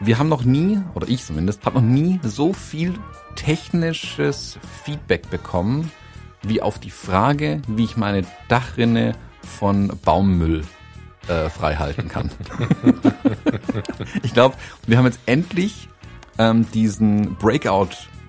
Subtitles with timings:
[0.00, 2.94] wir haben noch nie, oder ich zumindest, habe noch nie so viel
[3.36, 5.90] technisches Feedback bekommen,
[6.42, 10.64] wie auf die Frage, wie ich meine Dachrinne von Baummüll
[11.28, 12.30] äh, frei halten kann.
[14.22, 15.88] ich glaube, wir haben jetzt endlich
[16.38, 17.36] ähm, diesen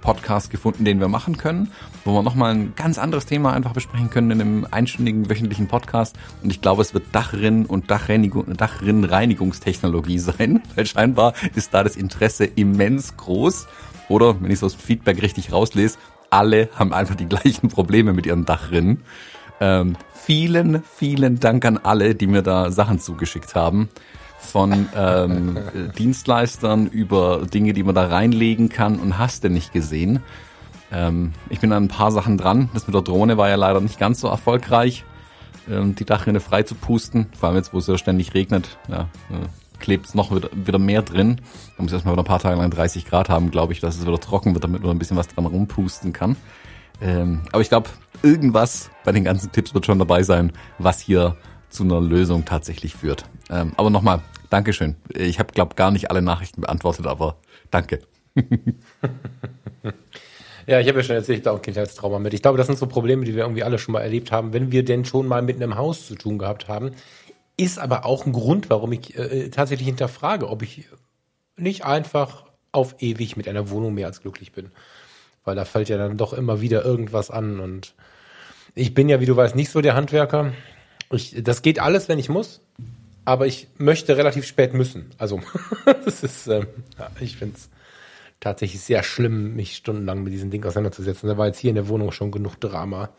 [0.02, 1.72] Breakout-Podcast gefunden, den wir machen können,
[2.04, 6.18] wo wir nochmal ein ganz anderes Thema einfach besprechen können in einem einstündigen wöchentlichen Podcast.
[6.44, 11.96] Und ich glaube, es wird Dachrinnen und Dachreinigung, Dachrinnenreinigungstechnologie sein, weil scheinbar ist da das
[11.96, 13.68] Interesse immens groß.
[14.10, 15.98] Oder, wenn ich so das Feedback richtig rauslese,
[16.30, 19.02] alle haben einfach die gleichen Probleme mit ihren Dachrinnen.
[19.60, 23.90] Ähm, vielen, vielen Dank an alle, die mir da Sachen zugeschickt haben.
[24.42, 25.58] Von ähm,
[25.98, 30.22] Dienstleistern über Dinge, die man da reinlegen kann und hast du nicht gesehen.
[30.92, 32.70] Ähm, ich bin an ein paar Sachen dran.
[32.74, 35.06] Das mit der Drohne war ja leider nicht ganz so erfolgreich,
[35.70, 37.28] ähm, die Dachrinne frei zu pusten.
[37.40, 39.48] Vor allem jetzt, wo es ja ständig regnet, ja, äh,
[39.80, 41.42] klebt es noch wieder, wieder mehr drin.
[41.78, 44.06] Da muss erstmal wieder ein paar Tage lang 30 Grad haben, glaube ich, dass es
[44.06, 46.36] wieder trocken wird, damit man ein bisschen was dran rumpusten kann.
[47.02, 47.90] Ähm, aber ich glaube,
[48.22, 51.36] irgendwas bei den ganzen Tipps wird schon dabei sein, was hier
[51.70, 53.26] zu einer Lösung tatsächlich führt.
[53.50, 54.98] Ähm, aber nochmal, Dankeschön.
[55.16, 57.38] Ich habe, glaube gar nicht alle Nachrichten beantwortet, aber
[57.72, 58.02] danke.
[60.68, 62.34] ja, ich habe ja schon erzählt, ich da auch Kindheitstrauma mit.
[62.34, 64.74] Ich glaube, das sind so Probleme, die wir irgendwie alle schon mal erlebt haben, wenn
[64.74, 66.92] wir denn schon mal mit einem Haus zu tun gehabt haben.
[67.56, 70.90] Ist aber auch ein Grund, warum ich äh, tatsächlich hinterfrage, ob ich
[71.56, 72.44] nicht einfach
[72.74, 74.72] auf ewig mit einer Wohnung mehr als glücklich bin.
[75.46, 77.96] Weil da fällt ja dann doch immer wieder irgendwas an und
[78.76, 80.52] ich bin ja, wie du weißt, nicht so der Handwerker.
[81.10, 82.62] Ich, das geht alles, wenn ich muss,
[83.26, 85.12] aber ich möchte relativ spät müssen.
[85.18, 85.42] Also,
[85.86, 86.68] das ist, ähm,
[86.98, 87.70] ja, ich finde es
[88.40, 91.30] tatsächlich sehr schlimm, mich stundenlang mit diesem Ding auseinanderzusetzen.
[91.30, 93.10] Da war jetzt hier in der Wohnung schon genug Drama.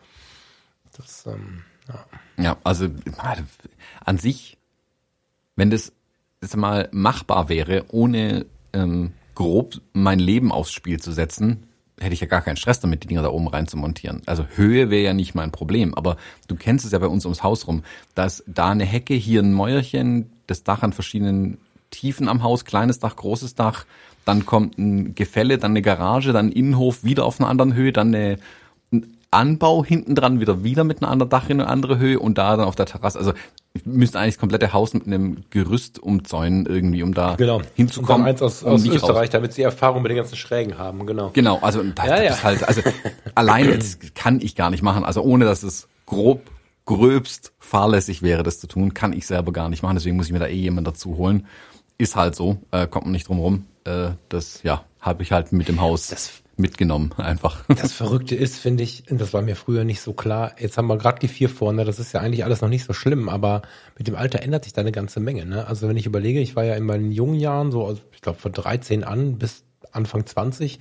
[0.96, 2.44] Das, ähm, ja.
[2.44, 2.88] ja, also
[4.04, 4.58] an sich,
[5.56, 5.92] wenn das
[6.42, 11.68] jetzt mal machbar wäre, ohne ähm, grob mein Leben aufs Spiel zu setzen,
[12.02, 14.22] hätte ich ja gar keinen Stress damit, die Dinger da oben rein zu montieren.
[14.26, 16.16] Also Höhe wäre ja nicht mein Problem, aber
[16.48, 17.82] du kennst es ja bei uns ums Haus rum,
[18.14, 21.58] dass da eine Hecke, hier ein Mäuerchen, das Dach an verschiedenen
[21.90, 23.84] Tiefen am Haus, kleines Dach, großes Dach,
[24.24, 27.92] dann kommt ein Gefälle, dann eine Garage, dann ein Innenhof wieder auf einer anderen Höhe,
[27.92, 28.38] dann eine, ein
[29.32, 32.56] Anbau hinten dran wieder wieder mit einer anderen Dach in eine andere Höhe und da
[32.56, 33.18] dann auf der Terrasse.
[33.18, 33.32] Also
[33.84, 37.62] müsste eigentlich das komplette Haus mit einem Gerüst umzäunen irgendwie, um da genau.
[37.74, 38.26] hinzukommen.
[38.26, 39.30] eins aus, aus Österreich, raus.
[39.30, 41.30] damit sie Erfahrung mit den ganzen Schrägen haben, genau.
[41.32, 42.30] Genau, also das, ja, ja.
[42.32, 42.82] ist halt, also
[43.34, 45.04] alleine das kann ich gar nicht machen.
[45.04, 46.42] Also ohne dass es grob,
[46.84, 49.96] gröbst fahrlässig wäre, das zu tun, kann ich selber gar nicht machen.
[49.96, 51.46] Deswegen muss ich mir da eh jemand dazu holen.
[51.96, 53.66] Ist halt so, äh, kommt man nicht drum rum.
[53.84, 56.08] Äh, das ja, habe ich halt mit dem Haus.
[56.08, 57.64] Das mitgenommen einfach.
[57.68, 60.52] Das Verrückte ist, finde ich, das war mir früher nicht so klar.
[60.58, 62.92] Jetzt haben wir gerade die vier vorne, das ist ja eigentlich alles noch nicht so
[62.92, 63.62] schlimm, aber
[63.98, 65.46] mit dem Alter ändert sich da eine ganze Menge.
[65.46, 65.66] Ne?
[65.66, 68.52] Also wenn ich überlege, ich war ja in meinen jungen Jahren, so ich glaube von
[68.52, 70.78] 13 an bis Anfang 20,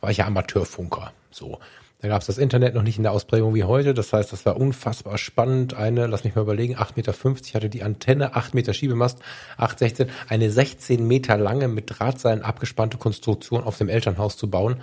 [0.00, 1.12] war ich ja Amateurfunker.
[1.30, 1.58] So.
[2.04, 3.94] Da gab es das Internet noch nicht in der Ausprägung wie heute.
[3.94, 5.72] Das heißt, das war unfassbar spannend.
[5.72, 9.20] Eine, lass mich mal überlegen, 8,50 Meter hatte die Antenne, 8 Meter Schiebemast,
[9.56, 14.82] 8,16, eine 16 Meter lange mit Drahtseilen abgespannte Konstruktion auf dem Elternhaus zu bauen.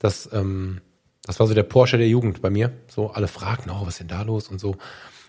[0.00, 0.80] Das, ähm,
[1.22, 2.72] das war so der Porsche der Jugend bei mir.
[2.88, 4.76] So alle fragten, oh, was ist denn da los und so.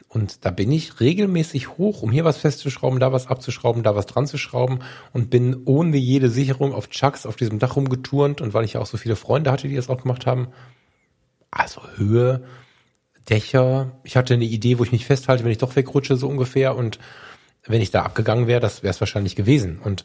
[0.07, 4.07] Und da bin ich regelmäßig hoch, um hier was festzuschrauben, da was abzuschrauben, da was
[4.07, 4.79] dran zu schrauben
[5.13, 8.81] und bin ohne jede Sicherung auf Chucks auf diesem Dach rumgeturnt und weil ich ja
[8.81, 10.49] auch so viele Freunde hatte, die das auch gemacht haben.
[11.49, 12.43] Also Höhe,
[13.29, 13.99] Dächer.
[14.03, 16.75] Ich hatte eine Idee, wo ich mich festhalte, wenn ich doch wegrutsche, so ungefähr.
[16.75, 16.99] Und
[17.65, 19.79] wenn ich da abgegangen wäre, das wäre es wahrscheinlich gewesen.
[19.79, 20.03] Und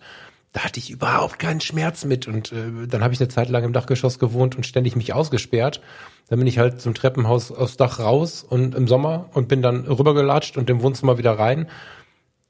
[0.57, 2.27] da hatte ich überhaupt keinen Schmerz mit.
[2.27, 5.83] Und äh, dann habe ich eine Zeit lang im Dachgeschoss gewohnt und ständig mich ausgesperrt.
[6.31, 9.85] Dann bin ich halt zum Treppenhaus aufs Dach raus und im Sommer und bin dann
[9.85, 11.69] rübergelatscht und im Wohnzimmer wieder rein.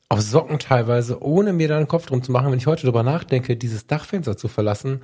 [0.08, 2.52] Auf Socken teilweise, ohne mir da einen Kopf drum zu machen.
[2.52, 5.00] Wenn ich heute darüber nachdenke, dieses Dachfenster zu verlassen,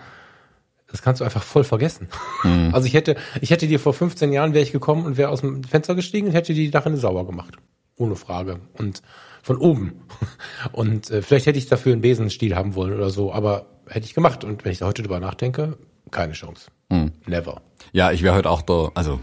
[0.86, 2.06] das kannst du einfach voll vergessen.
[2.44, 2.70] Mhm.
[2.72, 5.40] Also ich hätte, ich hätte dir vor 15 Jahren wäre ich gekommen und wäre aus
[5.40, 7.56] dem Fenster gestiegen und hätte die Dachrinne sauber gemacht.
[8.02, 8.58] Ohne Frage.
[8.78, 9.00] Und
[9.42, 10.02] von oben.
[10.72, 14.14] Und äh, vielleicht hätte ich dafür einen Besenstiel haben wollen oder so, aber hätte ich
[14.14, 14.42] gemacht.
[14.42, 15.78] Und wenn ich da heute drüber nachdenke,
[16.10, 16.70] keine Chance.
[16.90, 17.12] Hm.
[17.26, 17.62] Never.
[17.92, 19.20] Ja, ich wäre heute auch da, also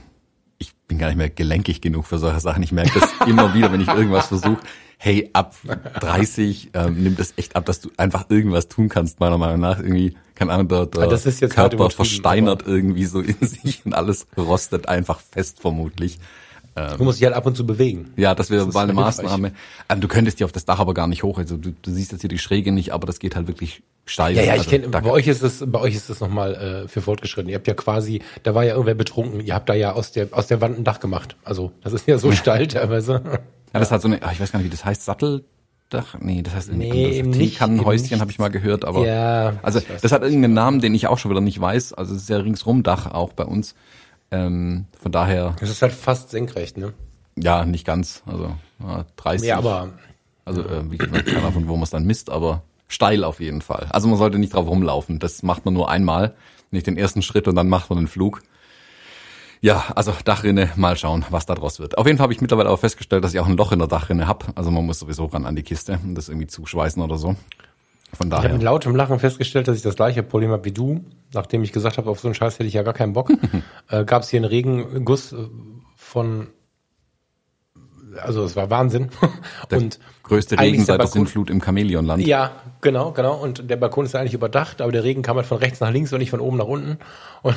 [0.58, 2.64] ich bin gar nicht mehr gelenkig genug für solche Sachen.
[2.64, 4.60] Ich merke das immer wieder, wenn ich irgendwas versuche.
[4.98, 5.56] Hey, ab
[6.00, 9.80] 30 ähm, nimmt es echt ab, dass du einfach irgendwas tun kannst, meiner Meinung nach.
[9.80, 13.86] Irgendwie keine Ahnung, der, der Ah, das ist jetzt Körper versteinert irgendwie so in sich
[13.86, 16.18] und alles rostet einfach fest vermutlich.
[16.98, 18.14] Du musst dich halt ab und zu bewegen.
[18.16, 18.94] Ja, das wäre mal eine.
[18.94, 19.54] Maßnahme.
[19.90, 21.38] Ähm, du könntest dir auf das Dach aber gar nicht hoch.
[21.38, 24.36] Also du, du siehst jetzt hier die Schräge nicht, aber das geht halt wirklich steil.
[24.36, 26.88] Ja, ja, ich also, kenne, bei euch ist es, bei euch ist es nochmal äh,
[26.88, 27.50] für fortgeschritten.
[27.50, 30.28] Ihr habt ja quasi, da war ja irgendwer betrunken, ihr habt da ja aus der,
[30.32, 31.36] aus der Wand ein Dach gemacht.
[31.44, 33.22] Also, das ist ja so steil teilweise.
[33.74, 36.18] Ja, das hat so eine, ach, ich weiß gar nicht, wie das heißt, Satteldach?
[36.20, 39.80] Nee, das heißt Nee, eben nicht, Teekannenhäuschen eben habe ich mal gehört, aber Ja, also
[40.02, 41.94] das hat irgendeinen Namen, den ich auch schon wieder nicht weiß.
[41.94, 43.76] Also es ist ja ringsrum Dach auch bei uns.
[44.32, 46.94] Ähm, von daher, Es ist halt fast senkrecht, ne?
[47.36, 48.22] ja, nicht ganz.
[48.26, 49.48] Also ja, 30.
[49.48, 49.90] Ja, aber
[50.46, 53.40] Also äh, wie gesagt, keine Ahnung, von wo man es dann misst, aber steil auf
[53.40, 53.88] jeden Fall.
[53.92, 55.20] Also man sollte nicht drauf rumlaufen.
[55.20, 56.36] Das macht man nur einmal,
[56.72, 58.42] nicht den ersten Schritt und dann macht man den Flug.
[59.62, 61.98] Ja, also Dachrinne, mal schauen, was da draus wird.
[61.98, 63.90] Auf jeden Fall habe ich mittlerweile aber festgestellt, dass ich auch ein Loch in der
[63.90, 64.46] Dachrinne habe.
[64.56, 67.36] Also man muss sowieso ran an die Kiste und das irgendwie zuschweißen oder so.
[68.14, 68.54] Von ich habe daher.
[68.54, 71.06] mit lautem Lachen festgestellt, dass ich das gleiche Problem habe wie du.
[71.34, 73.32] Nachdem ich gesagt habe, auf so einen Scheiß hätte ich ja gar keinen Bock,
[73.90, 75.38] äh, gab es hier einen Regenguss äh,
[75.96, 76.48] von,
[78.22, 79.10] also es war Wahnsinn.
[79.72, 82.26] Und Größte Regen der seit der Sintflut im Chamäleonland.
[82.26, 82.52] Ja,
[82.82, 83.36] genau, genau.
[83.36, 86.12] Und der Balkon ist eigentlich überdacht, aber der Regen kam halt von rechts nach links
[86.12, 86.98] und nicht von oben nach unten.
[87.44, 87.56] Und,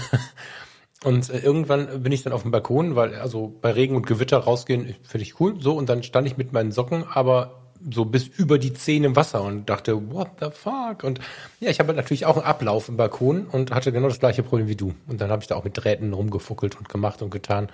[1.05, 4.37] und äh, irgendwann bin ich dann auf dem Balkon, weil also bei Regen und Gewitter
[4.37, 5.55] rausgehen finde ich cool.
[5.61, 9.17] So und dann stand ich mit meinen Socken, aber so bis über die Zehen im
[9.17, 11.05] Wasser und dachte, what the fuck?
[11.05, 11.21] Und
[11.61, 14.69] ja, ich habe natürlich auch einen Ablauf im Balkon und hatte genau das gleiche Problem
[14.69, 14.95] wie du.
[15.07, 17.69] Und dann habe ich da auch mit Drähten rumgefuckelt und gemacht und getan.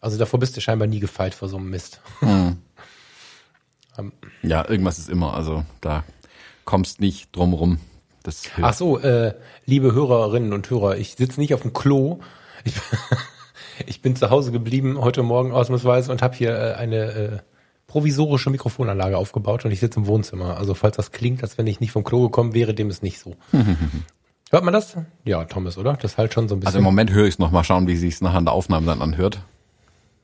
[0.00, 2.00] Also davor bist du scheinbar nie gefeit vor so einem Mist.
[4.42, 5.34] Ja, irgendwas ist immer.
[5.34, 6.04] Also da
[6.66, 7.78] kommst nicht drum rum.
[8.22, 8.62] Das hilft.
[8.62, 12.18] Ach so, äh, liebe Hörerinnen und Hörer, ich sitze nicht auf dem Klo.
[12.64, 12.74] Ich,
[13.86, 17.38] ich bin zu Hause geblieben heute Morgen ausnahmsweise und habe hier äh, eine äh,
[17.96, 20.58] provisorische Mikrofonanlage aufgebaut und ich sitze im Wohnzimmer.
[20.58, 23.18] Also falls das klingt, als wenn ich nicht vom Klo gekommen wäre, dem ist nicht
[23.18, 23.36] so.
[24.50, 24.98] Hört man das?
[25.24, 25.94] Ja, Thomas, oder?
[25.94, 26.78] Das halt schon so ein Also bisschen.
[26.80, 29.00] im Moment höre ich es noch mal schauen, wie sich's nachher an der Aufnahme dann
[29.00, 29.40] anhört.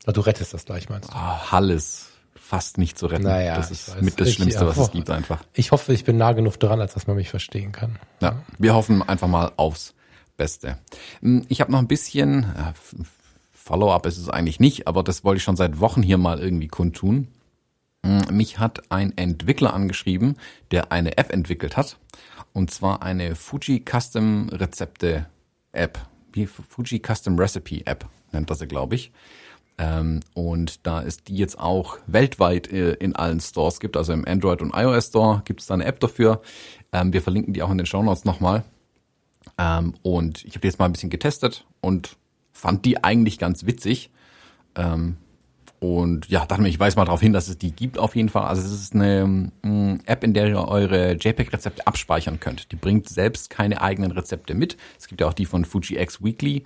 [0.04, 1.14] Ah, du rettest das gleich, meinst du?
[1.16, 3.22] Ah, Hall ist fast nicht zu retten.
[3.22, 4.02] Naja, das ich ist weiß.
[4.02, 4.92] mit das Ich- Schlimmste, ja, was es boah.
[4.92, 5.42] gibt einfach.
[5.54, 7.98] Ich hoffe, ich bin nah genug dran, als dass man mich verstehen kann.
[8.20, 9.94] Ja, wir hoffen einfach mal aufs
[10.36, 10.76] Beste.
[11.22, 12.74] Hm, Ich habe noch ein bisschen, äh,
[13.54, 16.68] Follow-up ist es eigentlich nicht, aber das wollte ich schon seit Wochen hier mal irgendwie
[16.68, 17.28] kundtun.
[18.04, 20.36] Hm, Mich hat ein Entwickler angeschrieben,
[20.70, 21.98] der eine App entwickelt hat.
[22.52, 25.26] Und zwar eine Fuji Custom Rezepte
[25.72, 25.98] App.
[26.32, 29.12] Wie Fuji Custom Recipe App nennt das sie, glaube ich.
[29.78, 34.26] Ähm, und da es die jetzt auch weltweit äh, in allen Stores gibt, also im
[34.26, 36.42] Android und iOS Store, gibt es da eine App dafür.
[36.92, 38.64] Ähm, wir verlinken die auch in den Show Notes nochmal.
[39.58, 42.16] Ähm, und ich habe die jetzt mal ein bisschen getestet und
[42.52, 44.10] fand die eigentlich ganz witzig.
[45.82, 48.28] Und ja, dachte mir, ich weise mal darauf hin, dass es die gibt auf jeden
[48.28, 48.44] Fall.
[48.44, 52.70] Also es ist eine mm, App, in der ihr eure JPEG-Rezepte abspeichern könnt.
[52.70, 54.76] Die bringt selbst keine eigenen Rezepte mit.
[54.96, 56.62] Es gibt ja auch die von Fuji X Weekly,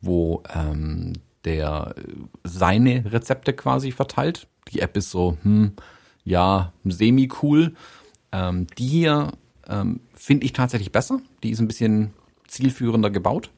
[0.00, 1.14] wo ähm,
[1.44, 2.02] der äh,
[2.44, 4.46] seine Rezepte quasi verteilt.
[4.72, 5.72] Die App ist so, hm,
[6.22, 7.74] ja, semi-cool.
[8.30, 9.32] Ähm, die hier
[9.68, 11.20] ähm, finde ich tatsächlich besser.
[11.42, 12.12] Die ist ein bisschen
[12.46, 13.50] zielführender gebaut.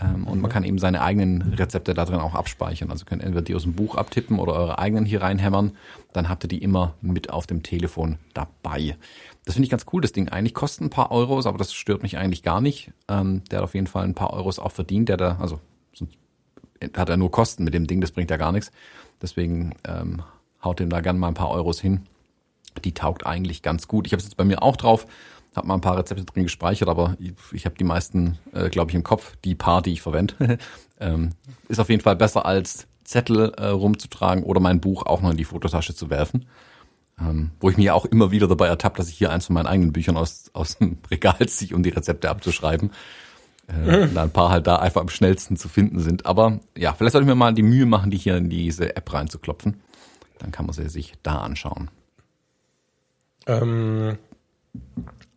[0.00, 2.90] Ähm, und man kann eben seine eigenen Rezepte da drin auch abspeichern.
[2.90, 5.72] Also könnt entweder die aus dem Buch abtippen oder eure eigenen hier reinhämmern.
[6.12, 8.96] Dann habt ihr die immer mit auf dem Telefon dabei.
[9.44, 10.00] Das finde ich ganz cool.
[10.00, 12.92] Das Ding eigentlich kostet ein paar Euros, aber das stört mich eigentlich gar nicht.
[13.08, 15.08] Ähm, der hat auf jeden Fall ein paar Euros auch verdient.
[15.08, 15.60] Der da, also
[15.94, 16.16] sonst
[16.96, 18.70] hat er nur Kosten mit dem Ding, das bringt ja gar nichts.
[19.20, 20.22] Deswegen ähm,
[20.62, 22.02] haut dem da gern mal ein paar Euros hin.
[22.84, 24.06] Die taugt eigentlich ganz gut.
[24.06, 25.06] Ich habe es jetzt bei mir auch drauf,
[25.56, 28.90] habe mal ein paar Rezepte drin gespeichert, aber ich, ich habe die meisten, äh, glaube
[28.90, 30.58] ich, im Kopf, die paar, die ich verwende.
[31.00, 31.32] ähm,
[31.68, 35.36] ist auf jeden Fall besser als Zettel äh, rumzutragen oder mein Buch auch noch in
[35.36, 36.46] die Fototasche zu werfen.
[37.20, 39.66] Ähm, wo ich mich auch immer wieder dabei ertappt, dass ich hier eins von meinen
[39.66, 42.92] eigenen Büchern aus, aus dem Regal ziehe, um die Rezepte abzuschreiben.
[43.66, 46.26] Äh, da ein paar halt da einfach am schnellsten zu finden sind.
[46.26, 49.12] Aber ja, vielleicht sollte ich mir mal die Mühe machen, die hier in diese App
[49.12, 49.80] reinzuklopfen.
[50.38, 51.90] Dann kann man sie sich da anschauen.
[53.46, 54.16] Ähm,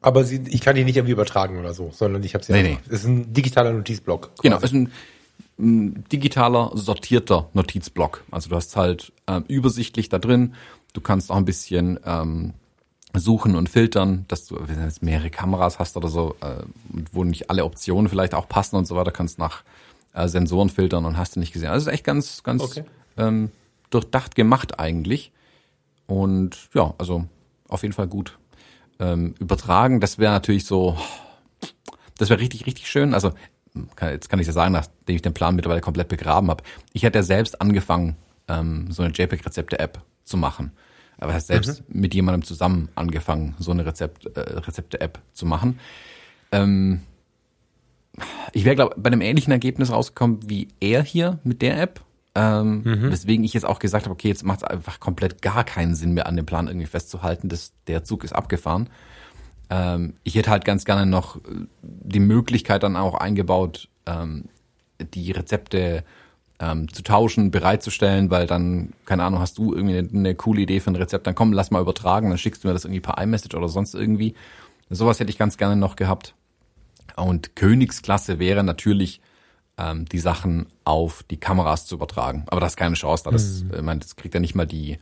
[0.02, 2.72] aber sie, ich kann die nicht irgendwie übertragen oder so, sondern ich habe sie Nee,
[2.72, 2.82] einfach.
[2.88, 4.32] Es ist ein digitaler Notizblock.
[4.42, 4.66] Genau, quasi.
[4.66, 4.92] ist ein,
[5.60, 8.24] ein digitaler, sortierter Notizblock.
[8.32, 10.56] Also du hast halt ähm, übersichtlich da drin.
[10.94, 12.54] Du kannst auch ein bisschen ähm,
[13.16, 16.64] suchen und filtern, dass du, wenn du jetzt mehrere Kameras hast oder so, äh,
[17.12, 19.64] wo nicht alle Optionen vielleicht auch passen und so weiter, kannst nach
[20.14, 21.70] äh, Sensoren filtern und hast du nicht gesehen.
[21.70, 22.84] Also es ist echt ganz, ganz Okay.
[23.18, 23.52] ähm,
[23.92, 25.32] durchdacht gemacht eigentlich.
[26.08, 27.26] Und ja, also
[27.68, 28.38] auf jeden Fall gut
[29.02, 30.00] ähm, übertragen.
[30.00, 30.98] Das wäre natürlich so,
[32.18, 33.14] das wäre richtig, richtig schön.
[33.14, 33.34] Also
[33.96, 36.64] kann, jetzt kann ich ja sagen, nachdem ich den Plan mittlerweile komplett begraben habe.
[36.94, 38.16] Ich hätte ja selbst angefangen,
[38.48, 40.72] ähm, so eine JPEG-Rezepte-App zu machen.
[41.18, 45.80] Aber heißt selbst mit jemandem zusammen angefangen, so eine Rezept, äh, Rezepte-App zu machen.
[46.52, 47.02] Ähm,
[48.54, 52.02] Ich wäre, glaube bei einem ähnlichen Ergebnis rausgekommen wie er hier mit der App.
[52.34, 53.12] Ähm, Mhm.
[53.12, 56.14] Weswegen ich jetzt auch gesagt habe, okay, jetzt macht es einfach komplett gar keinen Sinn
[56.14, 58.90] mehr an dem Plan irgendwie festzuhalten, dass der Zug ist abgefahren.
[59.70, 61.40] Ähm, ich hätte halt ganz gerne noch äh,
[61.82, 64.46] die Möglichkeit dann auch eingebaut, ähm,
[65.14, 66.04] die Rezepte
[66.60, 70.80] ähm, zu tauschen, bereitzustellen, weil dann, keine Ahnung, hast du irgendwie eine, eine coole Idee
[70.80, 73.22] für ein Rezept, dann komm, lass mal übertragen, dann schickst du mir das irgendwie per
[73.22, 74.36] iMessage oder sonst irgendwie.
[74.90, 76.36] Sowas hätte ich ganz gerne noch gehabt.
[77.16, 79.22] Und Königsklasse wäre natürlich,
[79.78, 82.44] ähm, die Sachen auf die Kameras zu übertragen.
[82.48, 84.98] Aber das ist keine Chance, da das, ich meine, das kriegt ja nicht mal die,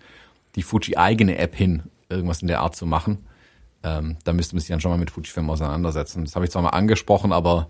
[0.56, 3.26] die Fuji eigene App hin, irgendwas in der Art zu machen.
[3.84, 6.26] Ähm, da müsste man sich dann schon mal mit Fujifilm auseinandersetzen.
[6.26, 7.70] Das habe ich zwar mal angesprochen, aber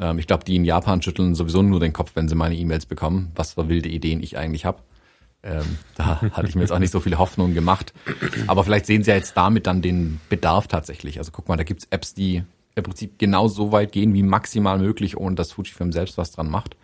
[0.00, 2.86] ähm, ich glaube, die in Japan schütteln sowieso nur den Kopf, wenn sie meine E-Mails
[2.86, 4.82] bekommen, was für wilde Ideen ich eigentlich habe.
[5.42, 7.92] Ähm, da hatte ich mir jetzt auch nicht so viele Hoffnungen gemacht.
[8.46, 11.18] Aber vielleicht sehen sie ja jetzt damit dann den Bedarf tatsächlich.
[11.18, 12.42] Also guck mal, da gibt's Apps, die
[12.74, 16.50] im Prinzip genau so weit gehen wie maximal möglich, ohne dass Fujifilm selbst was dran
[16.50, 16.76] macht.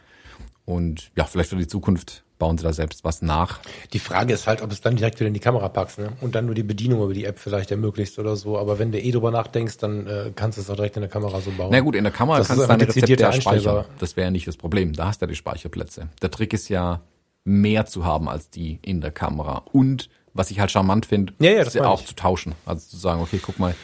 [0.64, 3.58] Und ja, vielleicht für die Zukunft bauen sie da selbst was nach.
[3.92, 6.12] Die Frage ist halt, ob es dann direkt wieder in die Kamera packst, ne?
[6.22, 8.56] Und dann nur die Bedienung über die App vielleicht ermöglicht oder so.
[8.56, 11.10] Aber wenn du eh drüber nachdenkst, dann äh, kannst du es auch direkt in der
[11.10, 11.68] Kamera so bauen.
[11.70, 13.84] Na gut, in der Kamera Das kannst ist du deine Rezepte ja speichern.
[13.98, 14.92] Das wäre ja nicht das Problem.
[14.94, 16.08] Da hast du ja die Speicherplätze.
[16.22, 17.02] Der Trick ist ja,
[17.44, 19.62] mehr zu haben als die in der Kamera.
[19.72, 22.06] Und was ich halt charmant finde, Ja, ja, ist ja auch ich.
[22.06, 22.54] zu tauschen.
[22.64, 23.74] Also zu sagen, okay, guck mal,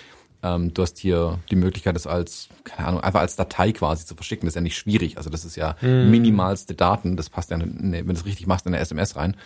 [0.43, 4.15] ähm, du hast hier die Möglichkeit, das als, keine Ahnung, einfach als Datei quasi zu
[4.15, 4.47] verschicken.
[4.47, 5.17] Das ist ja nicht schwierig.
[5.17, 6.11] Also das ist ja Hm.
[6.11, 7.17] minimalste Daten.
[7.17, 9.37] Das passt ja, in eine, wenn du es richtig machst, in eine SMS rein.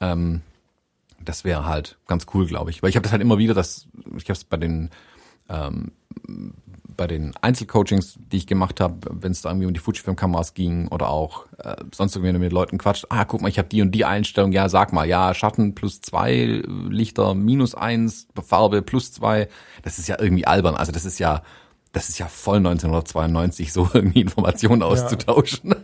[0.00, 0.42] Ähm,
[1.24, 2.82] das wäre halt ganz cool, glaube ich.
[2.82, 3.86] Weil ich habe das halt immer wieder, dass
[4.16, 4.90] ich habe es bei den
[5.48, 5.92] ähm,
[6.96, 10.88] bei den Einzelcoachings, die ich gemacht habe, wenn es da irgendwie um die Fujifilm-Kameras ging
[10.88, 13.92] oder auch äh, sonst irgendwie mit Leuten quatscht, ah, guck mal, ich habe die und
[13.92, 19.48] die Einstellung, ja, sag mal, ja, Schatten plus zwei, Lichter minus eins, Farbe plus zwei,
[19.82, 20.74] das ist ja irgendwie albern.
[20.74, 21.42] Also das ist ja,
[21.92, 25.74] das ist ja voll 1992, so irgendwie Informationen auszutauschen.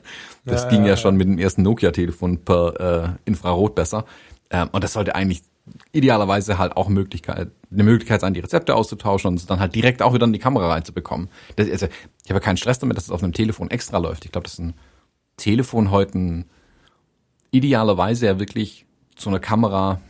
[0.45, 4.05] Das Ja, ging ja, ja, schon mit dem ersten Nokia-Telefon per äh, Infrarot besser.
[4.51, 5.43] Ähm, und das sollte eigentlich
[5.93, 10.03] idealerweise halt auch Möglichkeit, eine Möglichkeit sein, die Rezepte auszutauschen und es dann halt direkt
[10.03, 11.29] auch wieder in die Kamera reinzubekommen.
[11.57, 14.25] Das, also, ich habe ja keinen Stress damit, dass es auf einem Telefon extra läuft.
[14.25, 14.75] Ich glaube, dass ein
[15.37, 16.45] Telefon heute ein,
[17.51, 18.87] idealerweise ja wirklich
[19.17, 20.01] zu einer Kamera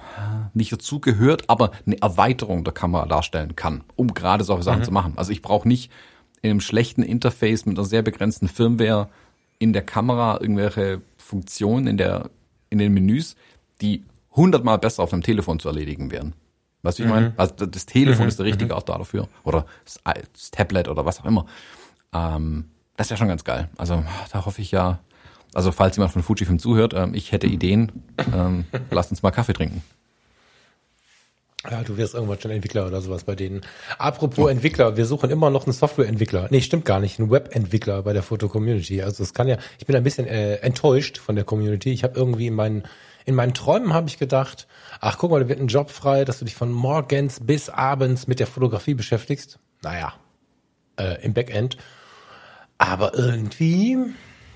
[0.55, 4.93] nicht dazu gehört, aber eine Erweiterung der Kamera darstellen kann, um gerade solche Sachen zu
[4.93, 5.14] machen.
[5.17, 5.90] Also ich brauche nicht
[6.43, 9.09] in einem schlechten Interface mit einer sehr begrenzten Firmware
[9.59, 12.31] in der Kamera irgendwelche Funktionen in der
[12.71, 13.35] in den Menüs,
[13.81, 16.35] die hundertmal besser auf einem Telefon zu erledigen wären.
[16.83, 17.35] Weißt du, ich meine?
[17.37, 19.29] Also das Telefon ist der richtige Ort dafür.
[19.45, 20.01] Oder das,
[20.33, 21.47] das Tablet oder was auch immer.
[22.15, 23.69] Ähm, das wäre schon ganz geil.
[23.77, 24.99] Also da hoffe ich ja,
[25.53, 29.53] also falls jemand von Fujifilm zuhört, ähm, ich hätte Ideen, ähm, lasst uns mal Kaffee
[29.53, 29.83] trinken.
[31.69, 33.61] Ja, du wirst irgendwann schon Entwickler oder sowas bei denen.
[33.99, 36.49] Apropos Entwickler, wir suchen immer noch einen Softwareentwickler.
[36.51, 39.03] Nee, stimmt gar nicht, einen Webentwickler bei der Foto-Community.
[39.03, 41.93] Also es kann ja, ich bin ein bisschen äh, enttäuscht von der Community.
[41.93, 42.85] Ich habe irgendwie in meinen,
[43.31, 44.67] in meinen Träumen habe ich gedacht,
[45.01, 48.27] ach guck mal, da wird ein Job frei, dass du dich von morgens bis abends
[48.27, 49.59] mit der Fotografie beschäftigst.
[49.83, 50.15] Naja,
[50.99, 51.79] äh, im Backend.
[52.77, 53.97] Aber irgendwie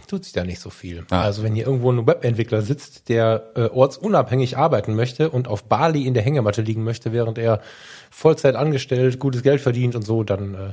[0.09, 1.07] tut sich da nicht so viel.
[1.11, 1.23] Ah.
[1.23, 6.05] Also wenn hier irgendwo ein Webentwickler sitzt, der äh, ortsunabhängig arbeiten möchte und auf Bali
[6.05, 7.61] in der Hängematte liegen möchte, während er
[8.11, 10.73] Vollzeit angestellt, gutes Geld verdient und so, dann äh,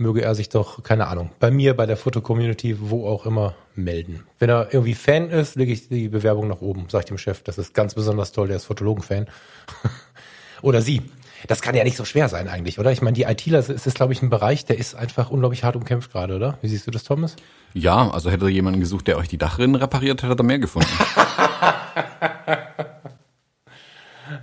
[0.00, 4.24] möge er sich doch, keine Ahnung, bei mir, bei der Foto-Community, wo auch immer, melden.
[4.38, 7.42] Wenn er irgendwie Fan ist, lege ich die Bewerbung nach oben, sag ich dem Chef,
[7.42, 9.28] das ist ganz besonders toll, der ist Fotologen-Fan.
[10.62, 11.02] Oder sie.
[11.48, 12.92] Das kann ja nicht so schwer sein eigentlich, oder?
[12.92, 15.74] Ich meine, die ITler, es ist, glaube ich, ein Bereich, der ist einfach unglaublich hart
[15.74, 16.58] umkämpft gerade, oder?
[16.60, 17.34] Wie siehst du das, Thomas?
[17.72, 20.90] Ja, also hätte jemanden gesucht, der euch die Dachrinnen repariert, hätte er mehr gefunden.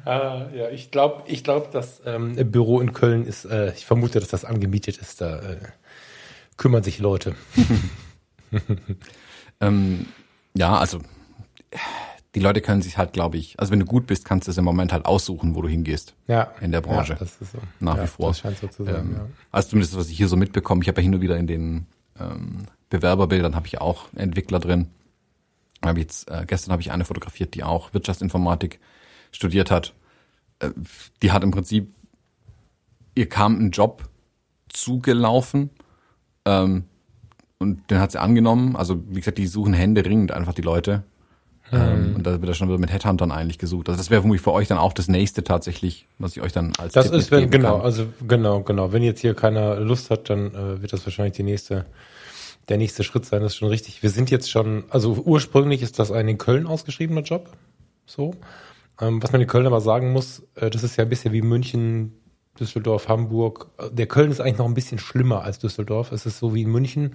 [0.08, 4.22] Ah, ja, ich glaube, ich glaube, das ähm, Büro in Köln ist, äh, ich vermute,
[4.22, 5.20] dass das angemietet ist.
[5.20, 5.58] Da äh,
[6.56, 7.36] kümmern sich Leute.
[9.60, 10.06] ähm,
[10.56, 11.00] ja, also
[12.36, 14.58] die Leute können sich halt, glaube ich, also wenn du gut bist, kannst du es
[14.58, 16.14] im Moment halt aussuchen, wo du hingehst.
[16.28, 16.54] Ja.
[16.62, 17.14] In der Branche.
[17.14, 17.58] Ja, das ist so.
[17.82, 18.30] Nach ja, wie vor.
[18.30, 19.28] Das scheint so zu sein, Ähm, ja.
[19.52, 20.84] Also zumindest, was ich hier so mitbekomme.
[20.84, 21.86] Ich habe ja hin und wieder in den
[22.18, 22.60] ähm,
[22.90, 24.88] Bewerberbildern habe ich auch Entwickler drin.
[25.84, 28.80] Hab jetzt, äh, gestern habe ich eine fotografiert, die auch Wirtschaftsinformatik
[29.32, 29.94] studiert hat.
[30.60, 30.72] Äh,
[31.22, 31.94] die hat im Prinzip,
[33.16, 34.04] ihr kam ein Job
[34.70, 35.70] zugelaufen
[36.46, 36.86] ähm,
[37.60, 38.76] und den hat sie angenommen.
[38.76, 41.04] Also wie gesagt, die suchen händeringend einfach die Leute.
[41.72, 43.90] Ähm, und da wird ja schon wieder mit Headhuntern eigentlich gesucht.
[43.90, 46.74] Also das wäre vermutlich für euch dann auch das nächste tatsächlich, was ich euch dann
[46.78, 47.86] als Das Tipp ist, wenn, genau, kann.
[47.86, 48.94] also genau, genau.
[48.94, 51.86] Wenn jetzt hier keiner Lust hat, dann äh, wird das wahrscheinlich die nächste,
[52.70, 53.42] der nächste Schritt sein.
[53.42, 54.02] Das ist schon richtig.
[54.02, 57.50] Wir sind jetzt schon, also ursprünglich ist das ein in Köln ausgeschriebener Job.
[58.06, 58.34] So.
[59.00, 61.42] Ähm, was man in Köln aber sagen muss, äh, das ist ja ein bisschen wie
[61.42, 62.14] München,
[62.60, 63.70] Düsseldorf, Hamburg.
[63.92, 66.12] Der Köln ist eigentlich noch ein bisschen schlimmer als Düsseldorf.
[66.12, 67.14] Es ist so wie in München.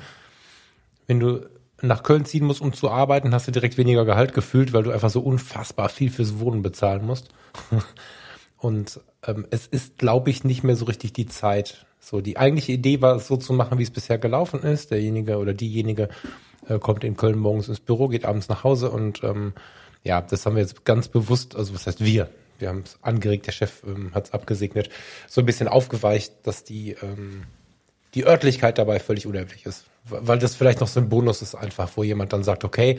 [1.07, 1.49] wenn du
[1.83, 4.93] nach Köln ziehen musst, um zu arbeiten, hast du direkt weniger Gehalt gefühlt, weil du
[4.93, 7.31] einfach so unfassbar viel fürs Wohnen bezahlen musst.
[8.57, 11.87] Und ähm, es ist, glaube ich, nicht mehr so richtig die Zeit.
[11.99, 14.93] So, die eigentliche Idee war es so zu machen, wie es bisher gelaufen ist.
[14.93, 16.09] Derjenige oder diejenige
[16.69, 19.53] äh, kommt in Köln morgens ins Büro, geht abends nach Hause und ähm,
[20.05, 22.29] ja, das haben wir jetzt ganz bewusst, also was heißt wir?
[22.59, 24.89] Wir haben es angeregt, der Chef ähm, hat es abgesegnet,
[25.29, 27.45] so ein bisschen aufgeweicht, dass die, ähm,
[28.15, 29.85] die Örtlichkeit dabei völlig unerheblich ist.
[30.05, 32.99] Weil das vielleicht noch so ein Bonus ist einfach, wo jemand dann sagt, okay,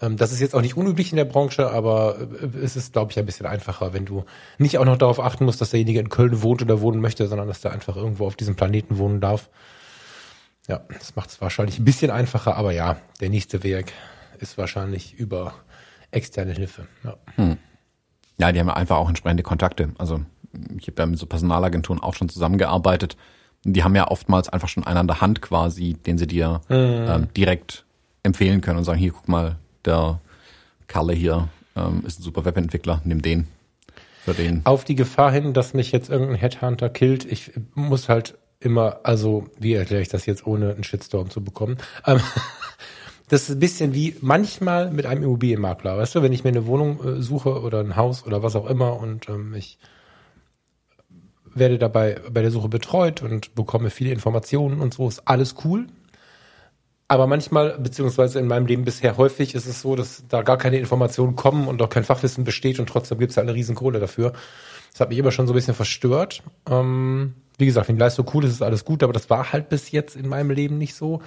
[0.00, 3.12] ähm, das ist jetzt auch nicht unüblich in der Branche, aber äh, es ist, glaube
[3.12, 4.24] ich, ein bisschen einfacher, wenn du
[4.58, 7.48] nicht auch noch darauf achten musst, dass derjenige in Köln wohnt oder wohnen möchte, sondern
[7.48, 9.48] dass der einfach irgendwo auf diesem Planeten wohnen darf.
[10.68, 13.92] Ja, das macht es wahrscheinlich ein bisschen einfacher, aber ja, der nächste Weg
[14.40, 15.54] ist wahrscheinlich über
[16.14, 16.86] externe Hilfe.
[17.02, 17.16] Ja.
[17.36, 17.56] Hm.
[18.38, 19.90] ja, die haben einfach auch entsprechende Kontakte.
[19.98, 20.20] Also
[20.78, 23.16] ich habe ja mit so Personalagenturen auch schon zusammengearbeitet.
[23.64, 27.06] Die haben ja oftmals einfach schon einen an der Hand quasi, den sie dir mhm.
[27.08, 27.84] ähm, direkt
[28.22, 30.20] empfehlen können und sagen, hier, guck mal, der
[30.86, 33.48] Kalle hier ähm, ist ein super Webentwickler, nimm den.
[34.24, 34.62] Für den.
[34.64, 39.48] Auf die Gefahr hin, dass mich jetzt irgendein Headhunter killt, ich muss halt immer, also
[39.58, 41.76] wie erkläre ich das jetzt, ohne einen Shitstorm zu bekommen?
[42.06, 42.20] Ähm,
[43.28, 46.66] das ist ein bisschen wie manchmal mit einem Immobilienmakler, weißt du, wenn ich mir eine
[46.66, 49.78] Wohnung äh, suche oder ein Haus oder was auch immer und ähm, ich
[51.54, 55.86] werde dabei bei der Suche betreut und bekomme viele Informationen und so, ist alles cool.
[57.06, 60.78] Aber manchmal, beziehungsweise in meinem Leben bisher häufig, ist es so, dass da gar keine
[60.78, 64.00] Informationen kommen und auch kein Fachwissen besteht und trotzdem gibt es halt eine riesen Kohle
[64.00, 64.32] dafür.
[64.90, 66.42] Das hat mich immer schon so ein bisschen verstört.
[66.68, 69.68] Ähm, wie gesagt, wenn die Leistung cool ist, ist alles gut, aber das war halt
[69.68, 71.20] bis jetzt in meinem Leben nicht so.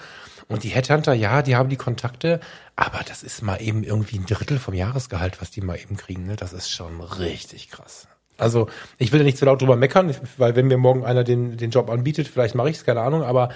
[0.50, 2.40] Und die Headhunter, ja, die haben die Kontakte,
[2.76, 6.26] aber das ist mal eben irgendwie ein Drittel vom Jahresgehalt, was die mal eben kriegen.
[6.26, 6.36] Ne?
[6.38, 8.08] Das ist schon richtig krass.
[8.38, 11.58] Also ich will ja nicht zu laut drüber meckern, weil wenn mir morgen einer den,
[11.58, 13.50] den Job anbietet, vielleicht mache ich es, keine Ahnung, aber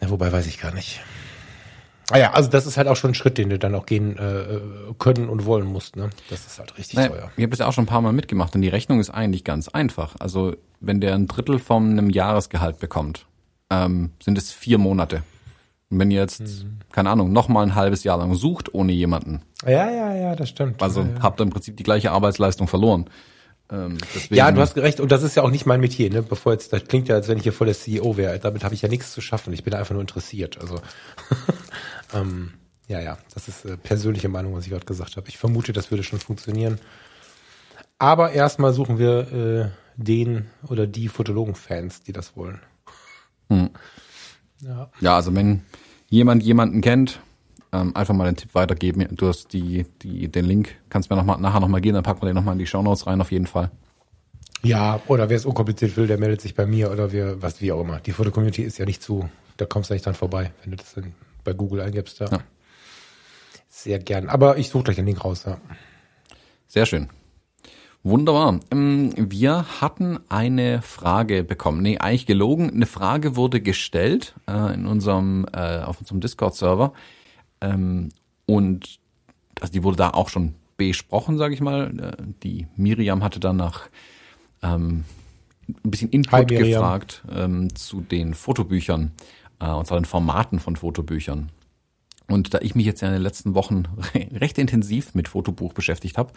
[0.00, 1.00] ja, wobei weiß ich gar nicht.
[2.10, 4.18] Ah ja, also das ist halt auch schon ein Schritt, den du dann auch gehen
[4.18, 4.60] äh,
[4.98, 5.96] können und wollen musst.
[5.96, 6.10] Ne?
[6.28, 7.30] Das ist halt richtig naja, teuer.
[7.36, 9.44] Ich habe das ja auch schon ein paar Mal mitgemacht und die Rechnung ist eigentlich
[9.44, 10.16] ganz einfach.
[10.18, 13.26] Also wenn der ein Drittel von einem Jahresgehalt bekommt,
[13.70, 15.22] ähm, sind es vier Monate.
[15.90, 16.78] Und wenn ihr jetzt, mhm.
[16.92, 19.42] keine Ahnung, noch mal ein halbes Jahr lang sucht ohne jemanden.
[19.64, 20.82] Ja, ja, ja, das stimmt.
[20.82, 21.22] Also ja, ja.
[21.22, 23.10] habt ihr im Prinzip die gleiche Arbeitsleistung verloren.
[23.72, 23.98] Ähm,
[24.30, 25.00] ja, du hast recht.
[25.00, 26.22] Und das ist ja auch nicht mein Metier, ne?
[26.22, 28.38] Bevor jetzt, das klingt ja, als wenn ich hier voll der CEO wäre.
[28.38, 29.52] Damit habe ich ja nichts zu schaffen.
[29.52, 30.60] Ich bin einfach nur interessiert.
[30.60, 30.80] Also,
[32.14, 32.52] ähm,
[32.88, 35.28] ja, ja, das ist äh, persönliche Meinung, was ich gerade gesagt habe.
[35.28, 36.80] Ich vermute, das würde schon funktionieren.
[37.98, 42.60] Aber erstmal suchen wir äh, den oder die Fotologen-Fans, die das wollen.
[43.50, 43.70] Hm.
[44.62, 44.90] Ja.
[45.00, 45.62] ja, also wenn
[46.08, 47.20] jemand jemanden kennt,
[47.72, 49.06] ähm, einfach mal den Tipp weitergeben.
[49.16, 52.22] Du hast die, die, den Link, kannst mir noch mal, nachher nochmal gehen, dann packen
[52.22, 53.70] wir den nochmal in die Shownotes rein, auf jeden Fall.
[54.62, 57.72] Ja, oder wer es unkompliziert will, der meldet sich bei mir oder wir, was wie
[57.72, 58.00] auch immer.
[58.00, 60.96] Die Foto-Community ist ja nicht zu, da kommst du nicht dran vorbei, wenn du das
[60.96, 62.20] in, bei Google eingibst.
[62.20, 62.28] Ja.
[62.30, 62.40] ja.
[63.68, 64.28] Sehr gern.
[64.28, 65.58] Aber ich suche gleich den Link raus, ja.
[66.66, 67.08] Sehr schön.
[68.02, 68.60] Wunderbar.
[68.70, 71.82] Ähm, wir hatten eine Frage bekommen.
[71.82, 72.70] Nee, eigentlich gelogen.
[72.70, 76.94] Eine Frage wurde gestellt äh, in unserem, äh, auf unserem Discord-Server.
[77.60, 78.08] Ähm,
[78.46, 79.00] und
[79.60, 82.16] also die wurde da auch schon besprochen, sage ich mal.
[82.18, 83.90] Äh, die Miriam hatte dann nach
[84.62, 85.04] ähm,
[85.68, 89.12] ein bisschen Input Hi, gefragt ähm, zu den Fotobüchern
[89.60, 91.50] äh, und zwar den Formaten von Fotobüchern.
[92.28, 93.84] Und da ich mich jetzt ja in den letzten Wochen
[94.32, 96.32] recht intensiv mit Fotobuch beschäftigt habe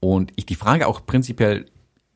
[0.00, 1.66] und ich die Frage auch prinzipiell,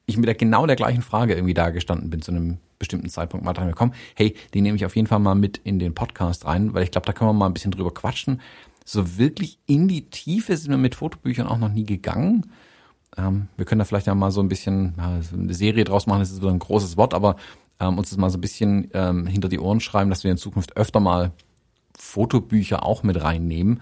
[0.06, 3.46] ich mit der genau der gleichen Frage irgendwie da gestanden bin zu einem bestimmten Zeitpunkt
[3.46, 6.44] mal dran gekommen, hey, die nehme ich auf jeden Fall mal mit in den Podcast
[6.44, 8.40] rein, weil ich glaube, da können wir mal ein bisschen drüber quatschen.
[8.84, 12.50] So wirklich in die Tiefe sind wir mit Fotobüchern auch noch nie gegangen.
[13.16, 16.20] Ähm, wir können da vielleicht ja mal so ein bisschen ja, eine Serie draus machen,
[16.20, 17.36] das ist so ein großes Wort, aber
[17.78, 20.36] ähm, uns das mal so ein bisschen ähm, hinter die Ohren schreiben, dass wir in
[20.36, 21.32] Zukunft öfter mal
[21.96, 23.80] Fotobücher auch mit reinnehmen.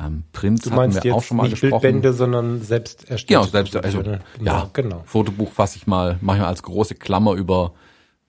[0.00, 1.80] Ähm, Prints du meinst hatten wir auch schon mal nicht gesprochen.
[1.82, 3.28] Bildbände, sondern selbst erstellt.
[3.28, 5.02] Genau, selbst also, genau, ja, genau.
[5.04, 7.72] Fotobuch fasse ich mal manchmal als große Klammer über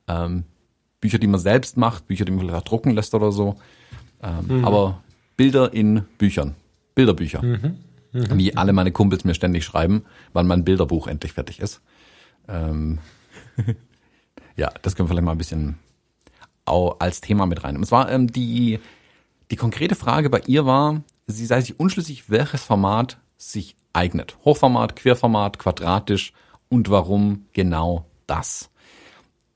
[0.07, 0.43] ähm,
[0.99, 3.55] Bücher, die man selbst macht, Bücher, die man vielleicht auch drucken lässt oder so.
[4.21, 4.65] Ähm, mhm.
[4.65, 5.01] Aber
[5.35, 6.55] Bilder in Büchern.
[6.95, 7.41] Bilderbücher.
[7.41, 7.77] Mhm.
[8.11, 8.37] Mhm.
[8.37, 11.81] Wie alle meine Kumpels mir ständig schreiben, wann mein Bilderbuch endlich fertig ist.
[12.47, 12.99] Ähm,
[14.55, 15.77] ja, das können wir vielleicht mal ein bisschen
[16.65, 17.75] als Thema mit rein.
[17.75, 18.79] Und zwar ähm, die,
[19.51, 21.01] die konkrete Frage bei ihr war,
[21.33, 24.37] sie sei sich unschlüssig, welches Format sich eignet.
[24.45, 26.33] Hochformat, Querformat, quadratisch
[26.69, 28.69] und warum genau das.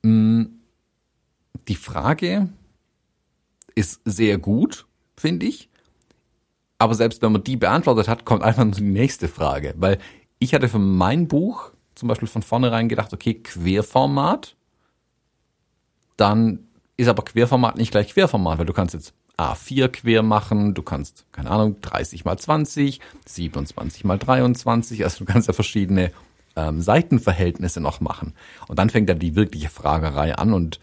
[0.04, 0.44] Mm,
[1.68, 2.50] die Frage
[3.76, 4.86] ist sehr gut,
[5.16, 5.70] finde ich.
[6.80, 9.74] Aber selbst wenn man die beantwortet hat, kommt einfach die nächste Frage.
[9.78, 9.98] Weil
[10.40, 14.56] ich hatte für mein Buch zum Beispiel von vornherein gedacht, okay, Querformat.
[16.16, 20.82] Dann ist aber Querformat nicht gleich Querformat, weil du kannst jetzt A4 quer machen, du
[20.82, 26.12] kannst, keine Ahnung, 30 mal 20, 27 mal 23, also du kannst ja verschiedene
[26.56, 28.34] ähm, Seitenverhältnisse noch machen.
[28.68, 30.80] Und dann fängt dann die wirkliche Fragerei an und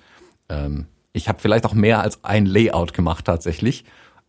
[0.48, 3.84] ähm, ich habe vielleicht auch mehr als ein Layout gemacht tatsächlich,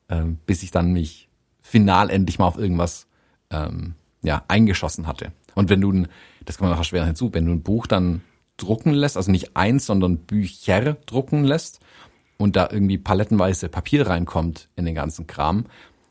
[0.09, 1.29] ähm, bis ich dann mich
[1.61, 3.07] final endlich mal auf irgendwas
[3.51, 5.31] ähm, ja, eingeschossen hatte.
[5.53, 6.07] Und wenn du, ein,
[6.45, 8.21] das kann man auch schwer hinzu, wenn du ein Buch dann
[8.57, 11.79] drucken lässt, also nicht eins, sondern Bücher drucken lässt
[12.37, 15.65] und da irgendwie palettenweise Papier reinkommt in den ganzen Kram,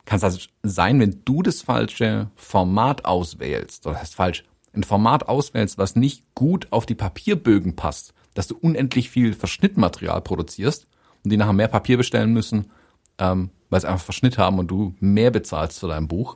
[0.05, 4.83] kann es also sein, wenn du das falsche Format auswählst, oder das heißt falsch, ein
[4.83, 10.87] Format auswählst, was nicht gut auf die Papierbögen passt, dass du unendlich viel Verschnittmaterial produzierst
[11.23, 12.71] und die nachher mehr Papier bestellen müssen,
[13.17, 16.35] ähm, weil sie einfach Verschnitt haben und du mehr bezahlst für dein Buch,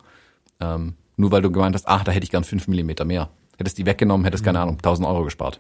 [0.60, 3.30] ähm, nur weil du gemeint hast, ach, da hätte ich gern fünf Millimeter mehr.
[3.58, 5.60] Hättest die weggenommen, hättest, keine Ahnung, 1000 Euro gespart.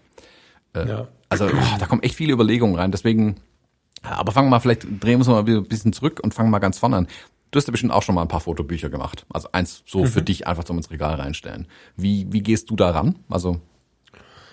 [0.73, 1.07] Äh, ja.
[1.27, 2.91] Also oh, da kommen echt viele Überlegungen rein.
[2.91, 3.35] Deswegen,
[4.01, 6.59] aber fangen wir mal, vielleicht drehen wir uns mal ein bisschen zurück und fangen mal
[6.59, 7.07] ganz vorne an.
[7.51, 9.25] Du hast ja bestimmt auch schon mal ein paar Fotobücher gemacht.
[9.33, 10.07] Also eins so mhm.
[10.07, 11.67] für dich einfach zum ins Regal reinstellen.
[11.95, 13.15] Wie, wie gehst du da ran?
[13.29, 13.59] Also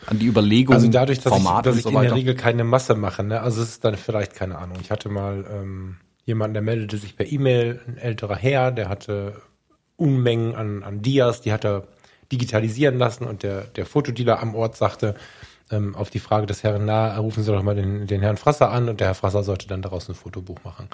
[0.06, 2.64] an die Überlegung, Also dadurch, dass Format ich, dass ich so in der Regel keine
[2.64, 3.40] Masse mache, ne?
[3.40, 4.78] Also es ist dann vielleicht keine Ahnung.
[4.80, 9.42] Ich hatte mal ähm, jemanden, der meldete sich per E-Mail, ein älterer Herr, der hatte
[9.96, 11.88] Unmengen an, an Dias, die hat er
[12.30, 15.14] digitalisieren lassen und der, der Fotodealer am Ort sagte,
[15.70, 18.70] ähm, auf die Frage des Herrn, na, rufen Sie doch mal den, den Herrn Frasser
[18.70, 20.88] an und der Herr Frasser sollte dann daraus ein Fotobuch machen.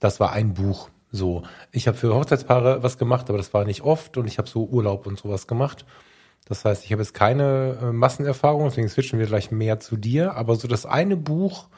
[0.00, 0.88] Das war ein Buch.
[1.10, 4.48] So, ich habe für Hochzeitspaare was gemacht, aber das war nicht oft und ich habe
[4.48, 5.84] so Urlaub und sowas gemacht.
[6.48, 10.34] Das heißt, ich habe jetzt keine äh, Massenerfahrung, deswegen switchen wir gleich mehr zu dir.
[10.34, 11.68] Aber so das eine Buch,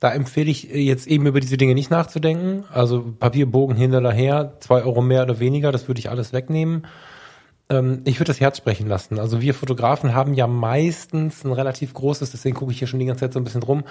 [0.00, 2.64] da empfehle ich äh, jetzt eben über diese Dinge nicht nachzudenken.
[2.72, 6.86] Also Papierbogen hinterher, her, zwei Euro mehr oder weniger, das würde ich alles wegnehmen.
[7.72, 9.18] Ähm, ich würde das Herz sprechen lassen.
[9.18, 13.06] Also wir Fotografen haben ja meistens ein relativ großes, deswegen gucke ich hier schon die
[13.06, 13.84] ganze Zeit so ein bisschen drum,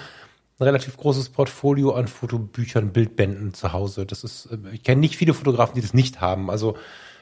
[0.58, 4.06] ein relativ großes Portfolio an Fotobüchern, Bildbänden zu Hause.
[4.06, 6.48] Das ist, äh, ich kenne nicht viele Fotografen, die das nicht haben.
[6.48, 6.76] Also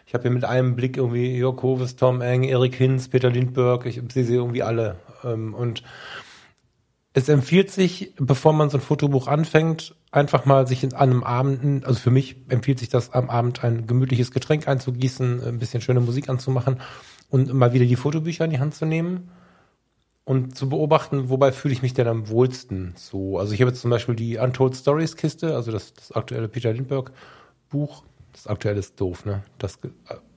[0.07, 3.89] ich habe hier mit einem Blick irgendwie Jörg Hoves, Tom Eng, Erik Hinz, Peter Lindbergh,
[3.89, 4.97] ich sehe sie irgendwie alle.
[5.25, 5.83] Ähm, und
[7.13, 11.85] es empfiehlt sich, bevor man so ein Fotobuch anfängt, einfach mal sich in einem Abend,
[11.85, 16.01] also für mich empfiehlt sich das am Abend ein gemütliches Getränk einzugießen, ein bisschen schöne
[16.01, 16.81] Musik anzumachen
[17.29, 19.31] und mal wieder die Fotobücher in die Hand zu nehmen
[20.25, 23.39] und zu beobachten, wobei fühle ich mich denn am wohlsten so.
[23.39, 26.73] Also ich habe jetzt zum Beispiel die Untold Stories Kiste, also das, das aktuelle Peter
[26.73, 27.13] Lindbergh
[27.69, 28.05] Buch.
[28.33, 29.43] Das aktuelle ist doof, ne?
[29.59, 29.89] Das äh,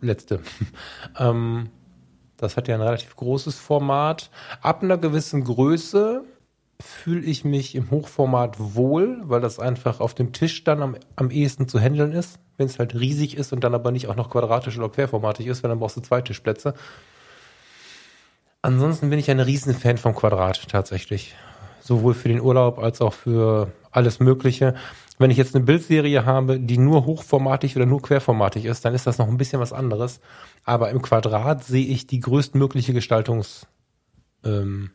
[0.02, 0.40] letzte.
[1.20, 1.70] ähm,
[2.38, 4.32] das hat ja ein relativ großes Format.
[4.62, 6.24] Ab einer gewissen Größe
[6.84, 11.32] fühle ich mich im Hochformat wohl, weil das einfach auf dem Tisch dann am, am
[11.32, 12.40] ehesten zu handeln ist.
[12.58, 15.64] Wenn es halt riesig ist und dann aber nicht auch noch quadratisch oder querformatig ist,
[15.64, 16.74] weil dann brauchst du zwei Tischplätze.
[18.62, 21.36] Ansonsten bin ich ein Riesenfan vom Quadrat tatsächlich.
[21.82, 24.76] Sowohl für den Urlaub als auch für alles Mögliche.
[25.18, 29.08] Wenn ich jetzt eine Bildserie habe, die nur hochformatig oder nur querformatig ist, dann ist
[29.08, 30.20] das noch ein bisschen was anderes.
[30.64, 33.68] Aber im Quadrat sehe ich die größtmögliche Gestaltungsfreiheit.
[34.44, 34.92] Ähm,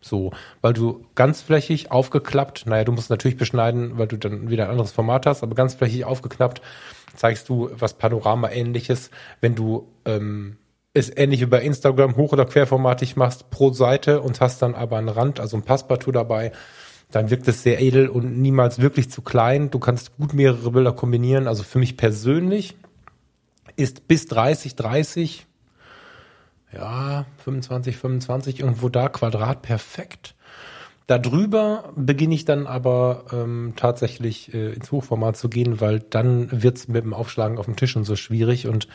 [0.00, 0.30] so,
[0.60, 4.92] weil du ganzflächig aufgeklappt, naja, du musst natürlich beschneiden, weil du dann wieder ein anderes
[4.92, 6.62] Format hast, aber ganzflächig aufgeklappt
[7.16, 10.56] zeigst du was Panorama-ähnliches, wenn du ähm,
[10.94, 14.98] es ähnlich wie bei Instagram hoch- oder querformatig machst pro Seite und hast dann aber
[14.98, 16.52] einen Rand, also ein Passpartout dabei,
[17.10, 19.70] dann wirkt es sehr edel und niemals wirklich zu klein.
[19.70, 21.48] Du kannst gut mehrere Bilder kombinieren.
[21.48, 22.76] Also für mich persönlich
[23.76, 25.46] ist bis 30, 30
[26.72, 30.34] ja, 25, 25, irgendwo da, Quadrat perfekt.
[31.08, 36.86] Darüber beginne ich dann aber ähm, tatsächlich äh, ins Hochformat zu gehen, weil dann wird's
[36.86, 38.66] mit dem Aufschlagen auf dem Tisch und so schwierig.
[38.66, 38.88] Und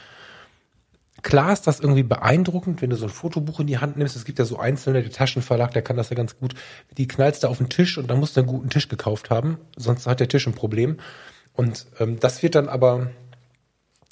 [1.24, 4.16] klar ist das irgendwie beeindruckend, wenn du so ein Fotobuch in die Hand nimmst.
[4.16, 6.54] Es gibt ja so einzelne, der Taschenverlag, der kann das ja ganz gut.
[7.00, 9.58] Die knallst du auf den Tisch und dann musst du einen guten Tisch gekauft haben,
[9.76, 10.98] sonst hat der Tisch ein Problem.
[11.54, 13.10] Und ähm, das wird dann aber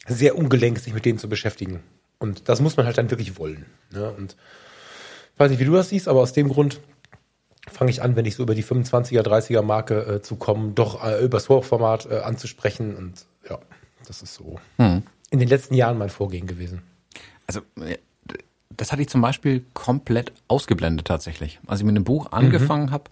[0.08, 1.84] sehr ungelenk, sich mit dem zu beschäftigen.
[2.22, 3.66] Und das muss man halt dann wirklich wollen.
[3.90, 4.12] Ne?
[4.12, 4.38] Und
[5.34, 6.80] ich weiß nicht, wie du das siehst, aber aus dem Grund
[7.68, 11.04] fange ich an, wenn ich so über die 25er, 30er Marke äh, zu kommen, doch
[11.04, 12.96] äh, über das Hochformat äh, anzusprechen.
[12.96, 13.58] Und ja,
[14.06, 15.02] das ist so hm.
[15.32, 16.84] in den letzten Jahren mein Vorgehen gewesen.
[17.48, 17.98] Also äh,
[18.70, 21.60] das hatte ich zum Beispiel komplett ausgeblendet tatsächlich.
[21.66, 22.92] Als ich mit dem Buch angefangen mhm.
[22.92, 23.06] habe,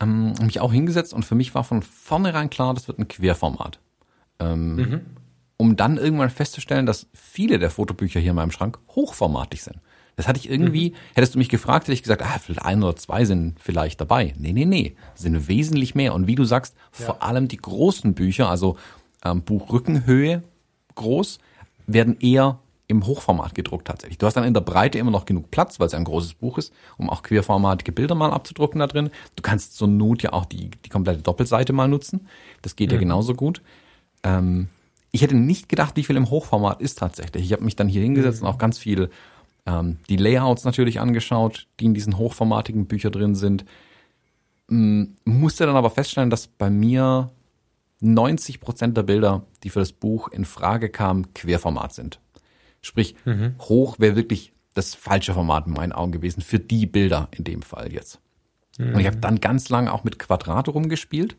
[0.00, 3.78] ähm, mich auch hingesetzt und für mich war von vornherein klar, das wird ein Querformat.
[4.40, 5.00] Ähm, mhm
[5.62, 9.76] um dann irgendwann festzustellen, dass viele der Fotobücher hier in meinem Schrank hochformatig sind.
[10.16, 10.94] Das hatte ich irgendwie, mhm.
[11.14, 14.34] hättest du mich gefragt, hätte ich gesagt, ah, vielleicht ein oder zwei sind vielleicht dabei.
[14.36, 16.14] Nee, nee, nee, sind wesentlich mehr.
[16.14, 17.06] Und wie du sagst, ja.
[17.06, 18.76] vor allem die großen Bücher, also
[19.24, 20.42] ähm, Buchrückenhöhe
[20.96, 21.38] groß,
[21.86, 24.18] werden eher im Hochformat gedruckt tatsächlich.
[24.18, 26.58] Du hast dann in der Breite immer noch genug Platz, weil es ein großes Buch
[26.58, 29.10] ist, um auch querformatige Bilder mal abzudrucken da drin.
[29.36, 32.26] Du kannst zur Not ja auch die, die komplette Doppelseite mal nutzen.
[32.62, 32.94] Das geht mhm.
[32.94, 33.62] ja genauso gut.
[34.24, 34.68] Ähm,
[35.12, 37.44] ich hätte nicht gedacht, wie viel im Hochformat ist tatsächlich.
[37.44, 38.48] Ich habe mich dann hier hingesetzt mhm.
[38.48, 39.10] und auch ganz viel
[39.66, 43.64] ähm, die Layouts natürlich angeschaut, die in diesen hochformatigen Büchern drin sind.
[44.70, 47.30] Ähm, musste dann aber feststellen, dass bei mir
[48.00, 52.20] 90 Prozent der Bilder, die für das Buch in Frage kamen, Querformat sind.
[52.80, 53.54] Sprich, mhm.
[53.60, 57.62] hoch wäre wirklich das falsche Format in meinen Augen gewesen für die Bilder in dem
[57.62, 58.20] Fall jetzt.
[58.78, 58.94] Mhm.
[58.94, 61.36] Und ich habe dann ganz lange auch mit Quadrat rumgespielt,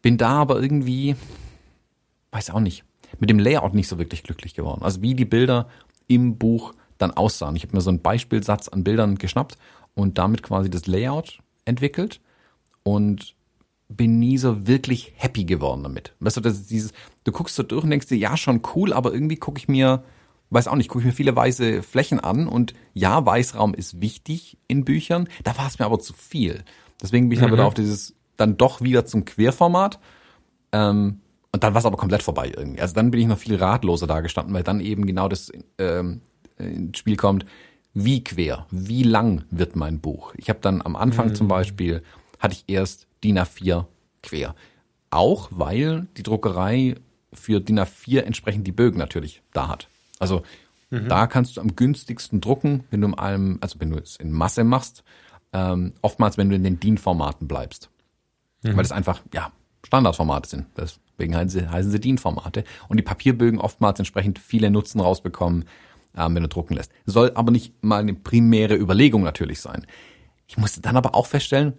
[0.00, 1.16] bin da aber irgendwie,
[2.34, 2.84] weiß auch nicht,
[3.18, 4.82] mit dem Layout nicht so wirklich glücklich geworden.
[4.82, 5.68] Also wie die Bilder
[6.08, 7.56] im Buch dann aussahen.
[7.56, 9.56] Ich habe mir so einen Beispielsatz an Bildern geschnappt
[9.94, 12.20] und damit quasi das Layout entwickelt
[12.82, 13.34] und
[13.88, 16.14] bin nie so wirklich happy geworden damit.
[16.20, 16.92] Weißt du, das ist dieses,
[17.24, 20.04] du guckst so durch und denkst dir, ja, schon cool, aber irgendwie gucke ich mir,
[20.50, 24.58] weiß auch nicht, gucke ich mir viele weiße Flächen an und ja, Weißraum ist wichtig
[24.66, 26.64] in Büchern, da war es mir aber zu viel.
[27.00, 27.46] Deswegen bin ich mhm.
[27.46, 30.00] dann wieder auf dieses, dann doch wieder zum Querformat.
[30.72, 31.20] Ähm,
[31.54, 32.80] und dann war es aber komplett vorbei irgendwie.
[32.80, 36.20] Also dann bin ich noch viel ratloser da gestanden, weil dann eben genau das ähm,
[36.58, 37.46] ins Spiel kommt,
[37.92, 40.34] wie quer, wie lang wird mein Buch.
[40.36, 41.36] Ich habe dann am Anfang mhm.
[41.36, 42.02] zum Beispiel,
[42.40, 43.84] hatte ich erst DIN A4
[44.24, 44.56] quer.
[45.10, 46.96] Auch weil die Druckerei
[47.32, 49.86] für DIN A4 entsprechend die Bögen natürlich da hat.
[50.18, 50.42] Also
[50.90, 51.08] mhm.
[51.08, 54.32] da kannst du am günstigsten drucken, wenn du in einem, also wenn du es in
[54.32, 55.04] Masse machst,
[55.52, 57.90] ähm, oftmals wenn du in den DIN-Formaten bleibst.
[58.64, 58.70] Mhm.
[58.70, 59.52] Weil das einfach, ja,
[59.84, 60.66] Standardformate sind.
[61.16, 62.64] Deswegen heißen sie, heißen sie DIN-Formate.
[62.88, 65.64] Und die Papierbögen oftmals entsprechend viele Nutzen rausbekommen,
[66.16, 66.92] ähm, wenn du drucken lässt.
[67.06, 69.86] Soll aber nicht mal eine primäre Überlegung natürlich sein.
[70.46, 71.74] Ich musste dann aber auch feststellen,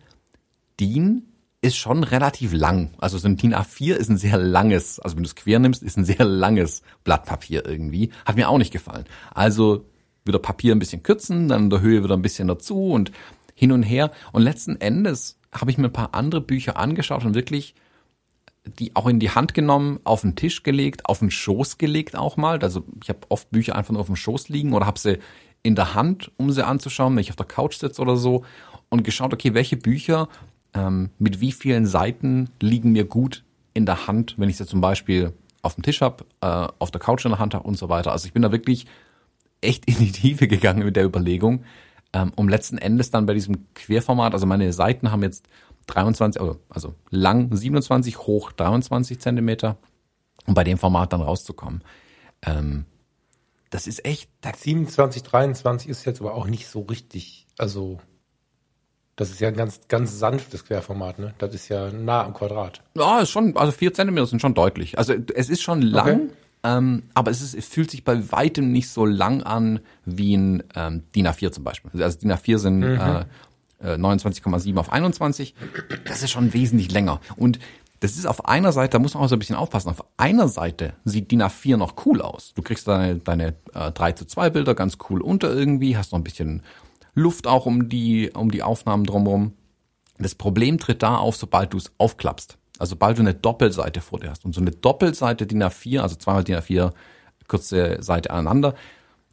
[0.80, 1.24] DIN
[1.62, 2.93] ist schon relativ lang.
[3.00, 5.84] Also so ein DIN A4 ist ein sehr langes, also wenn du es quer nimmst,
[5.84, 8.12] ist ein sehr langes Blatt Papier irgendwie.
[8.26, 9.06] Hat mir auch nicht gefallen.
[9.34, 9.86] Also
[10.26, 13.12] wieder Papier ein bisschen kürzen, dann in der Höhe wieder ein bisschen dazu und
[13.56, 14.12] hin und her.
[14.32, 17.74] Und letzten Endes habe ich mir ein paar andere Bücher angeschaut und wirklich
[18.65, 22.38] die auch in die Hand genommen, auf den Tisch gelegt, auf den Schoß gelegt auch
[22.38, 22.60] mal.
[22.60, 25.19] Also ich habe oft Bücher einfach nur auf dem Schoß liegen oder habe sie
[25.63, 28.43] in der Hand, um sie anzuschauen, wenn ich auf der Couch sitze oder so
[28.89, 30.30] und geschaut, okay, welche Bücher
[30.73, 34.82] ähm, mit wie vielen Seiten liegen mir gut in der Hand, wenn ich sie zum
[34.82, 37.89] Beispiel auf dem Tisch habe, äh, auf der Couch in der Hand habe und so
[37.89, 38.12] weiter.
[38.12, 38.86] Also ich bin da wirklich
[39.62, 41.63] echt in die Tiefe gegangen mit der Überlegung,
[42.13, 45.47] ähm, um letzten Endes dann bei diesem Querformat, also meine Seiten haben jetzt
[45.88, 49.78] 23, also lang 27, hoch 23 Zentimeter,
[50.45, 51.84] um bei dem Format dann rauszukommen.
[52.41, 52.86] Ähm,
[53.69, 54.30] das ist echt.
[54.43, 58.00] 27, 23 ist jetzt aber auch nicht so richtig, also
[59.15, 61.34] das ist ja ein ganz, ganz sanftes Querformat, ne?
[61.38, 62.82] Das ist ja nah am Quadrat.
[62.95, 64.98] Ja, ist schon, also vier Zentimeter sind schon deutlich.
[64.98, 66.30] Also es ist schon lang, okay.
[66.63, 70.63] ähm, aber es, ist, es fühlt sich bei weitem nicht so lang an wie ein
[70.76, 72.04] ähm, DIN A4 zum Beispiel.
[72.04, 73.00] Also DIN A4 sind mhm.
[73.00, 73.26] äh,
[73.83, 75.55] 29,7 äh, auf 21.
[76.05, 77.19] Das ist schon wesentlich länger.
[77.35, 77.59] Und
[77.99, 80.47] das ist auf einer Seite, da muss man auch so ein bisschen aufpassen, auf einer
[80.47, 82.53] Seite sieht DIN A4 noch cool aus.
[82.53, 86.19] Du kriegst deine, deine äh, 3 zu 2 Bilder ganz cool unter irgendwie, hast noch
[86.19, 86.61] ein bisschen
[87.13, 89.53] Luft auch um die, um die Aufnahmen drumherum.
[90.17, 92.57] Das Problem tritt da auf, sobald du es aufklappst.
[92.77, 94.45] Also sobald du eine Doppelseite vor dir hast.
[94.45, 96.91] Und so eine Doppelseite DIN A4, also zweimal DIN A4,
[97.47, 98.75] kurze Seite aneinander,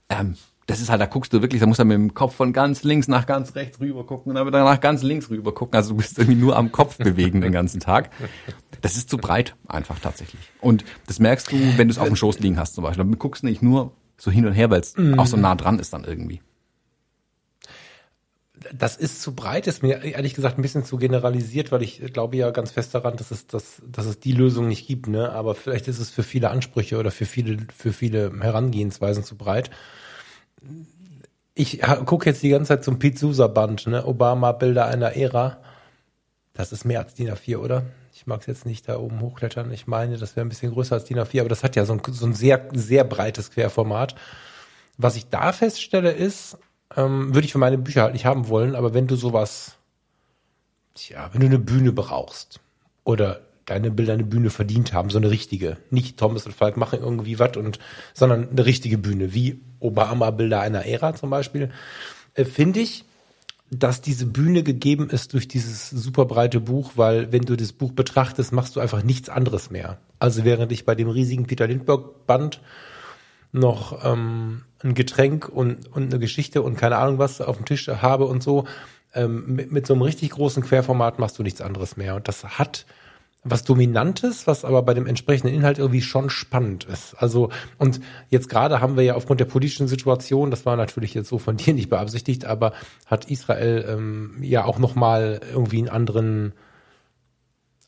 [0.08, 0.36] ähm,
[0.72, 2.82] das ist halt, da guckst du wirklich, da musst du mit dem Kopf von ganz
[2.82, 5.76] links nach ganz rechts rüber gucken und dann wieder nach ganz links rüber gucken.
[5.76, 8.08] Also du bist irgendwie nur am Kopf bewegen den ganzen Tag.
[8.80, 10.40] Das ist zu breit einfach tatsächlich.
[10.62, 13.04] Und das merkst du, wenn du es auf dem Schoß liegen hast zum Beispiel.
[13.04, 15.18] Dann guckst du nicht nur so hin und her, weil es mm.
[15.18, 16.40] auch so nah dran ist dann irgendwie.
[18.72, 22.38] Das ist zu breit, ist mir ehrlich gesagt ein bisschen zu generalisiert, weil ich glaube
[22.38, 25.32] ja ganz fest daran, dass es, dass, dass es die Lösung nicht gibt, ne?
[25.32, 29.70] Aber vielleicht ist es für viele Ansprüche oder für viele, für viele Herangehensweisen zu breit
[31.54, 34.06] ich gucke jetzt die ganze Zeit zum Pete Sousa Band, ne?
[34.06, 35.58] Obama Bilder einer Ära.
[36.54, 37.84] Das ist mehr als DIN A4, oder?
[38.14, 39.72] Ich mag es jetzt nicht da oben hochklettern.
[39.72, 41.94] Ich meine, das wäre ein bisschen größer als DIN A4, aber das hat ja so
[41.94, 44.14] ein, so ein sehr, sehr breites Querformat.
[44.98, 46.58] Was ich da feststelle ist,
[46.96, 49.76] ähm, würde ich für meine Bücher halt nicht haben wollen, aber wenn du sowas,
[50.94, 52.60] tja, wenn du eine Bühne brauchst
[53.04, 55.78] oder deine Bilder eine Bühne verdient haben, so eine richtige.
[55.90, 57.78] Nicht Thomas und Falk machen irgendwie was und,
[58.12, 61.70] sondern eine richtige Bühne, wie Obama-Bilder einer Ära zum Beispiel,
[62.34, 63.04] äh, finde ich,
[63.70, 67.92] dass diese Bühne gegeben ist durch dieses super breite Buch, weil wenn du das Buch
[67.92, 69.98] betrachtest, machst du einfach nichts anderes mehr.
[70.18, 72.60] Also während ich bei dem riesigen Peter Lindbergh Band
[73.50, 77.88] noch ähm, ein Getränk und, und eine Geschichte und keine Ahnung was auf dem Tisch
[77.88, 78.64] habe und so,
[79.14, 82.14] ähm, mit, mit so einem richtig großen Querformat machst du nichts anderes mehr.
[82.14, 82.84] Und das hat
[83.44, 87.14] was Dominantes, was aber bei dem entsprechenden Inhalt irgendwie schon spannend ist.
[87.14, 88.00] Also, und
[88.30, 91.56] jetzt gerade haben wir ja aufgrund der politischen Situation, das war natürlich jetzt so von
[91.58, 92.72] dir nicht beabsichtigt, aber
[93.06, 96.52] hat Israel ähm, ja auch nochmal irgendwie einen anderen,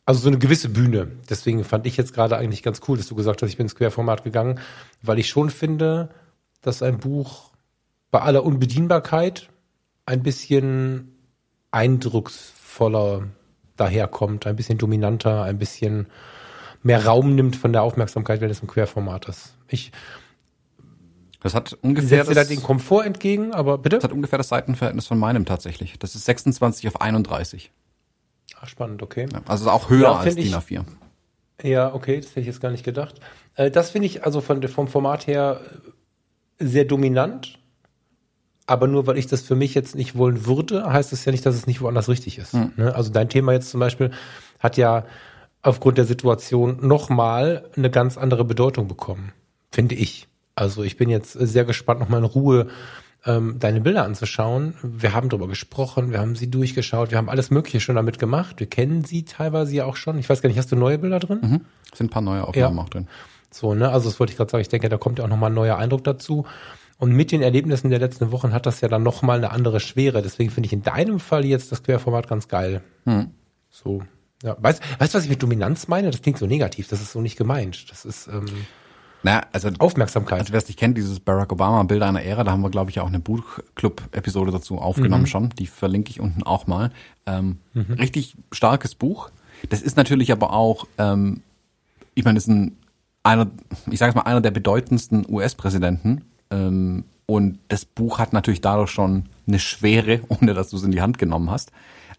[0.04, 1.12] also so eine gewisse Bühne.
[1.30, 3.76] Deswegen fand ich jetzt gerade eigentlich ganz cool, dass du gesagt hast, ich bin ins
[3.76, 4.58] Querformat gegangen,
[5.02, 6.10] weil ich schon finde,
[6.62, 7.50] dass ein Buch
[8.10, 9.50] bei aller Unbedienbarkeit
[10.04, 11.16] ein bisschen
[11.70, 13.28] eindrucksvoller
[13.76, 16.06] daherkommt, ein bisschen dominanter, ein bisschen
[16.82, 19.54] mehr Raum nimmt von der Aufmerksamkeit, wenn es im Querformat ist.
[19.68, 19.92] Ich
[21.44, 23.96] das hat ungefähr das, da den Komfort entgegen, aber bitte?
[23.96, 25.98] Das hat ungefähr das Seitenverhältnis von meinem tatsächlich.
[25.98, 27.70] Das ist 26 auf 31.
[28.58, 29.26] Ach, spannend, okay.
[29.30, 30.84] Ja, also auch höher ja, als DIN A4.
[31.62, 33.20] Ja, okay, das hätte ich jetzt gar nicht gedacht.
[33.56, 35.60] Äh, das finde ich also von, vom Format her
[36.58, 37.58] sehr dominant.
[38.66, 41.44] Aber nur weil ich das für mich jetzt nicht wollen würde, heißt es ja nicht,
[41.44, 42.54] dass es nicht woanders richtig ist.
[42.54, 42.72] Mhm.
[42.76, 44.10] Also dein Thema jetzt zum Beispiel
[44.58, 45.04] hat ja
[45.62, 49.32] aufgrund der Situation nochmal eine ganz andere Bedeutung bekommen,
[49.70, 50.28] finde ich.
[50.54, 52.68] Also ich bin jetzt sehr gespannt, nochmal in Ruhe
[53.26, 54.74] ähm, deine Bilder anzuschauen.
[54.82, 58.60] Wir haben darüber gesprochen, wir haben sie durchgeschaut, wir haben alles Mögliche schon damit gemacht.
[58.60, 60.18] Wir kennen sie teilweise ja auch schon.
[60.18, 61.40] Ich weiß gar nicht, hast du neue Bilder drin?
[61.42, 61.60] Mhm.
[61.94, 62.82] Sind ein paar neue Aufnahmen ja.
[62.82, 63.08] auch drin.
[63.50, 63.88] So, ne?
[63.90, 64.62] Also das wollte ich gerade sagen.
[64.62, 66.44] Ich denke, da kommt ja auch nochmal ein neuer Eindruck dazu.
[66.98, 70.22] Und mit den Erlebnissen der letzten Wochen hat das ja dann nochmal eine andere Schwere.
[70.22, 72.82] Deswegen finde ich in deinem Fall jetzt das Querformat ganz geil.
[73.04, 73.30] Hm.
[73.68, 74.02] So.
[74.42, 74.56] Ja.
[74.60, 76.10] Weißt du, was ich mit Dominanz meine?
[76.10, 76.88] Das klingt so negativ.
[76.88, 77.90] Das ist so nicht gemeint.
[77.90, 78.44] Das ist ähm,
[79.24, 80.40] naja, also, Aufmerksamkeit.
[80.40, 82.90] Also wer es nicht kennt, dieses Barack Obama Bild einer Ära, da haben wir, glaube
[82.90, 85.28] ich, auch eine Buchclub-Episode dazu aufgenommen mhm.
[85.28, 85.48] schon.
[85.58, 86.90] Die verlinke ich unten auch mal.
[87.24, 87.94] Ähm, mhm.
[87.94, 89.30] Richtig starkes Buch.
[89.70, 91.40] Das ist natürlich aber auch, ähm,
[92.14, 92.76] ich meine, das ist ein,
[93.22, 93.50] einer,
[93.90, 99.24] ich sage mal, einer der bedeutendsten US-Präsidenten ähm, und das Buch hat natürlich dadurch schon
[99.46, 101.72] eine Schwere, ohne dass du es in die Hand genommen hast.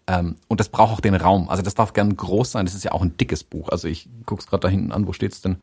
[0.06, 1.48] Ähm, und das braucht auch den Raum.
[1.48, 2.66] Also das darf gern groß sein.
[2.66, 3.68] Das ist ja auch ein dickes Buch.
[3.70, 5.06] Also ich guck's gerade da hinten an.
[5.06, 5.56] Wo steht's denn?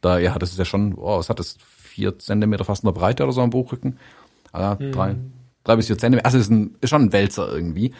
[0.00, 1.56] Da, ja, das ist ja schon, oh, was hat das?
[1.92, 3.98] Vier Zentimeter fast in der Breite oder so am Buchrücken.
[4.50, 4.92] Also hm.
[4.92, 5.14] drei,
[5.62, 6.24] drei bis vier Zentimeter.
[6.24, 7.92] Also ist, ein, ist schon ein Wälzer irgendwie.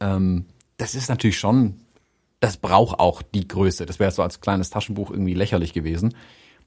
[0.00, 0.44] Ähm,
[0.76, 1.80] das ist natürlich schon,
[2.40, 3.86] das braucht auch die Größe.
[3.86, 6.14] Das wäre so als kleines Taschenbuch irgendwie lächerlich gewesen.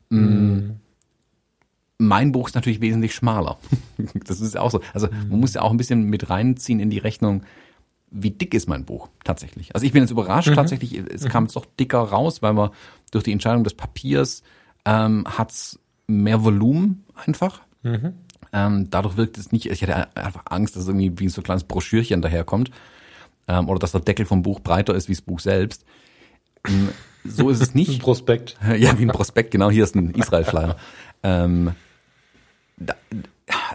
[0.10, 0.80] Hm
[2.02, 3.58] mein Buch ist natürlich wesentlich schmaler.
[4.26, 4.82] das ist auch so.
[4.94, 7.44] Also man muss ja auch ein bisschen mit reinziehen in die Rechnung,
[8.10, 9.74] wie dick ist mein Buch tatsächlich.
[9.74, 10.56] Also ich bin jetzt überrascht mhm.
[10.56, 11.30] tatsächlich, es mhm.
[11.30, 12.72] kam jetzt doch dicker raus, weil man
[13.12, 14.44] durch die Entscheidung des Papiers
[14.86, 17.62] ähm, hat's mehr Volumen einfach.
[17.84, 18.14] Mhm.
[18.54, 21.44] Ähm, dadurch wirkt es nicht, ich hatte einfach Angst, dass es irgendwie wie so ein
[21.46, 22.72] kleines Broschürchen daherkommt
[23.48, 25.86] ähm, oder dass der Deckel vom Buch breiter ist wie das Buch selbst.
[26.68, 26.90] Ähm,
[27.24, 27.92] so ist es nicht.
[27.94, 28.58] Ein Prospekt.
[28.78, 30.76] Ja, wie ein Prospekt, genau, hier ist ein Israel-Flyer.
[31.24, 31.72] ähm,
[32.86, 32.96] da,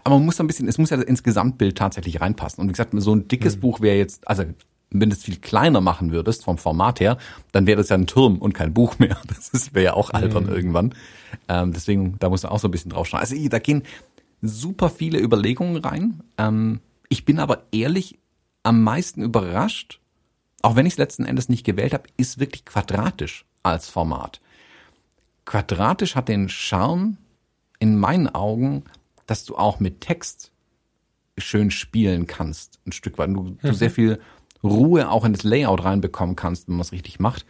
[0.05, 2.61] aber man muss ein bisschen, es muss ja ins Gesamtbild tatsächlich reinpassen.
[2.61, 3.61] Und wie gesagt, so ein dickes mhm.
[3.61, 4.45] Buch wäre jetzt, also
[4.91, 7.19] wenn du es viel kleiner machen würdest vom Format her,
[7.53, 9.19] dann wäre das ja ein Turm und kein Buch mehr.
[9.29, 10.53] Das wäre ja auch albern mhm.
[10.53, 10.95] irgendwann.
[11.49, 13.21] Ähm, deswegen, da muss man auch so ein bisschen drauf schauen.
[13.21, 13.83] Also da gehen
[14.43, 16.23] super viele Überlegungen rein.
[16.39, 18.19] Ähm, ich bin aber ehrlich
[18.63, 20.01] am meisten überrascht,
[20.63, 24.41] auch wenn ich es letzten Endes nicht gewählt habe, ist wirklich quadratisch als Format.
[25.45, 27.19] Quadratisch hat den Charme
[27.79, 28.85] in meinen Augen,
[29.27, 30.53] dass du auch mit Text
[31.39, 33.31] schön spielen kannst, ein Stück weit.
[33.31, 33.75] Du, du mhm.
[33.75, 34.21] sehr viel
[34.63, 37.45] Ruhe auch in das Layout reinbekommen kannst, wenn man es richtig macht.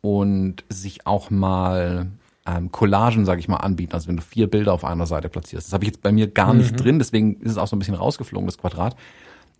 [0.00, 2.10] Und sich auch mal
[2.46, 3.92] ähm, Collagen, sage ich mal, anbieten.
[3.92, 5.66] Also wenn du vier Bilder auf einer Seite platzierst.
[5.66, 6.60] Das habe ich jetzt bei mir gar mhm.
[6.60, 8.96] nicht drin, deswegen ist es auch so ein bisschen rausgeflogen, das Quadrat.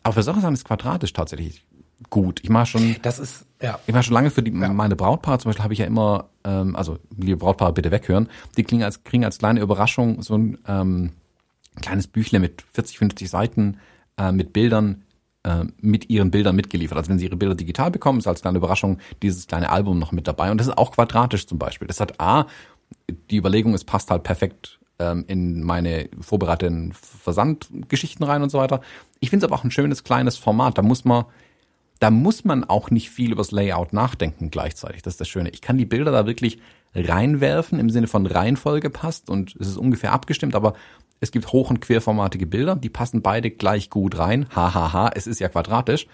[0.03, 1.65] Aber für solche Sachen ist quadratisch tatsächlich
[2.11, 2.41] gut.
[2.43, 2.97] Ich mache schon.
[3.03, 3.79] Das ist ja.
[3.87, 4.69] Ich mache schon lange für die ja.
[4.69, 8.29] meine Brautpaare zum Beispiel habe ich ja immer, ähm, also liebe Brautpaare bitte weghören.
[8.57, 11.13] Die kriegen als kriegen als kleine Überraschung so ein ähm,
[11.81, 13.79] kleines Büchle mit 40, 50 Seiten
[14.19, 15.05] äh, mit Bildern
[15.45, 16.99] äh, mit ihren Bildern mitgeliefert.
[16.99, 20.13] Also wenn sie ihre Bilder digital bekommen, ist als kleine Überraschung dieses kleine Album noch
[20.13, 20.51] mit dabei.
[20.51, 21.89] Und das ist auch quadratisch zum Beispiel.
[21.89, 22.47] Das hat A,
[23.31, 28.81] die Überlegung, es passt halt perfekt ähm, in meine vorbereiteten Versandgeschichten rein und so weiter.
[29.21, 30.79] Ich finde es aber auch ein schönes kleines Format.
[30.79, 31.25] Da muss man
[31.99, 35.03] da muss man auch nicht viel übers Layout nachdenken gleichzeitig.
[35.03, 35.51] Das ist das Schöne.
[35.51, 36.59] Ich kann die Bilder da wirklich
[36.95, 40.75] reinwerfen im Sinne von Reihenfolge passt und es ist ungefähr abgestimmt, aber
[41.21, 44.47] es gibt hoch- und querformatige Bilder, die passen beide gleich gut rein.
[44.51, 46.07] Hahaha, ha, ha, es ist ja quadratisch.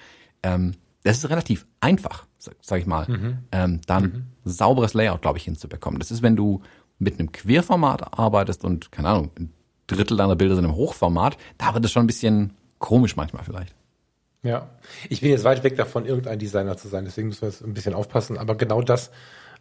[0.42, 3.38] Ähm, das ist relativ einfach, sag, sag ich mal, mhm.
[3.50, 4.24] ähm, dann mhm.
[4.44, 5.98] sauberes Layout, glaube ich, hinzubekommen.
[5.98, 6.62] Das ist, wenn du
[6.98, 9.52] mit einem Querformat arbeitest und, keine Ahnung, ein
[9.88, 13.74] Drittel deiner Bilder sind im Hochformat, da wird es schon ein bisschen komisch manchmal vielleicht.
[14.44, 14.68] Ja,
[15.08, 17.74] ich bin jetzt weit weg davon, irgendein Designer zu sein, deswegen müssen wir jetzt ein
[17.74, 18.38] bisschen aufpassen.
[18.38, 19.10] Aber genau das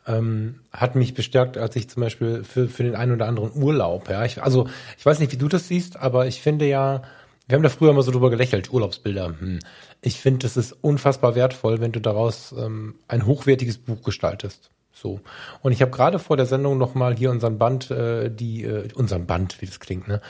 [0.07, 4.09] ähm, hat mich bestärkt, als ich zum Beispiel für, für den einen oder anderen Urlaub,
[4.09, 4.67] ja, ich, also
[4.97, 7.03] ich weiß nicht, wie du das siehst, aber ich finde ja,
[7.51, 9.35] Wir haben da früher mal so drüber gelächelt, Urlaubsbilder.
[9.37, 9.59] Hm.
[9.99, 14.69] Ich finde, es ist unfassbar wertvoll, wenn du daraus ähm, ein hochwertiges Buch gestaltest.
[14.93, 15.19] So.
[15.61, 19.25] Und ich habe gerade vor der Sendung nochmal hier unseren Band, äh, die, äh, unseren
[19.25, 20.21] Band, wie das klingt, ne?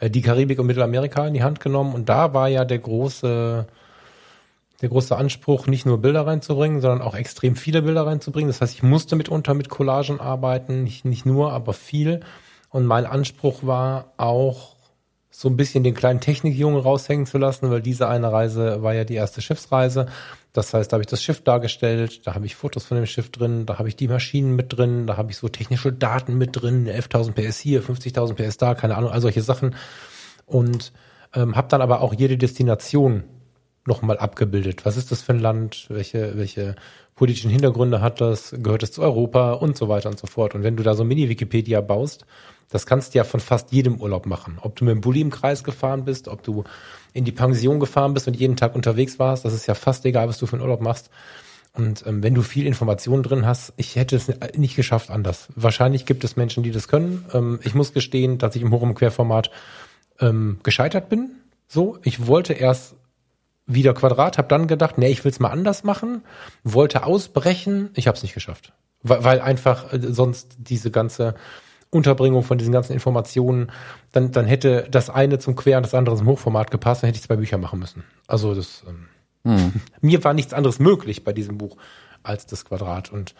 [0.00, 1.94] Äh, die Karibik und Mittelamerika in die Hand genommen.
[1.94, 3.68] Und da war ja der große,
[4.80, 8.48] der große Anspruch, nicht nur Bilder reinzubringen, sondern auch extrem viele Bilder reinzubringen.
[8.48, 12.20] Das heißt, ich musste mitunter mit Collagen arbeiten, nicht, nicht nur, aber viel.
[12.70, 14.74] Und mein Anspruch war auch,
[15.36, 19.02] so ein bisschen den kleinen Technikjungen raushängen zu lassen, weil diese eine Reise war ja
[19.02, 20.06] die erste Schiffsreise.
[20.52, 23.32] Das heißt, da habe ich das Schiff dargestellt, da habe ich Fotos von dem Schiff
[23.32, 26.50] drin, da habe ich die Maschinen mit drin, da habe ich so technische Daten mit
[26.52, 29.74] drin, 11.000 PS hier, 50.000 PS da, keine Ahnung, all solche Sachen.
[30.46, 30.92] Und
[31.34, 33.24] ähm, habe dann aber auch jede Destination
[33.86, 34.84] nochmal abgebildet.
[34.84, 35.86] Was ist das für ein Land?
[35.88, 36.76] Welche, welche
[37.14, 38.54] politischen Hintergründe hat das?
[38.58, 39.52] Gehört es zu Europa?
[39.52, 40.54] Und so weiter und so fort.
[40.54, 42.24] Und wenn du da so Mini-Wikipedia baust,
[42.70, 44.58] das kannst du ja von fast jedem Urlaub machen.
[44.60, 46.64] Ob du mit dem Bulli im Kreis gefahren bist, ob du
[47.12, 50.28] in die Pension gefahren bist und jeden Tag unterwegs warst, das ist ja fast egal,
[50.28, 51.10] was du für einen Urlaub machst.
[51.74, 55.48] Und ähm, wenn du viel Informationen drin hast, ich hätte es nicht geschafft anders.
[55.56, 57.24] Wahrscheinlich gibt es Menschen, die das können.
[57.34, 59.50] Ähm, ich muss gestehen, dass ich im und Querformat
[60.20, 61.30] ähm, gescheitert bin.
[61.66, 62.94] So, ich wollte erst
[63.66, 66.22] wieder Quadrat, habe dann gedacht, nee, ich will es mal anders machen,
[66.64, 71.34] wollte ausbrechen, ich habe es nicht geschafft, weil, weil einfach äh, sonst diese ganze
[71.90, 73.70] Unterbringung von diesen ganzen Informationen,
[74.12, 77.18] dann, dann hätte das eine zum Quer und das andere zum Hochformat gepasst, dann hätte
[77.18, 78.04] ich zwei Bücher machen müssen.
[78.26, 79.08] Also das ähm,
[79.46, 79.72] hm.
[80.00, 81.76] mir war nichts anderes möglich bei diesem Buch
[82.22, 83.12] als das Quadrat.
[83.12, 83.34] Und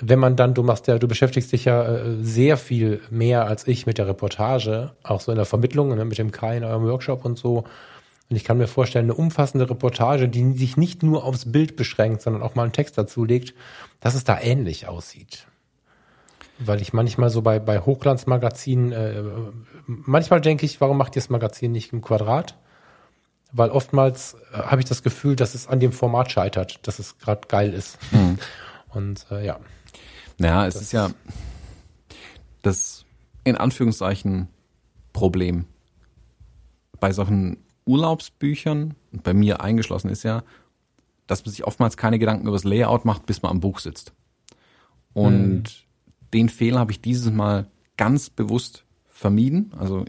[0.00, 3.66] wenn man dann, du machst ja, du beschäftigst dich ja äh, sehr viel mehr als
[3.66, 6.84] ich mit der Reportage, auch so in der Vermittlung, ne, mit dem Kai in eurem
[6.84, 7.64] Workshop und so.
[8.28, 12.22] Und ich kann mir vorstellen, eine umfassende Reportage, die sich nicht nur aufs Bild beschränkt,
[12.22, 13.54] sondern auch mal einen Text dazulegt,
[14.00, 15.46] dass es da ähnlich aussieht.
[16.58, 19.22] Weil ich manchmal so bei, bei Hochglanzmagazinen, äh,
[19.86, 22.56] manchmal denke ich, warum macht ihr das Magazin nicht im Quadrat?
[23.52, 27.18] Weil oftmals äh, habe ich das Gefühl, dass es an dem Format scheitert, dass es
[27.18, 27.98] gerade geil ist.
[28.10, 28.38] Mhm.
[28.88, 29.60] Und äh, ja.
[30.38, 31.10] Naja, es das ist ja
[32.62, 33.04] das
[33.44, 34.48] in Anführungszeichen
[35.12, 35.66] Problem.
[36.98, 40.42] Bei solchen Urlaubsbüchern, bei mir eingeschlossen ist ja,
[41.26, 44.12] dass man sich oftmals keine Gedanken über das Layout macht, bis man am Buch sitzt.
[45.12, 45.86] Und mhm
[46.32, 47.66] den Fehler habe ich dieses Mal
[47.96, 49.72] ganz bewusst vermieden.
[49.78, 50.04] Also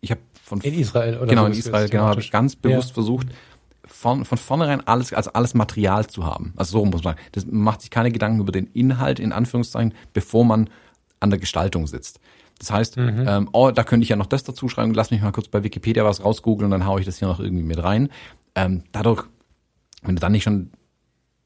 [0.00, 2.94] ich habe von in Israel oder genau in Israel genau habe ich ganz bewusst ja.
[2.94, 3.28] versucht
[3.84, 6.52] von, von vornherein alles als alles Material zu haben.
[6.56, 7.16] Also so muss man.
[7.32, 10.68] Das macht sich keine Gedanken über den Inhalt in Anführungszeichen, bevor man
[11.20, 12.18] an der Gestaltung sitzt.
[12.62, 13.24] Das heißt, mhm.
[13.26, 14.94] ähm, oh, da könnte ich ja noch das dazu schreiben.
[14.94, 17.64] Lass mich mal kurz bei Wikipedia was rausgoogeln, dann haue ich das hier noch irgendwie
[17.64, 18.08] mit rein.
[18.54, 19.24] Ähm, dadurch,
[20.02, 20.70] wenn du dann nicht schon,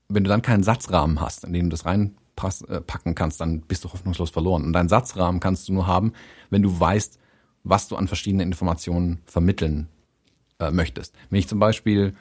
[0.08, 3.40] wenn du dann keinen Satzrahmen hast, in dem du das rein pass, äh, packen kannst,
[3.40, 4.62] dann bist du hoffnungslos verloren.
[4.64, 6.12] Und deinen Satzrahmen kannst du nur haben,
[6.50, 7.18] wenn du weißt,
[7.64, 9.88] was du an verschiedenen Informationen vermitteln
[10.58, 11.14] äh, möchtest.
[11.30, 12.14] Wenn ich zum Beispiel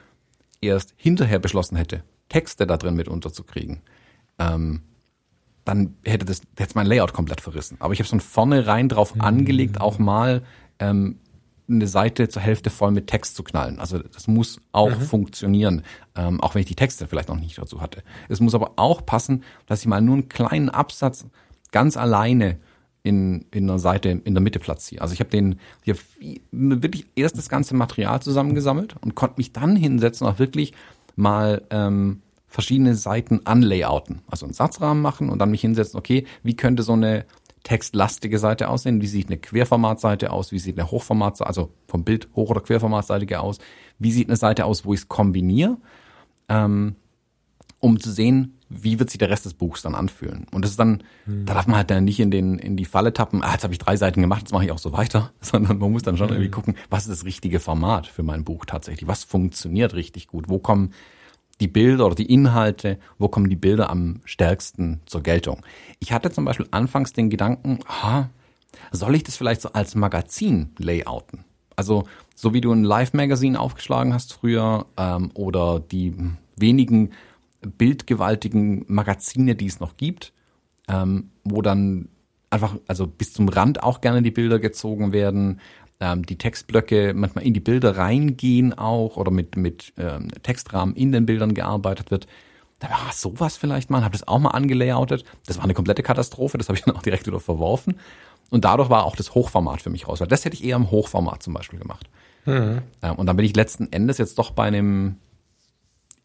[0.62, 3.82] erst hinterher beschlossen hätte, Texte da drin mit unterzukriegen,
[4.38, 4.80] ähm,
[5.66, 7.76] dann hätte das hätte mein Layout komplett verrissen.
[7.80, 9.20] Aber ich habe es von vornherein drauf mhm.
[9.20, 10.42] angelegt, auch mal
[10.78, 11.18] ähm,
[11.68, 13.80] eine Seite zur Hälfte voll mit Text zu knallen.
[13.80, 15.02] Also das muss auch mhm.
[15.02, 15.82] funktionieren,
[16.14, 18.02] ähm, auch wenn ich die Texte vielleicht noch nicht dazu hatte.
[18.28, 21.26] Es muss aber auch passen, dass ich mal nur einen kleinen Absatz
[21.72, 22.58] ganz alleine
[23.02, 25.02] in, in einer Seite in der Mitte platziere.
[25.02, 25.96] Also ich habe den hier
[26.52, 30.74] wirklich erst das ganze Material zusammengesammelt und konnte mich dann hinsetzen auch wirklich
[31.16, 32.22] mal ähm,
[32.56, 34.22] verschiedene Seiten anlayouten.
[34.28, 37.26] Also einen Satzrahmen machen und dann mich hinsetzen, okay, wie könnte so eine
[37.64, 39.02] textlastige Seite aussehen?
[39.02, 40.52] Wie sieht eine Querformatseite aus?
[40.52, 43.58] Wie sieht eine Hochformatseite, also vom Bild Hoch- oder Querformatseitige aus?
[43.98, 45.76] Wie sieht eine Seite aus, wo ich es kombiniere?
[46.48, 46.96] Ähm,
[47.78, 50.46] um zu sehen, wie wird sich der Rest des Buchs dann anfühlen.
[50.50, 51.44] Und das ist dann, mhm.
[51.44, 53.74] da darf man halt dann nicht in den in die Falle tappen, ah, jetzt habe
[53.74, 56.28] ich drei Seiten gemacht, jetzt mache ich auch so weiter, sondern man muss dann schon
[56.28, 56.36] mhm.
[56.36, 59.06] irgendwie gucken, was ist das richtige Format für mein Buch tatsächlich?
[59.06, 60.48] Was funktioniert richtig gut?
[60.48, 60.94] Wo kommen
[61.60, 65.64] die Bilder oder die Inhalte, wo kommen die Bilder am stärksten zur Geltung.
[66.00, 68.30] Ich hatte zum Beispiel anfangs den Gedanken, aha,
[68.92, 71.44] soll ich das vielleicht so als Magazin layouten?
[71.76, 72.04] Also
[72.34, 76.14] so wie du ein Live-Magazin aufgeschlagen hast früher ähm, oder die
[76.56, 77.12] wenigen
[77.60, 80.32] bildgewaltigen Magazine, die es noch gibt,
[80.88, 82.08] ähm, wo dann
[82.50, 85.60] einfach, also bis zum Rand auch gerne die Bilder gezogen werden,
[86.00, 91.12] ähm, die Textblöcke manchmal in die Bilder reingehen auch oder mit, mit ähm, Textrahmen in
[91.12, 92.26] den Bildern gearbeitet wird.
[92.78, 95.24] Da war sowas vielleicht mal, habe das auch mal angelayoutet.
[95.46, 97.98] Das war eine komplette Katastrophe, das habe ich dann auch direkt wieder verworfen.
[98.50, 100.90] Und dadurch war auch das Hochformat für mich raus, weil das hätte ich eher im
[100.90, 102.08] Hochformat zum Beispiel gemacht.
[102.44, 102.82] Mhm.
[103.02, 105.16] Ähm, und dann bin ich letzten Endes jetzt doch bei einem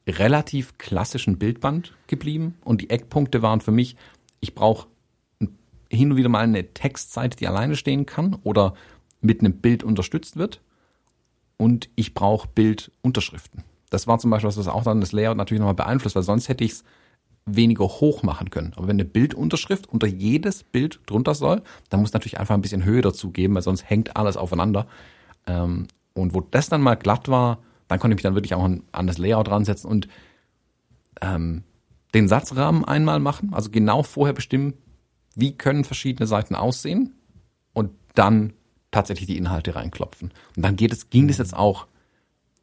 [0.08, 2.58] relativ klassischen Bildband geblieben.
[2.64, 3.96] Und die Eckpunkte waren für mich,
[4.40, 4.88] ich brauche
[5.90, 8.74] hin und wieder mal eine Textseite, die alleine stehen kann oder
[9.22, 10.62] mit einem Bild unterstützt wird.
[11.58, 13.64] und ich brauche Bildunterschriften.
[13.92, 16.50] Das war zum Beispiel was, was auch dann das Layout natürlich nochmal beeinflusst, weil sonst
[16.50, 16.84] hätte ich es
[17.46, 18.74] weniger hoch machen können.
[18.76, 22.84] Aber wenn eine Bildunterschrift unter jedes Bild drunter soll, dann muss natürlich einfach ein bisschen
[22.84, 24.88] Höhe dazu geben, weil sonst hängt alles aufeinander.
[25.46, 28.68] Ähm, und wo das dann mal glatt war, dann konnte ich mich dann wirklich auch
[28.92, 30.08] an das Layout ransetzen und
[31.22, 31.64] ähm,
[32.16, 34.74] den Satzrahmen einmal machen, also genau vorher bestimmen,
[35.36, 37.14] wie können verschiedene Seiten aussehen
[37.74, 38.54] und dann
[38.92, 40.32] tatsächlich die Inhalte reinklopfen.
[40.56, 41.88] Und dann geht es, ging das jetzt auch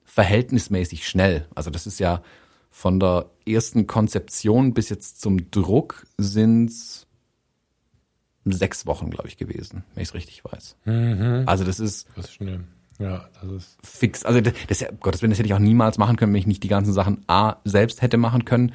[0.05, 1.47] verhältnismäßig schnell.
[1.55, 2.23] Also das ist ja
[2.71, 7.07] von der ersten Konzeption bis jetzt zum Druck sind's
[8.45, 10.77] sechs Wochen, glaube ich, gewesen, wenn ich es richtig weiß.
[10.85, 11.45] Mhm.
[11.47, 12.65] Also das ist, das ist schnell.
[12.99, 14.25] Ja, das ist fix.
[14.25, 16.63] Also das, das Gottes Willen, das hätte ich auch niemals machen können, wenn ich nicht
[16.63, 18.73] die ganzen Sachen A selbst hätte machen können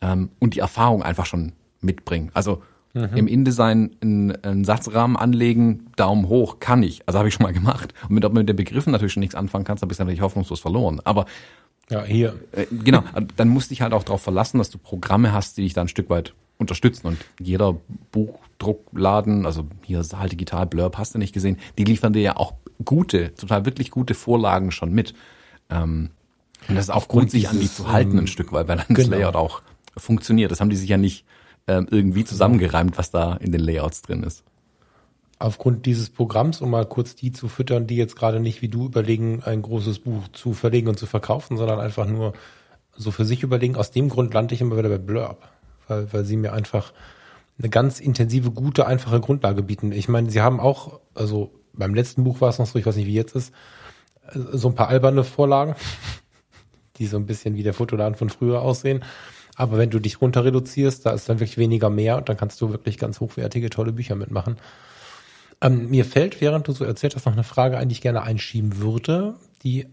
[0.00, 2.30] ähm, und die Erfahrung einfach schon mitbringen.
[2.34, 2.62] Also
[2.94, 3.16] mhm.
[3.16, 7.02] im InDesign einen, einen Satzrahmen anlegen, Daumen hoch, kann ich.
[7.06, 7.92] Also habe ich schon mal gemacht.
[8.08, 10.60] Und mit, mit den Begriffen natürlich schon nichts anfangen kannst, dann bist du natürlich hoffnungslos
[10.60, 11.00] verloren.
[11.04, 11.26] Aber
[11.90, 12.34] ja, hier.
[12.52, 13.02] Äh, genau,
[13.36, 15.82] dann musst du dich halt auch darauf verlassen, dass du Programme hast, die dich da
[15.82, 17.08] ein Stück weit unterstützen.
[17.08, 17.76] Und jeder
[18.12, 22.54] Buchdruckladen, also hier halt digital Blurb hast du nicht gesehen, die liefern dir ja auch
[22.84, 25.14] gute, total wirklich gute Vorlagen schon mit.
[25.68, 26.10] Ähm,
[26.68, 28.78] und das ist auch Grund, sich an die zu halten ein ähm, Stück weit, weil
[28.78, 29.00] dann genau.
[29.00, 29.62] das Layout auch
[29.96, 30.50] funktioniert.
[30.50, 31.24] Das haben die sich ja nicht
[31.66, 34.44] ähm, irgendwie zusammengereimt, was da in den Layouts drin ist.
[35.38, 38.86] Aufgrund dieses Programms, um mal kurz die zu füttern, die jetzt gerade nicht wie du
[38.86, 42.34] überlegen, ein großes Buch zu verlegen und zu verkaufen, sondern einfach nur
[42.96, 43.76] so für sich überlegen.
[43.76, 45.48] Aus dem Grund lande ich immer wieder bei Blurb,
[45.88, 46.92] weil, weil sie mir einfach
[47.58, 49.92] eine ganz intensive, gute, einfache Grundlage bieten.
[49.92, 52.96] Ich meine, sie haben auch, also beim letzten Buch war es noch so, ich weiß
[52.96, 53.52] nicht, wie jetzt ist,
[54.32, 55.74] so ein paar alberne Vorlagen,
[56.96, 59.04] die so ein bisschen wie der Fotoladen von früher aussehen.
[59.56, 62.60] Aber wenn du dich runter reduzierst, da ist dann wirklich weniger mehr und dann kannst
[62.60, 64.56] du wirklich ganz hochwertige, tolle Bücher mitmachen.
[65.60, 68.22] Ähm, mir fällt, während du so erzählt hast, noch eine Frage ein, die ich gerne
[68.22, 69.86] einschieben würde, die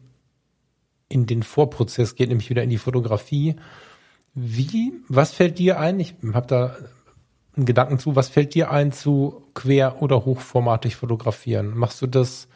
[1.09, 3.55] in den Vorprozess geht, nämlich wieder in die Fotografie.
[4.33, 5.99] Wie, was fällt dir ein?
[5.99, 6.75] Ich habe da
[7.55, 8.15] einen Gedanken zu.
[8.15, 11.77] Was fällt dir ein zu quer- oder hochformatig fotografieren?
[11.77, 12.47] Machst du das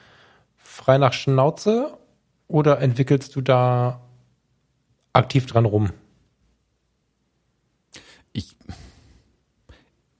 [0.58, 1.98] frei nach Schnauze
[2.48, 4.02] oder entwickelst du da
[5.14, 5.92] aktiv dran rum?
[8.32, 8.56] Ich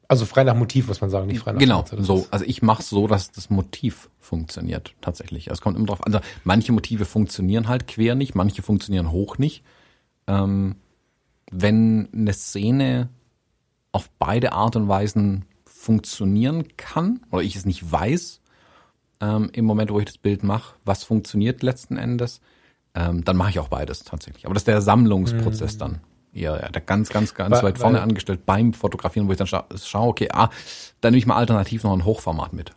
[0.08, 2.04] also frei nach Motiv muss man sagen, nicht frei nach Genau, Schnauze.
[2.04, 2.28] so.
[2.32, 5.48] Also ich mache so, dass das Motiv funktioniert tatsächlich.
[5.48, 6.14] Es kommt immer drauf an.
[6.14, 9.64] Also manche Motive funktionieren halt quer nicht, manche funktionieren hoch nicht.
[10.28, 10.76] Ähm,
[11.52, 13.10] wenn eine Szene
[13.92, 18.42] auf beide Art und Weisen funktionieren kann oder ich es nicht weiß
[19.22, 22.42] ähm, im Moment, wo ich das Bild mache, was funktioniert letzten Endes,
[22.96, 24.46] ähm, dann mache ich auch beides tatsächlich.
[24.46, 25.80] Aber das ist der Sammlungsprozess mhm.
[25.80, 26.00] dann.
[26.36, 29.48] Ja, ja, der ganz, ganz, ganz weil, weit vorne angestellt beim Fotografieren, wo ich dann
[29.48, 30.50] scha schaue, okay, ah,
[31.00, 32.74] dann nehme ich mal alternativ noch ein Hochformat mit.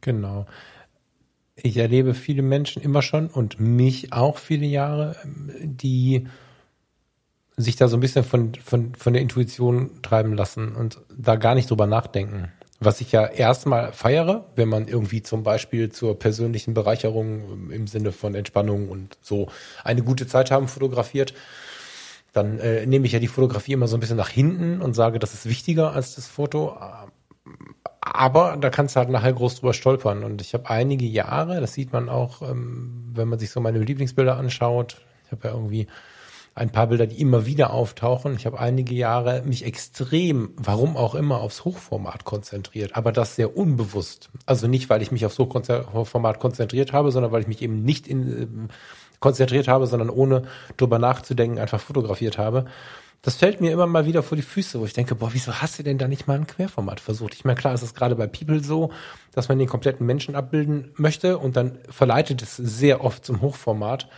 [0.00, 0.46] Genau.
[1.54, 5.14] Ich erlebe viele Menschen immer schon und mich auch viele Jahre,
[5.62, 6.26] die
[7.56, 11.54] sich da so ein bisschen von, von, von der Intuition treiben lassen und da gar
[11.54, 12.50] nicht drüber nachdenken.
[12.80, 18.10] Was ich ja erstmal feiere, wenn man irgendwie zum Beispiel zur persönlichen Bereicherung im Sinne
[18.10, 19.48] von Entspannung und so
[19.84, 21.34] eine gute Zeit haben fotografiert,
[22.32, 25.18] dann äh, nehme ich ja die Fotografie immer so ein bisschen nach hinten und sage,
[25.18, 26.76] das ist wichtiger als das Foto.
[28.00, 30.24] Aber da kannst du halt nachher groß drüber stolpern.
[30.24, 33.78] Und ich habe einige Jahre, das sieht man auch, ähm, wenn man sich so meine
[33.78, 35.00] Lieblingsbilder anschaut.
[35.26, 35.86] Ich habe ja irgendwie
[36.54, 38.34] ein paar Bilder, die immer wieder auftauchen.
[38.34, 43.56] Ich habe einige Jahre mich extrem, warum auch immer, aufs Hochformat konzentriert, aber das sehr
[43.56, 44.30] unbewusst.
[44.46, 48.08] Also nicht, weil ich mich aufs Hochformat konzentriert habe, sondern weil ich mich eben nicht
[48.08, 48.46] in, äh,
[49.20, 50.42] konzentriert habe, sondern ohne
[50.76, 52.64] drüber nachzudenken einfach fotografiert habe.
[53.22, 55.78] Das fällt mir immer mal wieder vor die Füße, wo ich denke, boah, wieso hast
[55.78, 57.34] du denn da nicht mal ein Querformat versucht?
[57.34, 58.92] Ich meine, klar, ist es gerade bei People so,
[59.32, 64.08] dass man den kompletten Menschen abbilden möchte und dann verleitet es sehr oft zum Hochformat.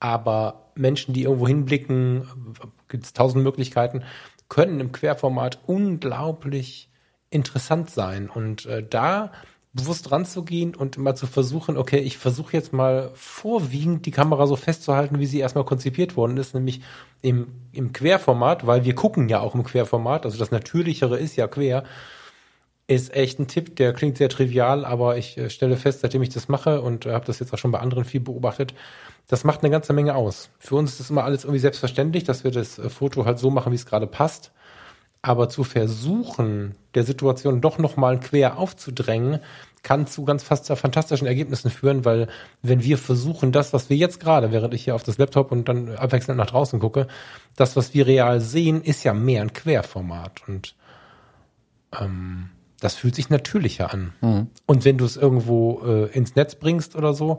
[0.00, 2.26] Aber Menschen, die irgendwo hinblicken,
[2.88, 4.02] gibt es tausend Möglichkeiten,
[4.48, 6.90] können im Querformat unglaublich
[7.30, 8.28] interessant sein.
[8.28, 9.30] Und äh, da
[9.72, 14.56] bewusst ranzugehen und mal zu versuchen, okay, ich versuche jetzt mal vorwiegend die Kamera so
[14.56, 16.80] festzuhalten, wie sie erstmal konzipiert worden ist, nämlich
[17.20, 21.46] im, im Querformat, weil wir gucken ja auch im Querformat, also das Natürlichere ist ja
[21.46, 21.84] quer,
[22.86, 26.30] ist echt ein Tipp, der klingt sehr trivial, aber ich äh, stelle fest, seitdem ich
[26.30, 28.72] das mache und äh, habe das jetzt auch schon bei anderen viel beobachtet,
[29.26, 30.48] das macht eine ganze Menge aus.
[30.58, 33.72] Für uns ist immer alles irgendwie selbstverständlich, dass wir das äh, Foto halt so machen,
[33.72, 34.52] wie es gerade passt.
[35.20, 39.40] Aber zu versuchen, der Situation doch nochmal quer aufzudrängen,
[39.82, 42.28] kann zu ganz fast fantastischen Ergebnissen führen, weil
[42.62, 45.68] wenn wir versuchen, das, was wir jetzt gerade, während ich hier auf das Laptop und
[45.68, 47.06] dann abwechselnd nach draußen gucke,
[47.56, 50.74] das, was wir real sehen, ist ja mehr ein Querformat und
[51.98, 52.50] ähm,
[52.80, 54.12] das fühlt sich natürlicher an.
[54.20, 54.48] Mhm.
[54.66, 57.38] Und wenn du es irgendwo äh, ins Netz bringst oder so,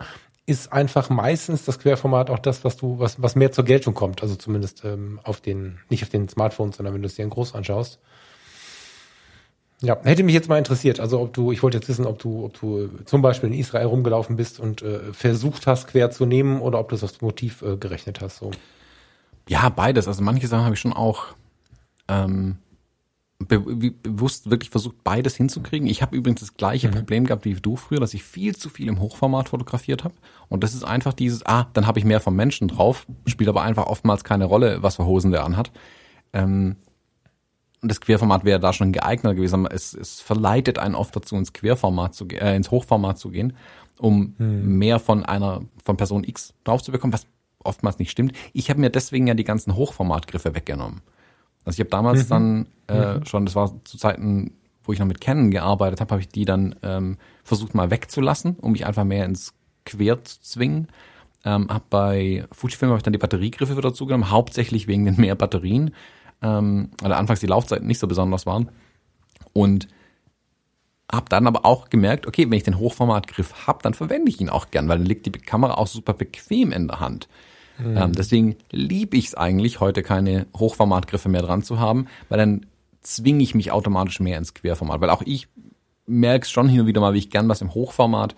[0.50, 4.24] ist einfach meistens das Querformat auch das, was du, was, was mehr zur Geltung kommt.
[4.24, 7.30] Also zumindest ähm, auf den, nicht auf den Smartphones, sondern wenn du es dir in
[7.30, 8.00] groß anschaust.
[9.82, 11.00] Ja, hätte mich jetzt mal interessiert.
[11.00, 13.86] Also ob du, ich wollte jetzt wissen, ob du, ob du zum Beispiel in Israel
[13.86, 17.62] rumgelaufen bist und äh, versucht hast, quer zu nehmen oder ob du es aufs Motiv
[17.62, 18.38] äh, gerechnet hast.
[18.38, 18.52] So.
[19.48, 20.08] Ja, beides.
[20.08, 21.28] Also manche Sachen habe ich schon auch
[22.08, 22.58] ähm,
[23.48, 25.88] be bewusst wirklich versucht, beides hinzukriegen.
[25.88, 26.94] Ich habe übrigens das gleiche mhm.
[26.94, 30.16] Problem gehabt wie du früher, dass ich viel zu viel im Hochformat fotografiert habe.
[30.50, 33.62] Und das ist einfach dieses, ah, dann habe ich mehr vom Menschen drauf, spielt aber
[33.62, 35.72] einfach oftmals keine Rolle, was für Hosen der anhat.
[36.34, 36.76] Ähm,
[37.82, 39.66] und das Querformat wäre da schon geeignet gewesen.
[39.66, 43.54] Es, es verleitet einen oft dazu, ins Querformat zu äh, ins Hochformat zu gehen,
[44.00, 44.78] um hm.
[44.78, 47.26] mehr von einer von Person X drauf zu bekommen, was
[47.64, 48.34] oftmals nicht stimmt.
[48.52, 51.02] Ich habe mir deswegen ja die ganzen Hochformatgriffe weggenommen.
[51.66, 52.30] Also ich habe damals mhm.
[52.30, 53.26] dann äh, mhm.
[53.26, 54.54] schon, das war zu Zeiten,
[54.84, 58.56] wo ich noch mit Canon gearbeitet habe, habe ich die dann ähm, versucht mal wegzulassen,
[58.56, 59.54] um mich einfach mehr ins
[59.86, 60.88] Quer zu zwingen.
[61.46, 65.36] Ähm, hab bei Fujifilm habe ich dann die Batteriegriffe wieder zugenommen, hauptsächlich wegen den mehr
[65.36, 65.92] Batterien
[66.42, 68.70] ähm, weil anfangs die Laufzeiten nicht so besonders waren.
[69.54, 69.88] Und
[71.12, 74.50] habe dann aber auch gemerkt, okay, wenn ich den Hochformatgriff habe, dann verwende ich ihn
[74.50, 77.28] auch gern, weil dann liegt die Kamera auch super bequem in der Hand.
[77.80, 77.98] Mhm.
[77.98, 82.66] Ähm, deswegen liebe ich es eigentlich, heute keine Hochformatgriffe mehr dran zu haben, weil dann
[83.02, 85.02] zwinge ich mich automatisch mehr ins Querformat.
[85.02, 85.48] Weil auch ich
[86.06, 88.36] merke es schon hin und wieder mal, wie ich gern was im Hochformat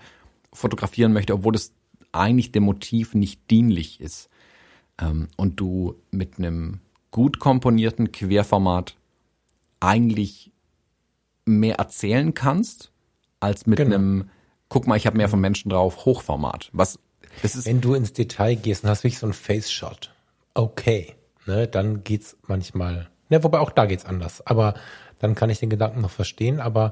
[0.53, 1.71] fotografieren möchte, obwohl das
[2.11, 4.29] eigentlich dem Motiv nicht dienlich ist.
[4.99, 6.81] Ähm, und du mit einem
[7.11, 8.95] gut komponierten Querformat
[9.79, 10.51] eigentlich
[11.45, 12.91] mehr erzählen kannst,
[13.39, 13.95] als mit genau.
[13.95, 14.29] einem,
[14.69, 16.69] guck mal, ich habe mehr von Menschen drauf, Hochformat.
[16.73, 16.99] Was,
[17.41, 20.11] Wenn du ins Detail gehst und hast wirklich so ein Face-Shot,
[20.53, 21.15] okay,
[21.45, 24.75] ne, dann geht's manchmal, ne, wobei auch da geht's anders, aber
[25.19, 26.91] dann kann ich den Gedanken noch verstehen, aber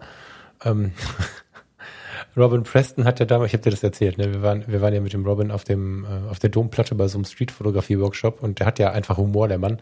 [0.64, 0.94] ähm,
[2.38, 4.34] Robin Preston hat ja damals, ich habe dir das erzählt, ne?
[4.34, 7.08] wir, waren, wir waren ja mit dem Robin auf dem äh, auf der Domplatte bei
[7.08, 9.82] so einem Streetfotografie-Workshop und der hat ja einfach Humor, der Mann.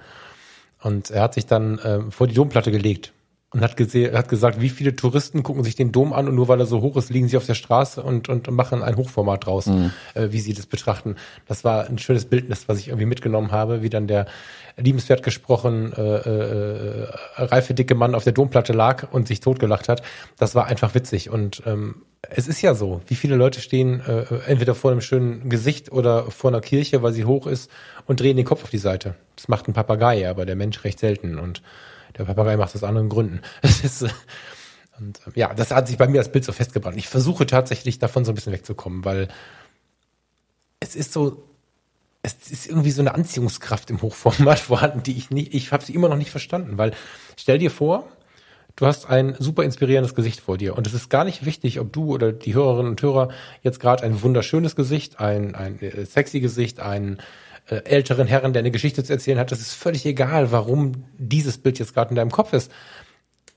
[0.82, 3.12] Und er hat sich dann äh, vor die Domplatte gelegt
[3.53, 6.49] und hat, gesehen, hat gesagt, wie viele Touristen gucken sich den Dom an und nur
[6.49, 9.45] weil er so hoch ist, liegen sie auf der Straße und, und machen ein Hochformat
[9.45, 9.93] draus, mhm.
[10.15, 11.15] äh, wie sie das betrachten.
[11.47, 14.25] Das war ein schönes Bildnis, was ich irgendwie mitgenommen habe, wie dann der
[14.75, 20.01] liebenswert gesprochen äh, äh, reife dicke Mann auf der Domplatte lag und sich totgelacht hat.
[20.37, 24.25] Das war einfach witzig und ähm, es ist ja so, wie viele Leute stehen äh,
[24.47, 27.71] entweder vor einem schönen Gesicht oder vor einer Kirche, weil sie hoch ist
[28.05, 29.15] und drehen den Kopf auf die Seite.
[29.37, 31.61] Das macht ein Papagei, aber der Mensch recht selten und
[32.18, 33.41] der Papagei macht das aus anderen Gründen.
[33.61, 34.03] Es ist,
[34.99, 36.97] und äh, ja, das hat sich bei mir als Bild so festgebrannt.
[36.97, 39.28] Ich versuche tatsächlich davon so ein bisschen wegzukommen, weil
[40.80, 41.43] es ist so,
[42.22, 45.93] es ist irgendwie so eine Anziehungskraft im Hochformat vorhanden, die ich nicht, ich habe sie
[45.93, 46.91] immer noch nicht verstanden, weil
[47.38, 48.07] stell dir vor,
[48.76, 50.78] du hast ein super inspirierendes Gesicht vor dir.
[50.78, 53.30] Und es ist gar nicht wichtig, ob du oder die Hörerinnen und Hörer
[53.63, 57.18] jetzt gerade ein wunderschönes Gesicht, ein, ein äh, sexy Gesicht, äh,
[57.76, 59.51] älteren Herren, der eine Geschichte zu erzählen hat.
[59.51, 62.72] Das ist völlig egal, warum dieses Bild jetzt gerade in deinem Kopf ist.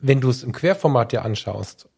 [0.00, 1.88] Wenn du es im Querformat dir anschaust,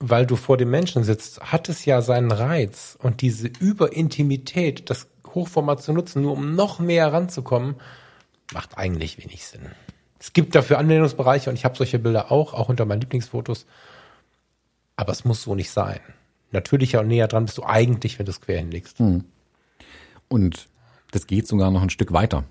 [0.00, 2.98] weil du vor dem Menschen sitzt, hat es ja seinen Reiz.
[3.00, 7.76] Und diese Überintimität, das Hochformat zu nutzen, nur um noch mehr ranzukommen,
[8.52, 9.66] macht eigentlich wenig Sinn.
[10.18, 13.66] Es gibt dafür Anwendungsbereiche und ich habe solche Bilder auch, auch unter meinen Lieblingsfotos.
[14.96, 16.00] Aber es muss so nicht sein.
[16.50, 18.98] Natürlicher und näher dran bist du eigentlich, wenn du es quer hinlegst.
[18.98, 19.24] Hm.
[20.28, 20.68] Und
[21.14, 22.44] das geht sogar noch ein Stück weiter.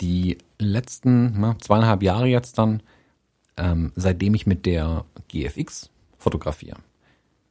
[0.00, 2.82] Die letzten na, zweieinhalb Jahre jetzt dann,
[3.56, 6.78] ähm, seitdem ich mit der GFX fotografiere,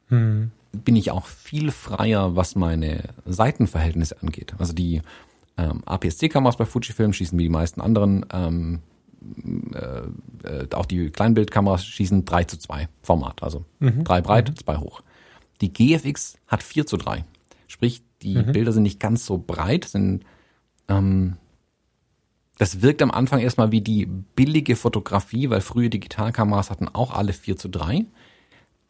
[0.08, 0.50] hm.
[0.72, 4.54] bin ich auch viel freier, was meine Seitenverhältnisse angeht.
[4.58, 5.00] Also die
[5.56, 8.80] ähm, APS-C-Kameras bei Fujifilm schießen wie die meisten anderen ähm,
[9.74, 10.02] äh,
[10.48, 14.04] äh, auch die Kleinbildkameras schießen 3 zu 2 Format, also mhm.
[14.04, 14.80] 3 breit, 2 mhm.
[14.80, 15.00] hoch.
[15.62, 17.24] Die GFX hat 4 zu 3.
[17.66, 18.52] Sprich, die mhm.
[18.52, 20.24] Bilder sind nicht ganz so breit, sind
[20.88, 21.36] ähm,
[22.58, 27.32] das wirkt am Anfang erstmal wie die billige Fotografie, weil frühe Digitalkameras hatten auch alle
[27.32, 28.04] 4 zu 3.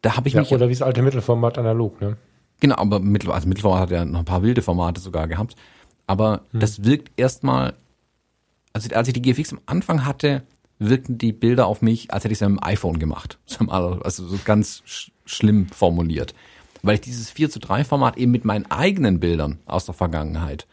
[0.01, 0.51] Da habe ich ja, mich.
[0.51, 2.17] Oder wie das alte Mittelformat analog, ne?
[2.61, 5.55] Genau, aber Mittel, also Mittelformat hat ja noch ein paar wilde Formate sogar gehabt.
[6.07, 6.59] Aber hm.
[6.59, 7.75] das wirkt erstmal
[8.73, 10.43] also als ich die GFX am Anfang hatte,
[10.77, 13.37] wirkten die Bilder auf mich, als hätte ich es mit dem iPhone gemacht.
[13.69, 16.33] Also so ganz sch schlimm formuliert.
[16.81, 20.65] Weil ich dieses 4 zu 3 Format eben mit meinen eigenen Bildern aus der Vergangenheit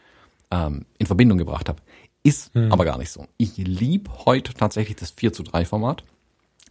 [0.51, 1.81] ähm, in Verbindung gebracht habe.
[2.23, 2.71] Ist hm.
[2.71, 3.25] aber gar nicht so.
[3.37, 6.03] Ich lieb heute tatsächlich das 4 zu 3 Format.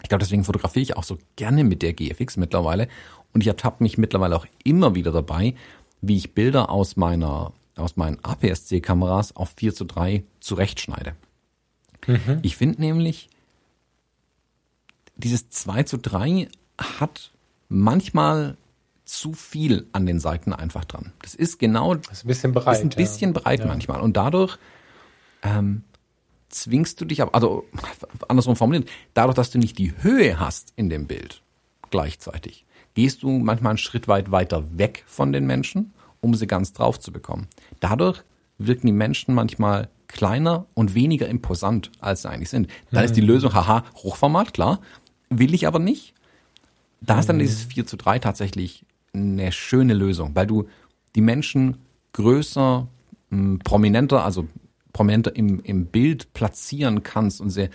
[0.03, 2.89] Ich glaube, deswegen fotografiere ich auch so gerne mit der GFX mittlerweile.
[3.33, 5.55] Und ich ertappe mich mittlerweile auch immer wieder dabei,
[6.01, 11.14] wie ich Bilder aus meiner aus meinen APS-C-Kameras auf 4 zu 3 zurechtschneide.
[12.07, 12.39] Mhm.
[12.43, 13.29] Ich finde nämlich,
[15.16, 16.49] dieses 2 zu 3
[16.79, 17.33] hat
[17.68, 18.57] manchmal
[19.07, 21.12] zu viel an den Seiten einfach dran.
[21.22, 22.76] Das ist genau, Das ist ein bisschen breit.
[22.78, 23.40] ist ein bisschen ja.
[23.40, 23.66] breit Ja.
[23.66, 24.00] manchmal.
[24.00, 24.59] Und dadurch
[25.42, 25.84] ähm,
[26.48, 27.64] zwingst du dich ab, also
[28.28, 31.42] andersrum formuliert, dadurch, dass du nicht die Höhe hast in dem Bild
[31.90, 36.72] gleichzeitig, gehst du manchmal einen Schritt weit weiter weg von den Menschen, um sie ganz
[36.72, 37.46] drauf zu bekommen.
[37.80, 38.22] Dadurch
[38.59, 42.68] wirken die Menschen manchmal kleiner und weniger imposant, als sie eigentlich sind.
[42.90, 44.80] Dann ist die Lösung, haha, Hochformat, klar,
[45.28, 46.14] will ich aber nicht.
[47.02, 48.86] Da ist dann dieses 4 zu 3 tatsächlich
[49.17, 50.69] eine schöne Lösung, weil du
[51.14, 51.79] die Menschen
[52.12, 52.87] größer,
[53.31, 54.47] mh, prominenter, also
[54.93, 57.69] prominenter im, im Bild platzieren kannst und sie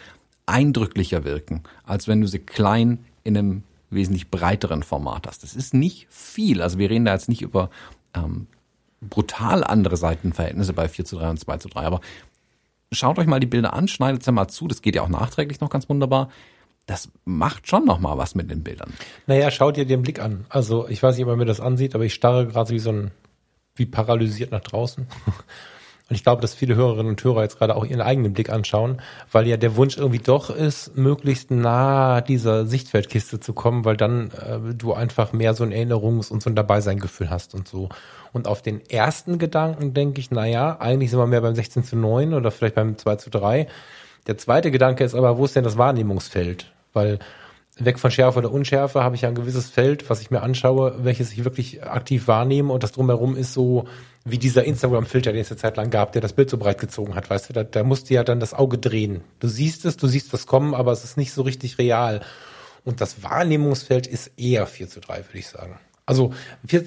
[0.46, 5.44] eindrücklicher wirken, als wenn du sie klein in einem wesentlich breiteren Format hast.
[5.44, 6.62] Das ist nicht viel.
[6.62, 7.70] Also wir reden da jetzt nicht über
[8.14, 8.48] ähm,
[9.02, 12.02] brutal andere Seitenverhältnisse bei 4 zu 3 und 2 zu 3, aber
[12.92, 15.60] schaut euch mal die Bilder an, schneidet sie mal zu, das geht ja auch nachträglich
[15.62, 16.30] noch ganz wunderbar.
[16.88, 18.94] Das macht schon noch mal was mit den Bildern.
[19.28, 20.46] Naja, schaut dir den Blick an.
[20.50, 22.92] Also ich weiß nicht, ob man mir das ansieht, aber ich starre gerade wie so
[22.92, 23.12] ein,
[23.76, 25.08] wie paralysiert nach draußen.
[26.12, 29.02] Und ich glaube, dass viele Hörerinnen und Hörer jetzt gerade auch ihren eigenen Blick anschauen,
[29.32, 34.30] weil ja der Wunsch irgendwie doch ist, möglichst nah dieser Sichtfeldkiste zu kommen, weil dann
[34.32, 37.88] äh, du einfach mehr so ein Erinnerungs- und so ein Dabeiseingefühl hast und so.
[38.34, 41.96] Und auf den ersten Gedanken denke ich, naja, eigentlich sind wir mehr beim 16 zu
[41.96, 43.68] 9 oder vielleicht beim 2 zu 3.
[44.28, 46.72] Der zweite Gedanke ist aber, wo ist denn das Wahrnehmungsfeld?
[46.94, 47.20] Weil
[47.78, 51.04] weg von Schärfe oder Unschärfe habe ich ja ein gewisses Feld, was ich mir anschaue,
[51.04, 53.86] welches ich wirklich aktiv wahrnehme und das drumherum ist so
[54.24, 57.16] wie dieser Instagram-Filter, den es eine Zeit lang gab, der das Bild so breit gezogen
[57.16, 59.22] hat, weißt du, da, da musst du ja dann das Auge drehen.
[59.40, 62.22] Du siehst es, du siehst das kommen, aber es ist nicht so richtig real.
[62.84, 65.80] Und das Wahrnehmungsfeld ist eher 4 zu 3, würde ich sagen.
[66.06, 66.34] Also
[66.68, 66.86] 4,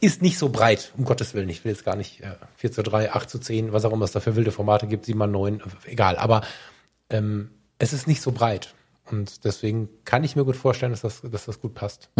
[0.00, 1.48] ist nicht so breit, um Gottes Willen.
[1.48, 4.04] Ich will jetzt gar nicht äh, 4 zu 3, 8 zu 10, was auch immer
[4.04, 6.16] es da für wilde Formate gibt, 7 mal 9, egal.
[6.16, 6.42] Aber
[7.08, 8.74] ähm, es ist nicht so breit.
[9.10, 12.10] Und deswegen kann ich mir gut vorstellen, dass das, dass das gut passt.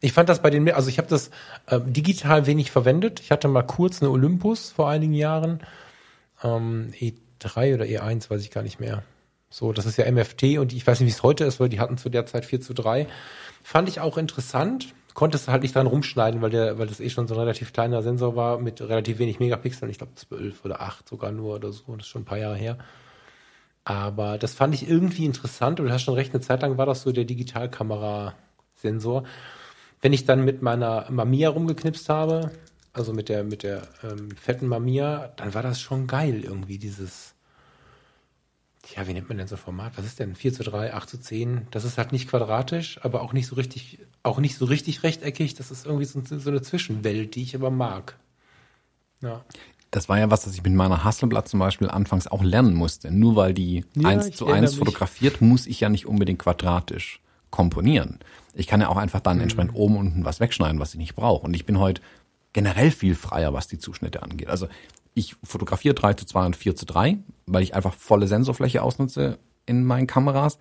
[0.00, 1.30] Ich fand das bei den, also ich habe das
[1.66, 3.20] äh, digital wenig verwendet.
[3.20, 5.60] Ich hatte mal kurz eine Olympus vor einigen Jahren.
[6.42, 9.02] Ähm, E3 oder E1, weiß ich gar nicht mehr.
[9.50, 11.80] So, das ist ja MFT und ich weiß nicht, wie es heute ist, weil die
[11.80, 13.06] hatten zu der Zeit 4 zu 3.
[13.62, 14.94] Fand ich auch interessant.
[15.16, 18.02] Konntest halt nicht dran rumschneiden, weil der, weil das eh schon so ein relativ kleiner
[18.02, 19.90] Sensor war mit relativ wenig Megapixeln.
[19.90, 21.96] Ich glaube 12 oder 8 sogar nur oder so.
[21.96, 22.76] Das ist schon ein paar Jahre her.
[23.82, 26.84] Aber das fand ich irgendwie interessant und du hast schon recht, eine Zeit lang war
[26.84, 29.24] das so der Digitalkamera-Sensor.
[30.02, 32.50] Wenn ich dann mit meiner Mamiya rumgeknipst habe,
[32.92, 37.35] also mit der, mit der ähm, fetten Mamiya, dann war das schon geil irgendwie, dieses,
[38.94, 39.92] ja, wie nennt man denn so ein Format?
[39.96, 40.34] Was ist denn?
[40.36, 41.66] 4 zu 3, 8 zu 10?
[41.70, 45.54] Das ist halt nicht quadratisch, aber auch nicht so richtig, auch nicht so richtig rechteckig.
[45.54, 48.16] Das ist irgendwie so, so eine Zwischenwelt, die ich aber mag.
[49.22, 49.44] Ja.
[49.90, 53.10] Das war ja was, das ich mit meiner Hasselblatt zum Beispiel anfangs auch lernen musste.
[53.10, 54.78] Nur weil die Ja, eins ich zu erinnere eins mich.
[54.80, 57.20] fotografiert, muss ich ja nicht unbedingt quadratisch
[57.50, 58.18] komponieren.
[58.52, 59.24] Ich kann ja auch einfach Mhm.
[59.24, 61.46] dann entsprechend oben und unten was wegschneiden, was ich nicht brauche.
[61.46, 62.02] Und ich bin heute
[62.52, 64.48] generell viel freier, was die Zuschnitte angeht.
[64.48, 64.68] Also
[65.16, 69.38] ich fotografiere 3 zu 2 und 4 zu 3, weil ich einfach volle Sensorfläche ausnutze
[69.64, 70.58] in meinen Kameras.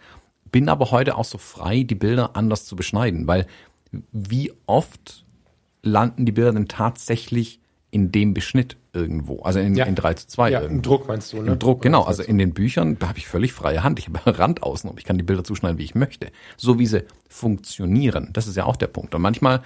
[0.51, 3.45] Bin aber heute auch so frei, die Bilder anders zu beschneiden, weil
[4.11, 5.25] wie oft
[5.83, 7.59] landen die Bilder denn tatsächlich
[7.91, 9.41] in dem Beschnitt irgendwo?
[9.41, 9.85] Also in, Ja.
[9.85, 10.75] in 3 zu 2 Ja, irgendwo.
[10.77, 11.51] im Druck meinst du, ne?
[11.51, 12.03] Im Druck, genau.
[12.03, 13.99] Also in den Büchern habe ich völlig freie Hand.
[13.99, 16.31] Ich habe Rand außen und ich kann die Bilder zuschneiden, wie ich möchte.
[16.57, 18.29] So wie sie funktionieren.
[18.33, 19.13] Das ist ja auch der Punkt.
[19.15, 19.61] Und manchmal,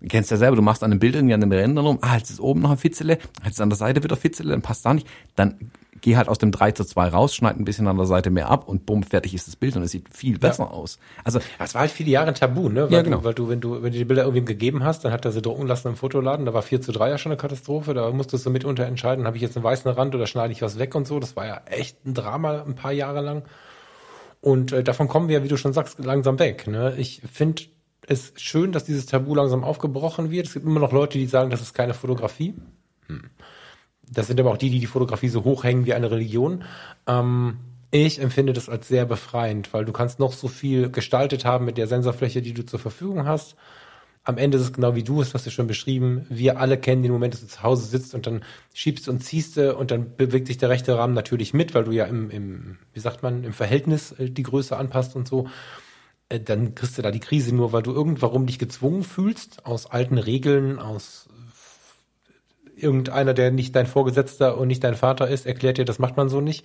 [0.00, 2.16] du kennst ja selber, du machst an einem Bild irgendwie an den Rändern rum, ah,
[2.16, 4.84] jetzt ist oben noch ein Fitzele, jetzt ist an der Seite wieder Fitzele, dann passt
[4.84, 5.06] da nicht.
[5.34, 5.70] Dann
[6.00, 8.48] geh halt aus dem 3 zu 2 raus, schneid ein bisschen an der Seite mehr
[8.48, 10.98] ab und bumm, fertig ist das Bild und es sieht viel besser aus.
[11.24, 12.84] Also Das war halt viele Jahre ein Tabu, ne?
[12.84, 13.18] Weil, Ja, genau.
[13.18, 15.32] du, weil du, wenn du, wenn du die Bilder irgendwem gegeben hast, dann hat er
[15.32, 18.10] sie drucken lassen im Fotoladen, da war 4 zu 3 ja schon eine Katastrophe, da
[18.10, 20.94] musstest du mitunter entscheiden, habe ich jetzt einen weißen Rand oder schneide ich was weg
[20.94, 21.18] und so.
[21.18, 23.42] Das war ja echt ein Drama ein paar Jahre lang.
[24.40, 26.66] Und äh, davon kommen wir, wie du schon sagst, langsam weg.
[26.68, 26.94] Ne?
[26.98, 27.62] Ich finde
[28.06, 30.46] es schön, dass dieses Tabu langsam aufgebrochen wird.
[30.46, 32.54] Es gibt immer noch Leute, die sagen, das ist keine Fotografie.
[34.08, 36.64] Das sind aber auch die, die die Fotografie so hochhängen wie eine Religion.
[37.06, 37.58] Ähm,
[37.90, 41.78] ich empfinde das als sehr befreiend, weil du kannst noch so viel gestaltet haben mit
[41.78, 43.56] der Sensorfläche, die du zur Verfügung hast.
[44.22, 46.26] Am Ende ist es genau wie du es hast du schon beschrieben.
[46.28, 48.42] Wir alle kennen den Moment, dass du zu Hause sitzt und dann
[48.74, 51.92] schiebst und ziehst du und dann bewegt sich der rechte Rahmen natürlich mit, weil du
[51.92, 55.48] ja im, im wie sagt man, im Verhältnis äh, die Größe anpasst und so.
[56.28, 59.86] Äh, Dann kriegst du da die Krise nur, weil du irgendwarum dich gezwungen fühlst, aus
[59.86, 61.28] alten Regeln, aus
[62.76, 66.28] irgendeiner, der nicht dein Vorgesetzter und nicht dein Vater ist, erklärt dir, das macht man
[66.28, 66.64] so nicht.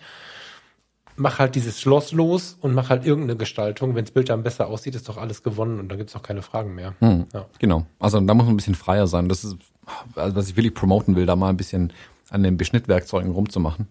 [1.15, 3.95] Mach halt dieses Schloss los und mach halt irgendeine Gestaltung.
[3.95, 6.73] Wenns Bild dann besser aussieht, ist doch alles gewonnen und dann gibt's auch keine Fragen
[6.73, 6.95] mehr.
[7.01, 7.45] Ja.
[7.59, 7.85] Genau.
[7.99, 9.29] Also da muss man ein bisschen freier sein.
[9.29, 9.55] Das ist,
[10.15, 11.93] also was ich wirklich promoten will, da mal ein bisschen
[12.29, 13.87] an den Beschnittwerkzeugen rumzumachen.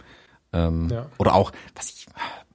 [0.53, 1.07] Ähm, Ja.
[1.19, 2.07] Oder auch, was ich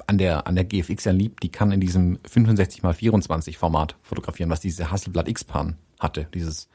[0.08, 3.96] an der, an der GFX ja lieb, die kann in diesem 65 x 24 Format
[4.02, 6.28] fotografieren, was diese Hasselblad X-Pan hatte.
[6.34, 6.70] Dieses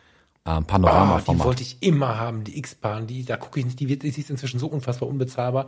[0.45, 1.29] äh, Panoramaformat.
[1.29, 3.07] Oh, die wollte ich immer haben, die X-Bahn.
[3.07, 5.67] Die, da gucke ich nicht, die, wird, die ist inzwischen so unfassbar unbezahlbar.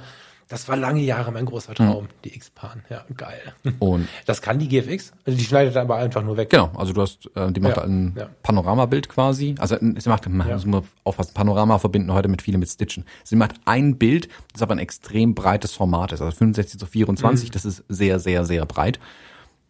[0.49, 2.09] Das war lange Jahre mein großer Traum, mhm.
[2.25, 2.83] die X-Bahn.
[2.91, 3.55] Ja, geil.
[3.79, 6.51] Und das kann die GFX, also die schneidet aber einfach nur weg.
[6.51, 8.29] Genau, also du hast, äh, die macht ja, ein ja.
[8.43, 9.55] Panoramabild quasi.
[9.59, 10.55] Also sie macht, man ja.
[10.55, 13.05] muss man aufpassen, Panorama verbinden heute mit viele mit Stitchen.
[13.25, 17.49] Sie macht ein Bild, das aber ein extrem breites Format ist, also 65 zu 24,
[17.49, 17.53] mhm.
[17.53, 19.01] das ist sehr, sehr, sehr breit.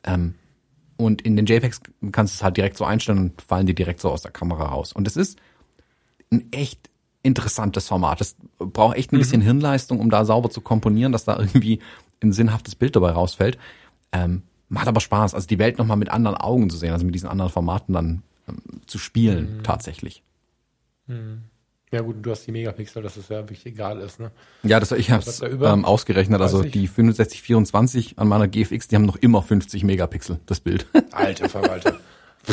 [0.04, 0.34] Ähm,
[1.04, 1.80] und in den JPEGs
[2.12, 4.66] kannst du es halt direkt so einstellen und fallen die direkt so aus der Kamera
[4.66, 4.92] raus.
[4.92, 5.38] Und es ist
[6.30, 6.90] ein echt
[7.22, 8.20] interessantes Format.
[8.20, 9.44] Es braucht echt ein bisschen mhm.
[9.44, 11.80] Hirnleistung, um da sauber zu komponieren, dass da irgendwie
[12.22, 13.58] ein sinnhaftes Bild dabei rausfällt.
[14.12, 17.14] Ähm, macht aber Spaß, also die Welt nochmal mit anderen Augen zu sehen, also mit
[17.14, 19.62] diesen anderen Formaten dann ähm, zu spielen, mhm.
[19.62, 20.22] tatsächlich.
[21.06, 21.42] Mhm.
[21.92, 24.30] Ja gut, du hast die Megapixel, dass es ja wirklich egal ist, ne?
[24.62, 25.22] Ja, das ich habe
[25.60, 30.40] da ähm, ausgerechnet, also die 6524 an meiner GFX, die haben noch immer 50 Megapixel,
[30.46, 30.86] das Bild.
[31.12, 31.98] Alter Verwalter.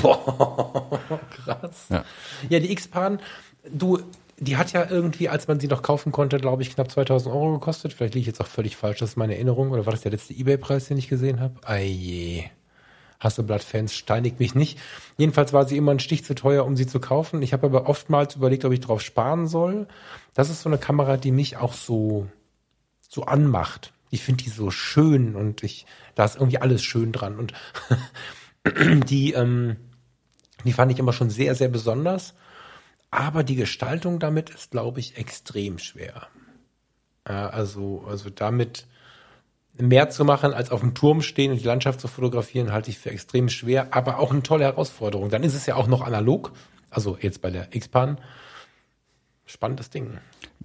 [0.02, 1.00] Boah,
[1.32, 1.86] krass.
[1.90, 2.04] Ja,
[2.50, 3.22] ja die X-Pan,
[3.72, 4.00] du,
[4.40, 7.54] die hat ja irgendwie, als man sie noch kaufen konnte, glaube ich, knapp 2000 Euro
[7.54, 7.94] gekostet.
[7.94, 9.72] Vielleicht liege ich jetzt auch völlig falsch, das ist meine Erinnerung.
[9.72, 11.56] Oder war das der letzte Ebay-Preis, den ich gesehen habe?
[11.66, 12.52] Ei
[13.20, 14.80] Hasselblatt-Fans steinigt mich nicht.
[15.18, 17.42] Jedenfalls war sie immer ein Stich zu teuer, um sie zu kaufen.
[17.42, 19.88] Ich habe aber oftmals überlegt, ob ich drauf sparen soll.
[20.34, 22.28] Das ist so eine Kamera, die mich auch so,
[23.08, 23.94] so anmacht.
[24.10, 27.38] Ich finde die so schön und ich, da ist irgendwie alles schön dran.
[27.38, 27.54] Und
[29.10, 29.76] die, ähm,
[30.64, 32.34] die fand ich immer schon sehr, sehr besonders.
[33.12, 36.28] Aber die Gestaltung damit ist, glaube ich, extrem schwer.
[37.26, 38.88] Äh, also, also damit
[39.80, 43.00] mehr zu machen, als auf dem Turm stehen und die Landschaft zu fotografieren, halte ich
[43.00, 45.30] für extrem schwer, aber auch eine tolle Herausforderung.
[45.30, 46.52] Dann ist es ja auch noch analog,
[46.90, 48.20] also jetzt bei der X-Pan.
[49.46, 50.18] Spannendes Ding.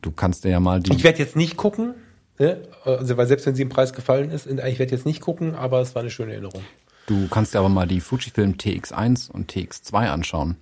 [0.03, 0.93] Du kannst dir ja mal die.
[0.93, 1.95] Ich werde jetzt nicht gucken,
[2.39, 2.69] ne?
[2.85, 5.81] also weil selbst wenn sie im Preis gefallen ist, ich werde jetzt nicht gucken, aber
[5.81, 6.63] es war eine schöne Erinnerung.
[7.07, 10.57] Du kannst dir aber mal die Fujifilm TX1 und TX2 anschauen.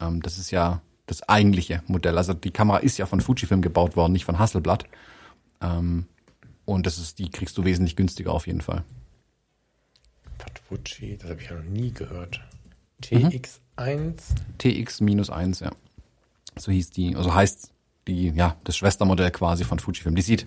[0.00, 2.16] Ähm, das ist ja das eigentliche Modell.
[2.16, 4.84] Also die Kamera ist ja von Fujifilm gebaut worden, nicht von Hasselblad.
[5.60, 6.06] Ähm,
[6.64, 8.84] und das ist, die kriegst du wesentlich günstiger auf jeden Fall.
[10.68, 12.40] Fuji, das habe ich ja noch nie gehört.
[13.02, 14.20] TX1?
[14.58, 15.70] TX-1, ja.
[16.56, 17.70] So hieß die, also heißt
[18.06, 20.14] die, ja, das Schwestermodell quasi von Fujifilm.
[20.14, 20.46] Die sieht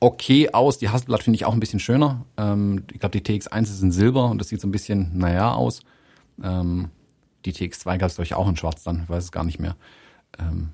[0.00, 0.78] okay aus.
[0.78, 2.24] Die Hasselblad finde ich auch ein bisschen schöner.
[2.36, 5.52] Ähm, ich glaube, die TX1 ist in Silber und das sieht so ein bisschen, naja,
[5.52, 5.80] aus.
[6.42, 6.90] Ähm,
[7.44, 9.58] die TX2 gab es, glaube ich, auch in Schwarz dann, ich weiß es gar nicht
[9.58, 9.76] mehr.
[10.38, 10.70] Ähm,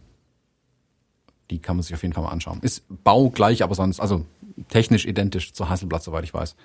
[1.50, 2.60] die kann man sich auf jeden Fall mal anschauen.
[2.62, 4.24] Ist baugleich, aber sonst, also
[4.68, 6.56] technisch identisch zur Hasselblatt, soweit ich weiß.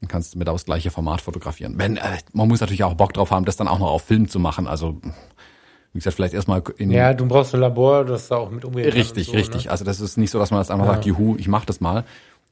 [0.00, 1.74] Dann kannst du mit das gleiche Format fotografieren.
[1.78, 4.28] Wenn, äh, man muss natürlich auch Bock drauf haben, das dann auch noch auf Film
[4.28, 4.66] zu machen.
[4.66, 5.00] Also,
[5.92, 6.90] wie gesagt, vielleicht erstmal in.
[6.90, 9.66] Ja, du brauchst ein Labor, das da auch mit umgehen Richtig, so, richtig.
[9.66, 9.70] Ne?
[9.70, 10.92] Also das ist nicht so, dass man das einfach ja.
[10.94, 12.04] sagt, juhu, ich mach das mal.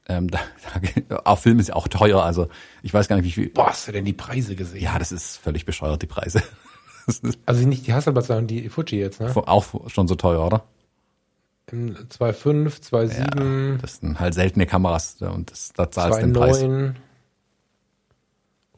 [0.07, 0.39] Ähm, da,
[1.09, 2.47] da, auf Film ist ja auch teuer, also
[2.81, 3.49] ich weiß gar nicht, wie viel.
[3.49, 4.81] Boah, hast du denn die Preise gesehen?
[4.81, 6.41] Ja, das ist völlig bescheuert, die Preise.
[7.45, 9.31] also nicht die Hasselblad, sondern die Fuji jetzt, ne?
[9.35, 10.63] Auch schon so teuer, oder?
[11.69, 13.71] 2.5, 2.7.
[13.71, 16.61] Ja, das sind halt seltene Kameras und das, da zahlst du den Preis.
[16.61, 16.95] 9.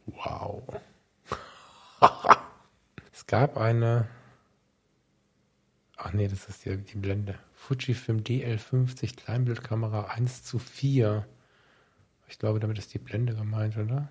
[0.06, 0.64] Wow.
[3.12, 4.08] es gab eine.
[5.98, 7.40] Ach nee, das ist die, die Blende.
[7.54, 11.26] Fujifilm DL50 Kleinbildkamera 1 zu 4.
[12.28, 14.10] Ich glaube, damit ist die Blende gemeint, oder?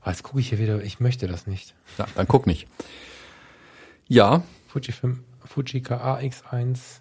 [0.00, 0.82] Ah, jetzt gucke ich hier wieder.
[0.82, 1.74] Ich möchte das nicht.
[1.98, 2.66] Ja, dann guck nicht.
[4.06, 4.42] Ja.
[4.68, 7.00] Fujifilm Fuji KA-X1,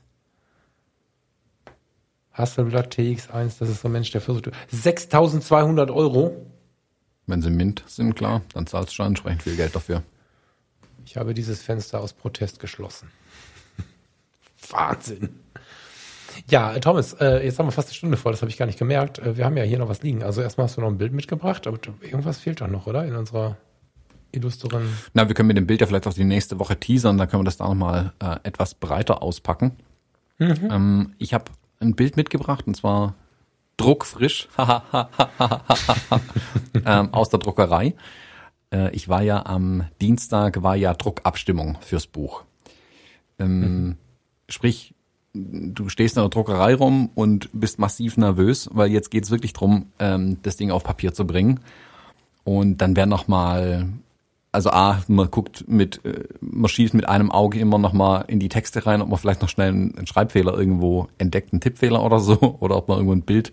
[2.32, 4.52] Hasselblad TX1, das ist so ein Mensch, der versucht.
[4.70, 6.46] 6200 Euro.
[7.26, 10.04] Wenn sie Mint sind, klar, dann zahlst du schon entsprechend viel Geld dafür.
[11.06, 13.10] Ich habe dieses Fenster aus Protest geschlossen.
[14.70, 15.40] Wahnsinn.
[16.50, 18.80] Ja, Thomas, äh, jetzt haben wir fast eine Stunde voll, das habe ich gar nicht
[18.80, 19.20] gemerkt.
[19.20, 20.24] Äh, wir haben ja hier noch was liegen.
[20.24, 23.04] Also erstmal hast du noch ein Bild mitgebracht, aber irgendwas fehlt doch noch, oder?
[23.06, 23.58] In unserer
[24.38, 24.90] illustren.
[25.14, 27.42] Na, wir können mit dem Bild ja vielleicht auch die nächste Woche teasern, dann können
[27.42, 29.74] wir das da nochmal äh, etwas breiter auspacken.
[30.38, 30.70] Mhm.
[30.72, 31.46] Ähm, ich habe
[31.80, 33.16] ein Bild mitgebracht und zwar
[33.78, 34.48] druckfrisch
[36.86, 37.94] ähm, aus der Druckerei.
[38.74, 42.44] Äh, ich war ja am Dienstag, war ja Druckabstimmung fürs Buch.
[43.40, 43.98] Ähm, mhm.
[44.50, 44.94] Sprich,
[45.34, 49.54] du stehst in der Druckerei rum und bist massiv nervös, weil jetzt geht es wirklich
[49.54, 51.60] drum, ähm, das Ding auf Papier zu bringen.
[52.44, 53.88] Und dann werden nochmal
[54.52, 58.40] also A, man guckt mit, äh, man schießt mit einem Auge immer noch mal in
[58.40, 62.20] die Texte rein, ob man vielleicht noch schnell einen Schreibfehler irgendwo entdeckt, einen Tippfehler oder
[62.20, 63.52] so, oder ob man irgendwo ein Bild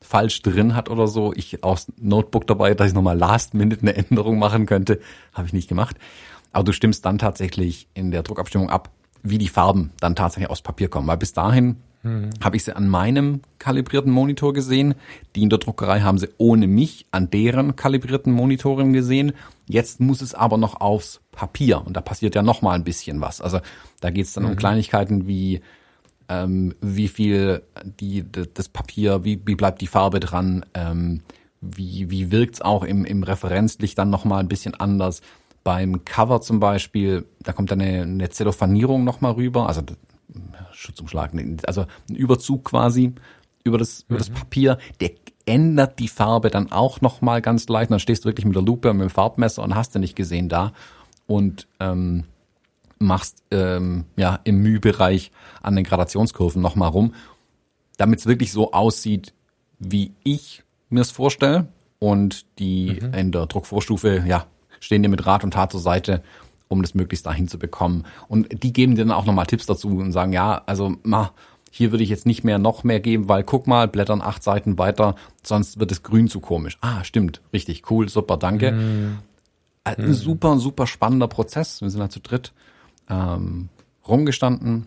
[0.00, 1.32] falsch drin hat oder so.
[1.34, 5.00] Ich aus Notebook dabei, dass ich nochmal last minute eine Änderung machen könnte,
[5.32, 5.96] habe ich nicht gemacht.
[6.52, 8.90] Aber du stimmst dann tatsächlich in der Druckabstimmung ab,
[9.22, 11.08] wie die Farben dann tatsächlich aus Papier kommen.
[11.08, 11.76] Weil bis dahin
[12.06, 12.30] mhm.
[12.42, 14.94] habe ich sie an meinem kalibrierten Monitor gesehen.
[15.34, 19.32] Die in der Druckerei haben sie ohne mich an deren kalibrierten Monitoren gesehen.
[19.66, 23.20] Jetzt muss es aber noch aufs Papier und da passiert ja noch mal ein bisschen
[23.20, 23.40] was.
[23.40, 23.60] Also
[24.00, 24.50] da geht es dann mhm.
[24.50, 25.60] um Kleinigkeiten wie
[26.28, 31.22] ähm, wie viel die das Papier, wie, wie bleibt die Farbe dran, ähm,
[31.60, 35.20] wie, wie wirkt's auch im, im Referenzlicht dann noch mal ein bisschen anders.
[35.64, 39.82] Beim Cover zum Beispiel, da kommt dann eine, eine Zellophanierung noch mal rüber, also
[40.76, 41.32] Schutzumschlag,
[41.66, 43.14] also ein Überzug quasi
[43.64, 44.14] über das, mhm.
[44.14, 44.34] über das mhm.
[44.34, 45.10] Papier, der
[45.46, 47.90] ändert die Farbe dann auch noch mal ganz leicht.
[47.90, 50.16] Dann stehst du wirklich mit der Lupe und mit dem Farbmesser und hast du nicht
[50.16, 50.72] gesehen da
[51.26, 52.24] und ähm,
[52.98, 55.30] machst ähm, ja im Mühbereich
[55.62, 57.14] an den Gradationskurven noch mal rum,
[57.96, 59.32] damit es wirklich so aussieht,
[59.78, 61.68] wie ich mir es vorstelle.
[61.98, 63.14] Und die mhm.
[63.14, 64.46] in der Druckvorstufe ja
[64.80, 66.22] stehen dir mit Rat und Tat zur Seite
[66.68, 68.04] um das möglichst dahin zu bekommen.
[68.28, 71.32] Und die geben dir dann auch nochmal Tipps dazu und sagen, ja, also ma,
[71.70, 74.78] hier würde ich jetzt nicht mehr noch mehr geben, weil guck mal, blättern acht Seiten
[74.78, 76.78] weiter, sonst wird es grün zu komisch.
[76.80, 78.72] Ah, stimmt, richtig, cool, super, danke.
[78.72, 79.18] Mm.
[79.84, 80.14] Ein mm.
[80.14, 81.82] super, super spannender Prozess.
[81.82, 82.52] Wir sind da zu dritt
[83.08, 83.68] ähm,
[84.08, 84.86] rumgestanden.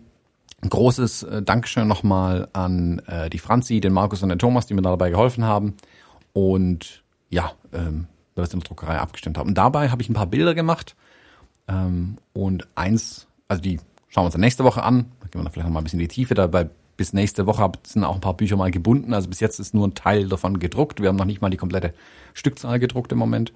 [0.62, 4.74] Ein großes äh, Dankeschön nochmal an äh, die Franzi, den Markus und den Thomas, die
[4.74, 5.74] mir dabei geholfen haben.
[6.32, 9.48] Und ja, ähm, wir das in der Druckerei abgestimmt haben.
[9.48, 10.96] Und dabei habe ich ein paar Bilder gemacht
[11.70, 15.06] ähm, und eins, also die schauen wir uns dann nächste Woche an.
[15.20, 16.34] Da gehen wir da vielleicht noch mal ein bisschen in die Tiefe.
[16.34, 19.14] Dabei bis nächste Woche sind auch ein paar Bücher mal gebunden.
[19.14, 21.00] Also bis jetzt ist nur ein Teil davon gedruckt.
[21.00, 21.94] Wir haben noch nicht mal die komplette
[22.34, 23.52] Stückzahl gedruckt im Moment.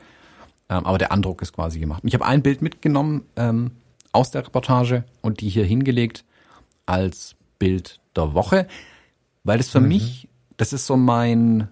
[0.69, 2.03] Ähm, aber der Andruck ist quasi gemacht.
[2.07, 3.73] Ich habe ein Bild mitgenommen ähm,
[4.13, 6.25] aus der Reportage und die hier hingelegt
[6.87, 8.67] als Bild der Woche,
[9.43, 9.89] weil das für mhm.
[9.89, 11.69] mich, das ist so mein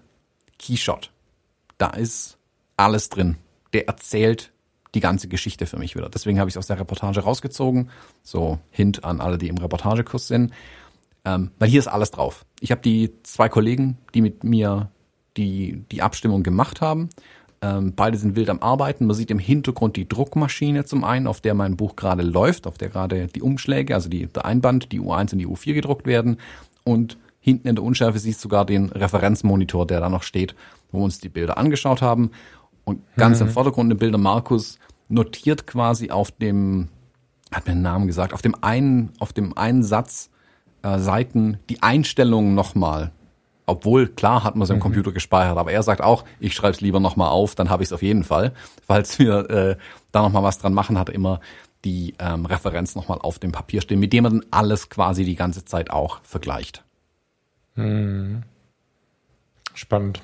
[0.59, 1.11] Keyshot.
[1.77, 2.37] Da ist
[2.77, 3.37] alles drin.
[3.73, 4.52] Der erzählt
[4.93, 6.09] die ganze Geschichte für mich wieder.
[6.09, 7.89] Deswegen habe ich es aus der Reportage rausgezogen.
[8.21, 10.51] So Hint an alle, die im Reportagekurs sind.
[11.25, 12.45] Ähm, weil hier ist alles drauf.
[12.59, 14.91] Ich habe die zwei Kollegen, die mit mir
[15.37, 17.09] die, die Abstimmung gemacht haben.
[17.61, 19.05] Ähm, beide sind wild am Arbeiten.
[19.07, 22.77] Man sieht im Hintergrund die Druckmaschine zum einen, auf der mein Buch gerade läuft, auf
[22.77, 26.37] der gerade die Umschläge, also die, der Einband, die U1 und die U4 gedruckt werden.
[26.83, 30.55] Und hinten in der Unschärfe siehst du sogar den Referenzmonitor, der da noch steht,
[30.91, 32.31] wo wir uns die Bilder angeschaut haben.
[32.85, 33.47] Und ganz mhm.
[33.47, 34.79] im Vordergrund im Bilder Markus
[35.09, 36.89] notiert quasi auf dem,
[37.51, 40.29] hat mir einen Namen gesagt, auf dem einen, auf dem einen Satz
[40.81, 43.11] äh, Seiten die Einstellungen nochmal.
[43.65, 44.81] Obwohl, klar hat man es im mhm.
[44.81, 47.89] Computer gespeichert, aber er sagt auch, ich schreibe es lieber nochmal auf, dann habe ich
[47.89, 48.53] es auf jeden Fall.
[48.85, 49.77] Falls wir äh,
[50.11, 51.39] da nochmal was dran machen, hat er immer
[51.85, 55.35] die ähm, Referenz nochmal auf dem Papier stehen, mit dem man dann alles quasi die
[55.35, 56.83] ganze Zeit auch vergleicht.
[57.75, 58.43] Mhm.
[59.73, 60.21] Spannend.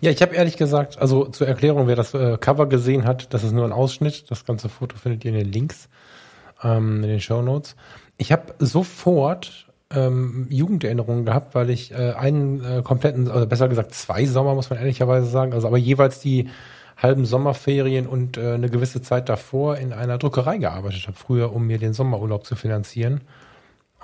[0.00, 3.42] Ja, ich habe ehrlich gesagt, also zur Erklärung, wer das äh, Cover gesehen hat, das
[3.42, 4.30] ist nur ein Ausschnitt.
[4.30, 5.88] Das ganze Foto findet ihr in den Links,
[6.62, 7.74] ähm, in den Show Notes.
[8.16, 13.92] Ich habe sofort ähm, Jugenderinnerungen gehabt, weil ich äh, einen äh, kompletten, oder besser gesagt
[13.94, 16.48] zwei Sommer, muss man ehrlicherweise sagen, also aber jeweils die
[16.96, 21.66] halben Sommerferien und äh, eine gewisse Zeit davor in einer Druckerei gearbeitet habe, früher, um
[21.66, 23.22] mir den Sommerurlaub zu finanzieren.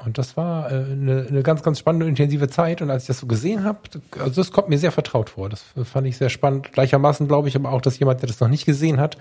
[0.04, 2.82] Und das war äh, eine, eine ganz, ganz spannende und intensive Zeit.
[2.82, 3.78] Und als ich das so gesehen habe,
[4.18, 5.48] also das kommt mir sehr vertraut vor.
[5.48, 6.72] Das fand ich sehr spannend.
[6.72, 9.18] Gleichermaßen glaube ich aber auch, dass jemand, der das noch nicht gesehen hat,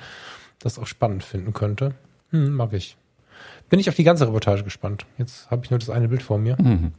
[0.59, 1.93] das auch spannend finden könnte.
[2.31, 2.97] Hm, mag ich.
[3.69, 5.05] Bin ich auf die ganze Reportage gespannt.
[5.17, 6.55] Jetzt habe ich nur das eine Bild vor mir.
[6.59, 6.93] Mhm.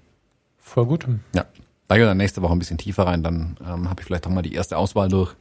[0.59, 1.07] Voll gut.
[1.35, 1.47] Ja.
[1.89, 3.23] Da gehen wir dann nächste Woche ein bisschen tiefer rein.
[3.23, 5.35] Dann ähm, habe ich vielleicht auch mal die erste Auswahl durch.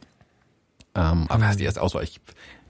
[0.94, 2.02] Ähm, aber ist die erste Auswahl?
[2.02, 2.20] Ich,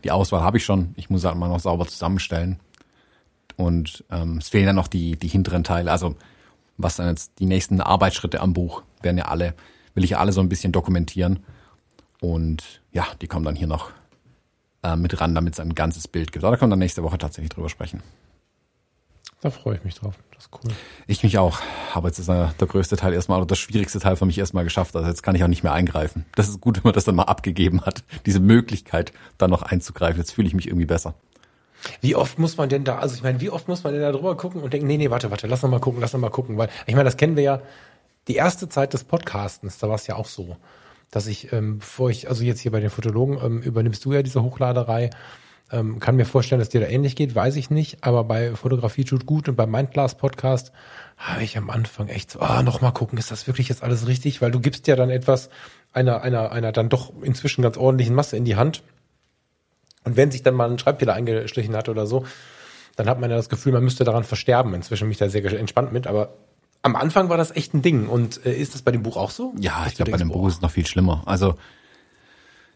[0.02, 0.94] die Auswahl habe ich schon.
[0.96, 2.58] Ich muss halt mal noch sauber zusammenstellen.
[3.58, 5.90] Und ähm, es fehlen dann noch die, die hinteren Teile.
[5.90, 6.14] Also
[6.76, 9.54] was dann jetzt die nächsten Arbeitsschritte am Buch werden ja alle,
[9.94, 11.40] will ich ja alle so ein bisschen dokumentieren.
[12.20, 13.90] Und ja, die kommen dann hier noch
[14.84, 16.44] äh, mit ran, damit es ein ganzes Bild gibt.
[16.44, 18.00] Aber da können wir dann nächste Woche tatsächlich drüber sprechen.
[19.40, 20.14] Da freue ich mich drauf.
[20.34, 20.72] Das ist cool.
[21.06, 21.60] Ich mich auch.
[21.94, 24.94] Aber jetzt ist der größte Teil erstmal, oder das schwierigste Teil für mich erstmal geschafft.
[24.94, 26.26] Also jetzt kann ich auch nicht mehr eingreifen.
[26.36, 28.04] Das ist gut, wenn man das dann mal abgegeben hat.
[28.26, 30.18] Diese Möglichkeit, da noch einzugreifen.
[30.18, 31.14] Jetzt fühle ich mich irgendwie besser.
[32.00, 34.12] Wie oft muss man denn da, also ich meine, wie oft muss man denn da
[34.12, 36.30] drüber gucken und denken, nee, nee, warte, warte, lass noch mal gucken, lass noch mal
[36.30, 37.62] gucken, weil ich meine, das kennen wir ja,
[38.26, 40.56] die erste Zeit des Podcastens, da war es ja auch so,
[41.10, 44.22] dass ich, ähm, bevor ich, also jetzt hier bei den Fotologen, ähm, übernimmst du ja
[44.22, 45.10] diese Hochladerei,
[45.70, 49.04] ähm, kann mir vorstellen, dass dir da ähnlich geht, weiß ich nicht, aber bei Fotografie
[49.04, 50.72] tut gut und beim Mindclass Podcast
[51.16, 54.06] habe ich am Anfang echt so, ah, noch mal gucken, ist das wirklich jetzt alles
[54.06, 55.50] richtig, weil du gibst ja dann etwas
[55.92, 58.82] einer, einer, einer dann doch inzwischen ganz ordentlichen Masse in die Hand
[60.08, 62.24] und wenn sich dann mal ein Schreibfehler eingeschlichen hat oder so,
[62.96, 64.72] dann hat man ja das Gefühl, man müsste daran versterben.
[64.72, 66.30] Inzwischen bin ich da sehr entspannt mit, aber
[66.80, 68.08] am Anfang war das echt ein Ding.
[68.08, 69.52] Und äh, ist das bei dem Buch auch so?
[69.60, 71.24] Ja, ich glaube, bei dem Buch ist es noch viel schlimmer.
[71.26, 71.56] Also,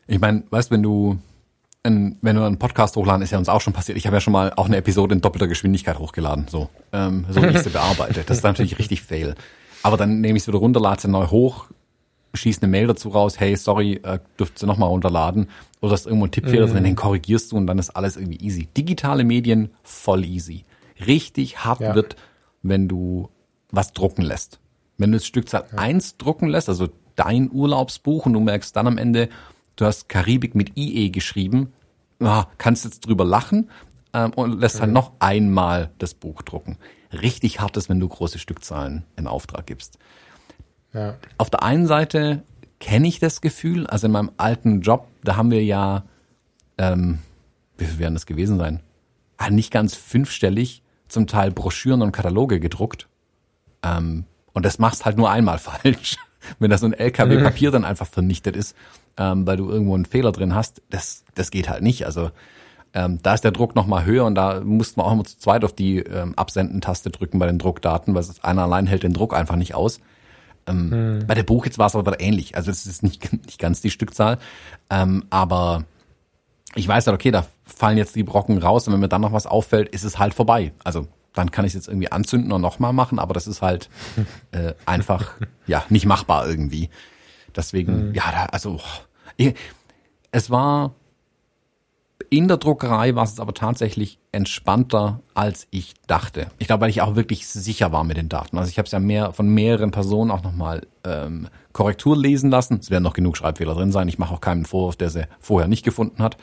[0.06, 1.18] ich meine, weißt wenn du
[1.84, 3.96] ein, wenn du einen Podcast hochladen, ist ja uns auch schon passiert.
[3.96, 7.42] Ich habe ja schon mal auch eine Episode in doppelter Geschwindigkeit hochgeladen, so, ähm, so
[7.42, 8.24] wie ich sie bearbeite.
[8.26, 9.36] Das ist natürlich richtig fail.
[9.82, 11.68] Aber dann nehme ich es wieder runter, lade es neu hoch,
[12.34, 15.48] schieße eine Mail dazu raus, hey, sorry, äh, dürft ihr nochmal runterladen.
[15.80, 16.72] Oder ist irgendwo ein Tippfehler Mhm.
[16.72, 18.68] drin, den korrigierst du und dann ist alles irgendwie easy.
[18.76, 20.64] Digitale Medien voll easy.
[21.06, 21.94] Richtig hart Ja.
[21.94, 22.16] wird,
[22.62, 23.28] wenn du
[23.70, 24.60] was drucken lässt.
[24.98, 28.98] Wenn du das Stückzahl eins drucken lässt, also dein Urlaubsbuch und du merkst dann am
[28.98, 29.28] Ende,
[29.76, 31.72] du hast Karibik mit IE geschrieben,
[32.20, 33.68] ah, kannst jetzt drüber lachen
[34.14, 36.78] ähm, und lässt halt noch einmal das Buch drucken.
[37.12, 39.98] Richtig hart ist, wenn du große Stückzahlen in Auftrag gibst.
[40.92, 41.16] Ja.
[41.38, 42.42] Auf der einen Seite
[42.80, 46.04] kenne ich das Gefühl, also in meinem alten Job, da haben wir ja,
[46.78, 47.18] ähm,
[47.78, 48.80] wie viel werden das gewesen sein?
[49.36, 53.08] Ah, nicht ganz fünfstellig, zum Teil Broschüren und Kataloge gedruckt.
[53.82, 56.16] Ähm, und das machst halt nur einmal falsch.
[56.58, 58.76] Wenn das so ein LKW Papier dann einfach vernichtet ist,
[59.16, 62.04] ähm, weil du irgendwo einen Fehler drin hast, das, das geht halt nicht.
[62.04, 62.32] Also
[62.94, 65.38] ähm, da ist der Druck noch mal höher und da mussten wir auch immer zu
[65.38, 69.34] zweit auf die ähm, Absenden-Taste drücken bei den Druckdaten, weil einer allein hält den Druck
[69.34, 70.00] einfach nicht aus.
[70.66, 72.56] Ähm, Bei der Buch jetzt war es aber ähnlich.
[72.56, 74.38] Also es ist nicht, nicht ganz die Stückzahl,
[74.90, 75.84] ähm, aber
[76.74, 79.32] ich weiß halt, okay, da fallen jetzt die Brocken raus und wenn mir dann noch
[79.32, 80.72] was auffällt, ist es halt vorbei.
[80.84, 83.88] Also dann kann ich es jetzt irgendwie anzünden und nochmal machen, aber das ist halt
[84.52, 85.32] äh, einfach
[85.66, 86.90] ja nicht machbar irgendwie.
[87.54, 88.80] Deswegen, ja, da, also
[89.36, 89.54] ich,
[90.30, 90.94] es war
[92.32, 96.46] in der Druckerei war es aber tatsächlich entspannter, als ich dachte.
[96.58, 98.56] Ich glaube, weil ich auch wirklich sicher war mit den Daten.
[98.56, 102.78] Also ich habe es ja mehr von mehreren Personen auch nochmal ähm, Korrektur lesen lassen.
[102.80, 104.08] Es werden noch genug Schreibfehler drin sein.
[104.08, 106.38] Ich mache auch keinen Vorwurf, der sie vorher nicht gefunden hat.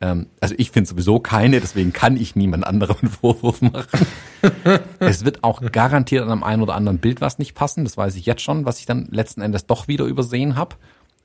[0.00, 4.06] Ähm, also ich finde sowieso keine, deswegen kann ich niemand anderem einen Vorwurf machen.
[5.00, 7.82] es wird auch garantiert an einem einen oder anderen Bild was nicht passen.
[7.82, 10.76] Das weiß ich jetzt schon, was ich dann letzten Endes doch wieder übersehen habe.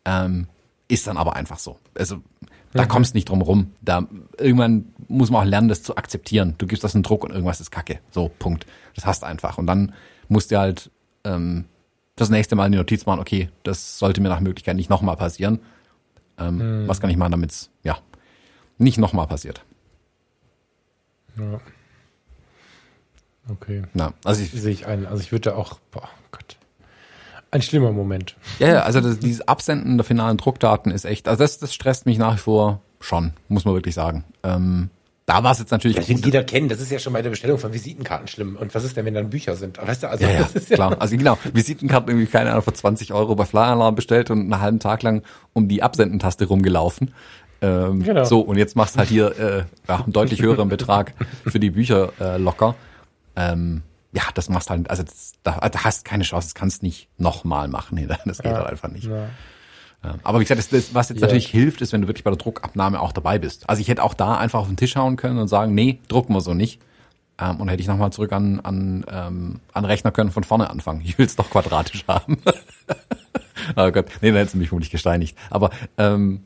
[0.04, 0.48] Ähm,
[0.88, 1.78] ist dann aber einfach so.
[1.96, 2.24] Also
[2.74, 3.72] da kommst nicht drum rum.
[3.82, 4.08] Da
[4.38, 6.56] irgendwann muss man auch lernen, das zu akzeptieren.
[6.58, 8.00] Du gibst das einen Druck und irgendwas ist Kacke.
[8.12, 8.66] So Punkt.
[8.96, 9.58] Das hast einfach.
[9.58, 9.94] Und dann
[10.28, 10.92] musst du halt
[11.24, 11.66] ähm,
[12.16, 13.20] das nächste Mal in die Notiz machen.
[13.20, 15.60] Okay, das sollte mir nach Möglichkeit nicht nochmal passieren.
[16.38, 17.98] Ähm, Was kann ich machen, damit es ja
[18.78, 19.64] nicht nochmal passiert?
[21.38, 21.60] ja.
[23.50, 23.82] Okay.
[23.94, 25.08] Na, also ich, Sehe ich ein.
[25.08, 26.08] Also ich würde auch, boah.
[27.52, 28.36] Ein schlimmer Moment.
[28.60, 32.06] Ja, ja, also das, dieses Absenden der finalen Druckdaten ist echt, also das, das stresst
[32.06, 34.24] mich nach wie vor schon, muss man wirklich sagen.
[34.44, 34.90] Ähm,
[35.26, 36.26] da war es jetzt natürlich Das wird gut.
[36.26, 36.70] jeder kennen.
[36.70, 38.56] Das ist ja schon bei der Bestellung von Visitenkarten schlimm.
[38.56, 39.78] Und was ist denn, wenn dann Bücher sind?
[39.80, 40.96] Weißt du, also Ja, ja, das ist ja, klar.
[41.00, 44.80] Also genau, Visitenkarten irgendwie keine Ahnung für 20 Euro bei Flyalarm bestellt und einen halben
[44.80, 45.22] Tag lang
[45.54, 47.14] um die Absendentaste rumgelaufen.
[47.62, 48.24] Ähm, Genau.
[48.24, 51.14] So, und jetzt machst halt hier äh, ja, einen deutlich höheren Betrag
[51.46, 52.74] für die Bücher äh, locker.
[53.36, 57.08] Ähm, ja, das machst halt, also das, da, da hast keine Chance, das kannst nicht
[57.18, 57.96] nochmal machen.
[57.96, 58.58] Nee, Das geht Ja.
[58.58, 59.06] halt einfach nicht.
[59.06, 59.28] Ja.
[60.04, 60.16] Ja.
[60.24, 61.28] Aber wie gesagt, das, das, was jetzt Ja.
[61.28, 63.70] natürlich hilft, ist, wenn du wirklich bei der Druckabnahme auch dabei bist.
[63.70, 66.34] Also ich hätte auch da einfach auf den Tisch hauen können und sagen, nee, drucken
[66.34, 66.82] wir so nicht.
[67.38, 71.02] Ähm, und hätte ich nochmal zurück an, an, ähm, an Rechner können von vorne anfangen.
[71.06, 72.38] Ich will es doch quadratisch haben.
[73.76, 75.38] oh Gott, nee, dann hättest du mich vermutlich gesteinigt.
[75.50, 76.44] Aber ähm,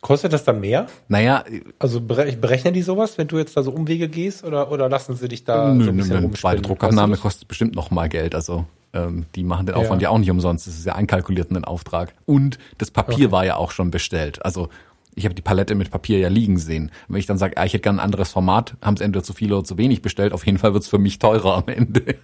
[0.00, 0.86] Kostet das dann mehr?
[1.08, 1.44] naja,
[1.78, 5.14] Also bere- berechnen die sowas, wenn du jetzt da so Umwege gehst oder, oder lassen
[5.14, 6.36] sie dich da nö, so ein nö, bisschen nö, rumspinnen?
[6.36, 8.34] zweite Druckabnahme kostet bestimmt noch mal Geld.
[8.34, 9.80] Also ähm, die machen den Ja.
[9.82, 10.08] Aufwand ja.
[10.08, 10.66] auch nicht umsonst.
[10.66, 12.14] Das ist ja einkalkuliert in den Auftrag.
[12.24, 13.30] Und das Papier Okay.
[13.32, 14.42] war ja auch schon bestellt.
[14.44, 14.68] Also
[15.14, 16.90] ich habe die Palette mit Papier ja liegen sehen.
[17.08, 19.32] Wenn ich dann sage, ah, ich hätte gerne ein anderes Format, haben es entweder zu
[19.34, 20.32] viel oder zu wenig bestellt.
[20.32, 22.14] Auf jeden Fall wird's für mich teurer am Ende.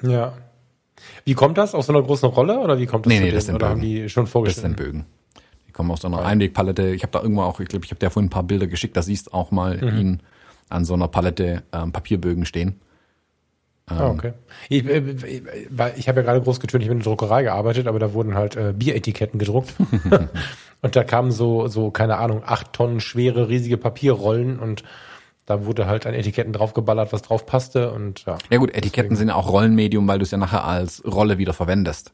[0.00, 0.10] das?
[0.12, 0.34] Ja.
[1.24, 1.74] Wie kommt das?
[1.74, 3.34] Aus so einer großen Rolle oder wie kommt das Nee, nee, denen?
[3.34, 3.92] das sind Oder haben Bögen.
[4.04, 4.66] die schon Das vorgestellt?
[4.66, 5.04] sind Bögen.
[5.76, 6.94] Die kommen aus so einer Einwegpalette.
[6.94, 8.96] Ich habe da irgendwo auch, ich glaube, ich habe dir vorhin ein paar Bilder geschickt.
[8.96, 9.98] Da siehst auch mal Mhm.
[9.98, 10.20] ihn
[10.70, 12.80] an so einer Palette ähm, Papierbögen stehen.
[13.84, 14.32] Ah, okay.
[14.70, 17.86] Ich, äh, weil ich habe ja gerade groß getönt, ich habe in der Druckerei gearbeitet,
[17.88, 19.74] aber da wurden halt äh, Bieretiketten gedruckt.
[20.80, 24.82] und da kamen so, so, keine Ahnung, acht Tonnen schwere, riesige Papierrollen und
[25.44, 28.38] da wurde halt an Etiketten draufgeballert, was drauf passte und ja.
[28.50, 31.52] Ja gut, Etiketten sind ja auch Rollenmedium, weil du es ja nachher als Rolle wieder
[31.52, 32.12] verwendest.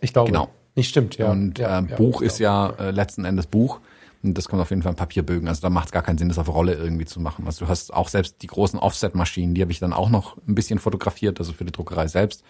[0.00, 0.48] Ich glaube, Genau.
[0.76, 1.30] Nicht stimmt, ja.
[1.30, 2.26] Und ja, äh, ja, Buch ja.
[2.26, 3.80] ist ja äh, letzten Endes Buch.
[4.22, 5.46] Und das kommt auf jeden Fall in Papierbögen.
[5.48, 7.46] Also da macht es gar keinen Sinn, das auf Rolle irgendwie zu machen.
[7.46, 10.54] Also du hast auch selbst die großen Offset-Maschinen, die habe ich dann auch noch ein
[10.54, 12.42] bisschen fotografiert, also für die Druckerei selbst.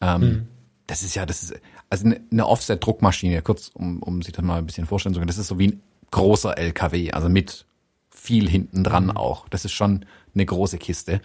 [0.00, 0.48] Ähm, Hm.
[0.86, 1.54] Das ist ja, das ist,
[1.90, 5.28] also eine, eine Offset-Druckmaschine, kurz, um, um sich das mal ein bisschen vorstellen zu können,
[5.28, 7.66] das ist so wie ein großer LKW, also mit
[8.10, 9.16] viel hinten dran Mhm.
[9.18, 9.48] auch.
[9.50, 11.20] Das ist schon eine große Kiste.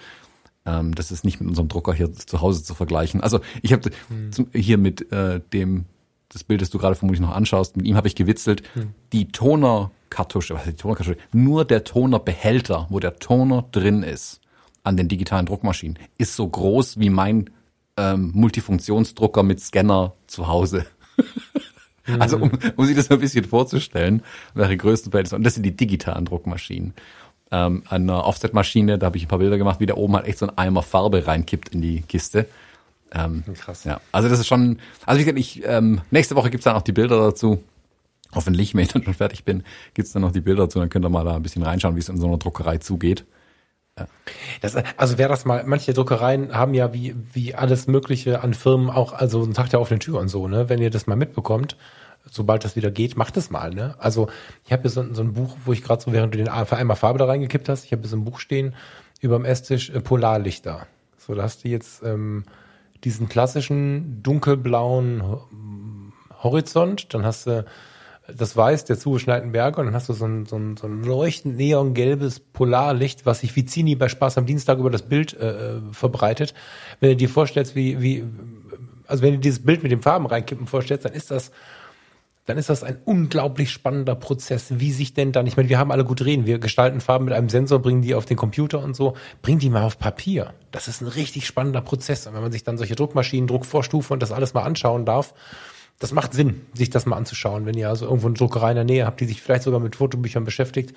[0.66, 3.22] Ähm, das ist nicht mit unserem Drucker hier zu Hause zu vergleichen.
[3.22, 3.90] Also ich habe
[4.32, 5.86] zum- hier mit äh, dem,
[6.34, 8.64] das Bild, das du gerade vermutlich noch anschaust, mit ihm habe ich gewitzelt,
[9.12, 11.18] die Tonerkartusche, was ist die Tonerkartusche?
[11.32, 14.42] Nur der Tonerbehälter, wo der Toner drin ist,
[14.84, 17.50] an den digitalen Druckmaschinen, ist so groß wie mein
[17.98, 20.86] ähm, Multifunktionsdrucker mit Scanner zu Hause.
[22.20, 24.24] Also um, um sich das ein bisschen vorzustellen,
[24.54, 25.38] welche größten Verhältnisse.
[25.38, 26.94] Und das sind die digitalen Druckmaschinen.
[27.50, 30.28] Ähm, an einer Offset-Maschine, da habe ich ein paar Bilder gemacht, wie der oben halt
[30.28, 32.48] echt so ein Eimer Farbe reinkippt in die Kiste.
[33.14, 33.84] Ähm, Krass.
[33.84, 36.82] Ja, also das ist schon, also wie gesagt, ich, ähm, nächste Woche gibt's dann auch
[36.82, 37.64] die Bilder dazu.
[38.34, 39.64] Hoffentlich, wenn ich dann schon fertig bin,
[39.94, 42.00] gibt's dann noch die Bilder dazu, dann könnt ihr mal da ein bisschen reinschauen, wie
[42.00, 43.26] es in so einer Druckerei zugeht.
[43.98, 44.08] Ja.
[44.62, 48.90] Das, also wer das mal, manche Druckereien haben ja wie, wie alles Mögliche an Firmen
[48.90, 50.68] auch, also einen Tag der offenen Tür und so, ne?
[50.68, 51.78] Wenn ihr das mal mitbekommt,
[52.32, 53.94] sobald das wieder geht, macht es mal, ne?
[54.00, 54.30] Also
[54.66, 56.98] ich habe hier so, so, ein Buch, wo ich gerade so, während du den einmal
[56.98, 58.74] Farbe da reingekippt hast, ich habe hier so ein Buch stehen
[59.22, 60.88] über dem Esstisch äh, Polarlichter.
[61.20, 62.46] So, da hast du jetzt ähm,
[63.04, 65.24] diesen klassischen dunkelblauen
[66.42, 67.66] Horizont, dann hast du
[68.38, 71.04] das Weiß der zugeschneiten Berge und dann hast du so ein, so ein, so ein
[71.04, 75.82] leuchtend neongelbes Polarlicht, was sich wie Zini bei Spaß am Dienstag über das Bild äh,
[75.92, 76.54] verbreitet.
[77.00, 78.24] Wenn du dir vorstellst, wie, wie,
[79.08, 81.52] also wenn du dieses Bild mit den Farben reinkippen vorstellst, dann ist das
[82.46, 84.80] dann ist das ein unglaublich spannender Prozess.
[84.80, 87.34] Wie sich denn dann, ich meine, wir haben alle gut reden, wir gestalten Farben mit
[87.34, 90.54] einem Sensor, bringen die auf den Computer und so, bringen die mal auf Papier.
[90.72, 92.28] Das ist ein richtig spannender Prozess.
[92.28, 95.34] Und wenn man sich dann solche Druckmaschinen, Druckvorstufen und das alles mal anschauen darf,
[96.00, 97.66] das macht Sinn, sich das mal anzuschauen.
[97.66, 99.96] Wenn ihr also irgendwo eine Druckerei in der Nähe habt, die sich vielleicht sogar mit
[99.96, 100.94] Fotobüchern beschäftigt,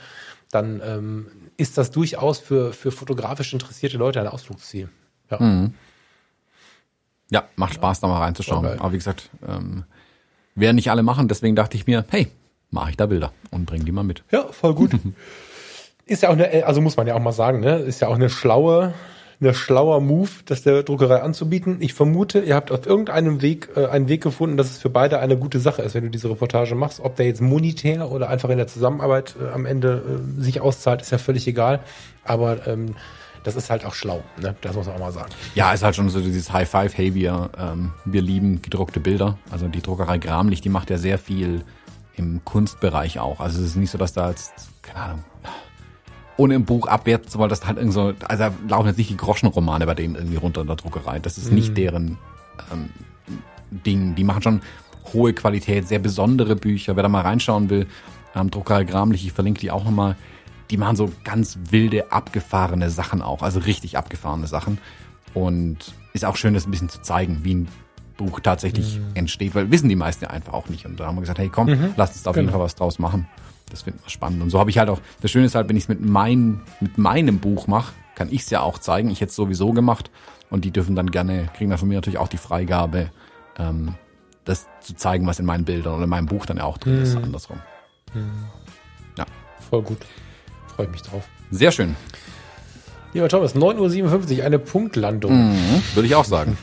[0.50, 4.88] dann ähm, ist das durchaus für, für fotografisch interessierte Leute ein Ausflugsziel.
[5.30, 5.74] Ja, mhm.
[7.30, 8.66] ja macht Spaß, da mal reinzuschauen.
[8.66, 9.84] Aber wie gesagt, ähm,
[10.56, 12.28] werden nicht alle machen, deswegen dachte ich mir, hey,
[12.70, 14.24] mache ich da Bilder und bring die mal mit.
[14.32, 14.92] Ja, voll gut.
[16.06, 18.16] ist ja auch eine, also muss man ja auch mal sagen, ne, ist ja auch
[18.16, 18.94] eine schlaue
[19.40, 21.76] ein schlauer Move, das der Druckerei anzubieten.
[21.80, 25.18] Ich vermute, ihr habt auf irgendeinem Weg äh, einen Weg gefunden, dass es für beide
[25.18, 27.00] eine gute Sache ist, wenn du diese Reportage machst.
[27.00, 30.02] Ob der jetzt monetär oder einfach in der Zusammenarbeit äh, am Ende
[30.38, 31.80] äh, sich auszahlt, ist ja völlig egal.
[32.24, 32.96] Aber ähm,
[33.46, 34.56] das ist halt auch schlau, ne?
[34.60, 35.30] Das muss man auch mal sagen.
[35.54, 39.38] Ja, ist halt schon so dieses High Five, hey, wir, ähm, wir lieben gedruckte Bilder.
[39.50, 41.64] Also die Druckerei Gramlich, die macht ja sehr viel
[42.16, 43.38] im Kunstbereich auch.
[43.38, 44.52] Also es ist nicht so, dass da jetzt,
[44.82, 45.24] keine Ahnung,
[46.36, 49.10] ohne im Buch abwerten zu wollen, das halt irgendwie so, also da laufen jetzt nicht
[49.10, 51.20] die Groschenromane bei denen irgendwie runter in der Druckerei.
[51.20, 51.74] Das ist nicht mhm.
[51.74, 52.18] deren
[52.72, 52.90] ähm,
[53.70, 54.16] Ding.
[54.16, 54.60] Die machen schon
[55.12, 56.96] hohe Qualität, sehr besondere Bücher.
[56.96, 57.86] Wer da mal reinschauen will,
[58.34, 60.16] ähm, Druckerei Gramlich, ich verlinke die auch nochmal.
[60.70, 64.78] Die machen so ganz wilde, abgefahrene Sachen auch, also richtig abgefahrene Sachen.
[65.34, 67.68] Und ist auch schön, das ein bisschen zu zeigen, wie ein
[68.16, 69.14] Buch tatsächlich mhm.
[69.14, 70.86] entsteht, weil wissen die meisten ja einfach auch nicht.
[70.86, 71.94] Und da haben wir gesagt, hey komm, mhm.
[71.96, 72.46] lasst uns da auf genau.
[72.46, 73.26] jeden Fall was draus machen
[73.70, 74.42] das finden wir spannend.
[74.42, 76.60] Und so habe ich halt auch, das Schöne ist halt, wenn ich es mit, mein,
[76.80, 79.10] mit meinem Buch mache, kann ich es ja auch zeigen.
[79.10, 80.10] Ich hätte es sowieso gemacht
[80.50, 83.10] und die dürfen dann gerne, kriegen dann von mir natürlich auch die Freigabe,
[83.58, 83.94] ähm,
[84.44, 86.96] das zu zeigen, was in meinen Bildern oder in meinem Buch dann ja auch drin
[86.96, 87.02] mhm.
[87.02, 87.58] ist, andersrum.
[88.14, 88.46] Mhm.
[89.18, 89.26] Ja.
[89.68, 89.98] Voll gut.
[90.76, 91.24] Freue mich drauf.
[91.50, 91.96] Sehr schön.
[93.14, 95.52] Lieber Thomas, 9.57 Uhr, eine Punktlandung.
[95.52, 96.58] Mhm, würde ich auch sagen.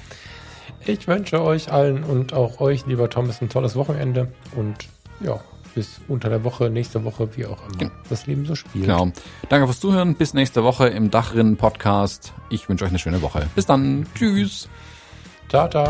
[0.86, 4.76] ich wünsche euch allen und auch euch, lieber Thomas, ein tolles Wochenende und
[5.20, 5.40] ja,
[5.74, 7.82] bis unter der Woche, nächste Woche, wie auch immer.
[7.82, 7.90] Ja.
[8.08, 8.86] Das Leben so spielt.
[8.86, 9.10] Genau.
[9.48, 10.14] Danke fürs Zuhören.
[10.14, 12.32] Bis nächste Woche im Dachrinnen Podcast.
[12.50, 13.48] Ich wünsche euch eine schöne Woche.
[13.56, 14.06] Bis dann.
[14.14, 14.68] Tschüss.
[15.48, 15.88] Ciao, ciao.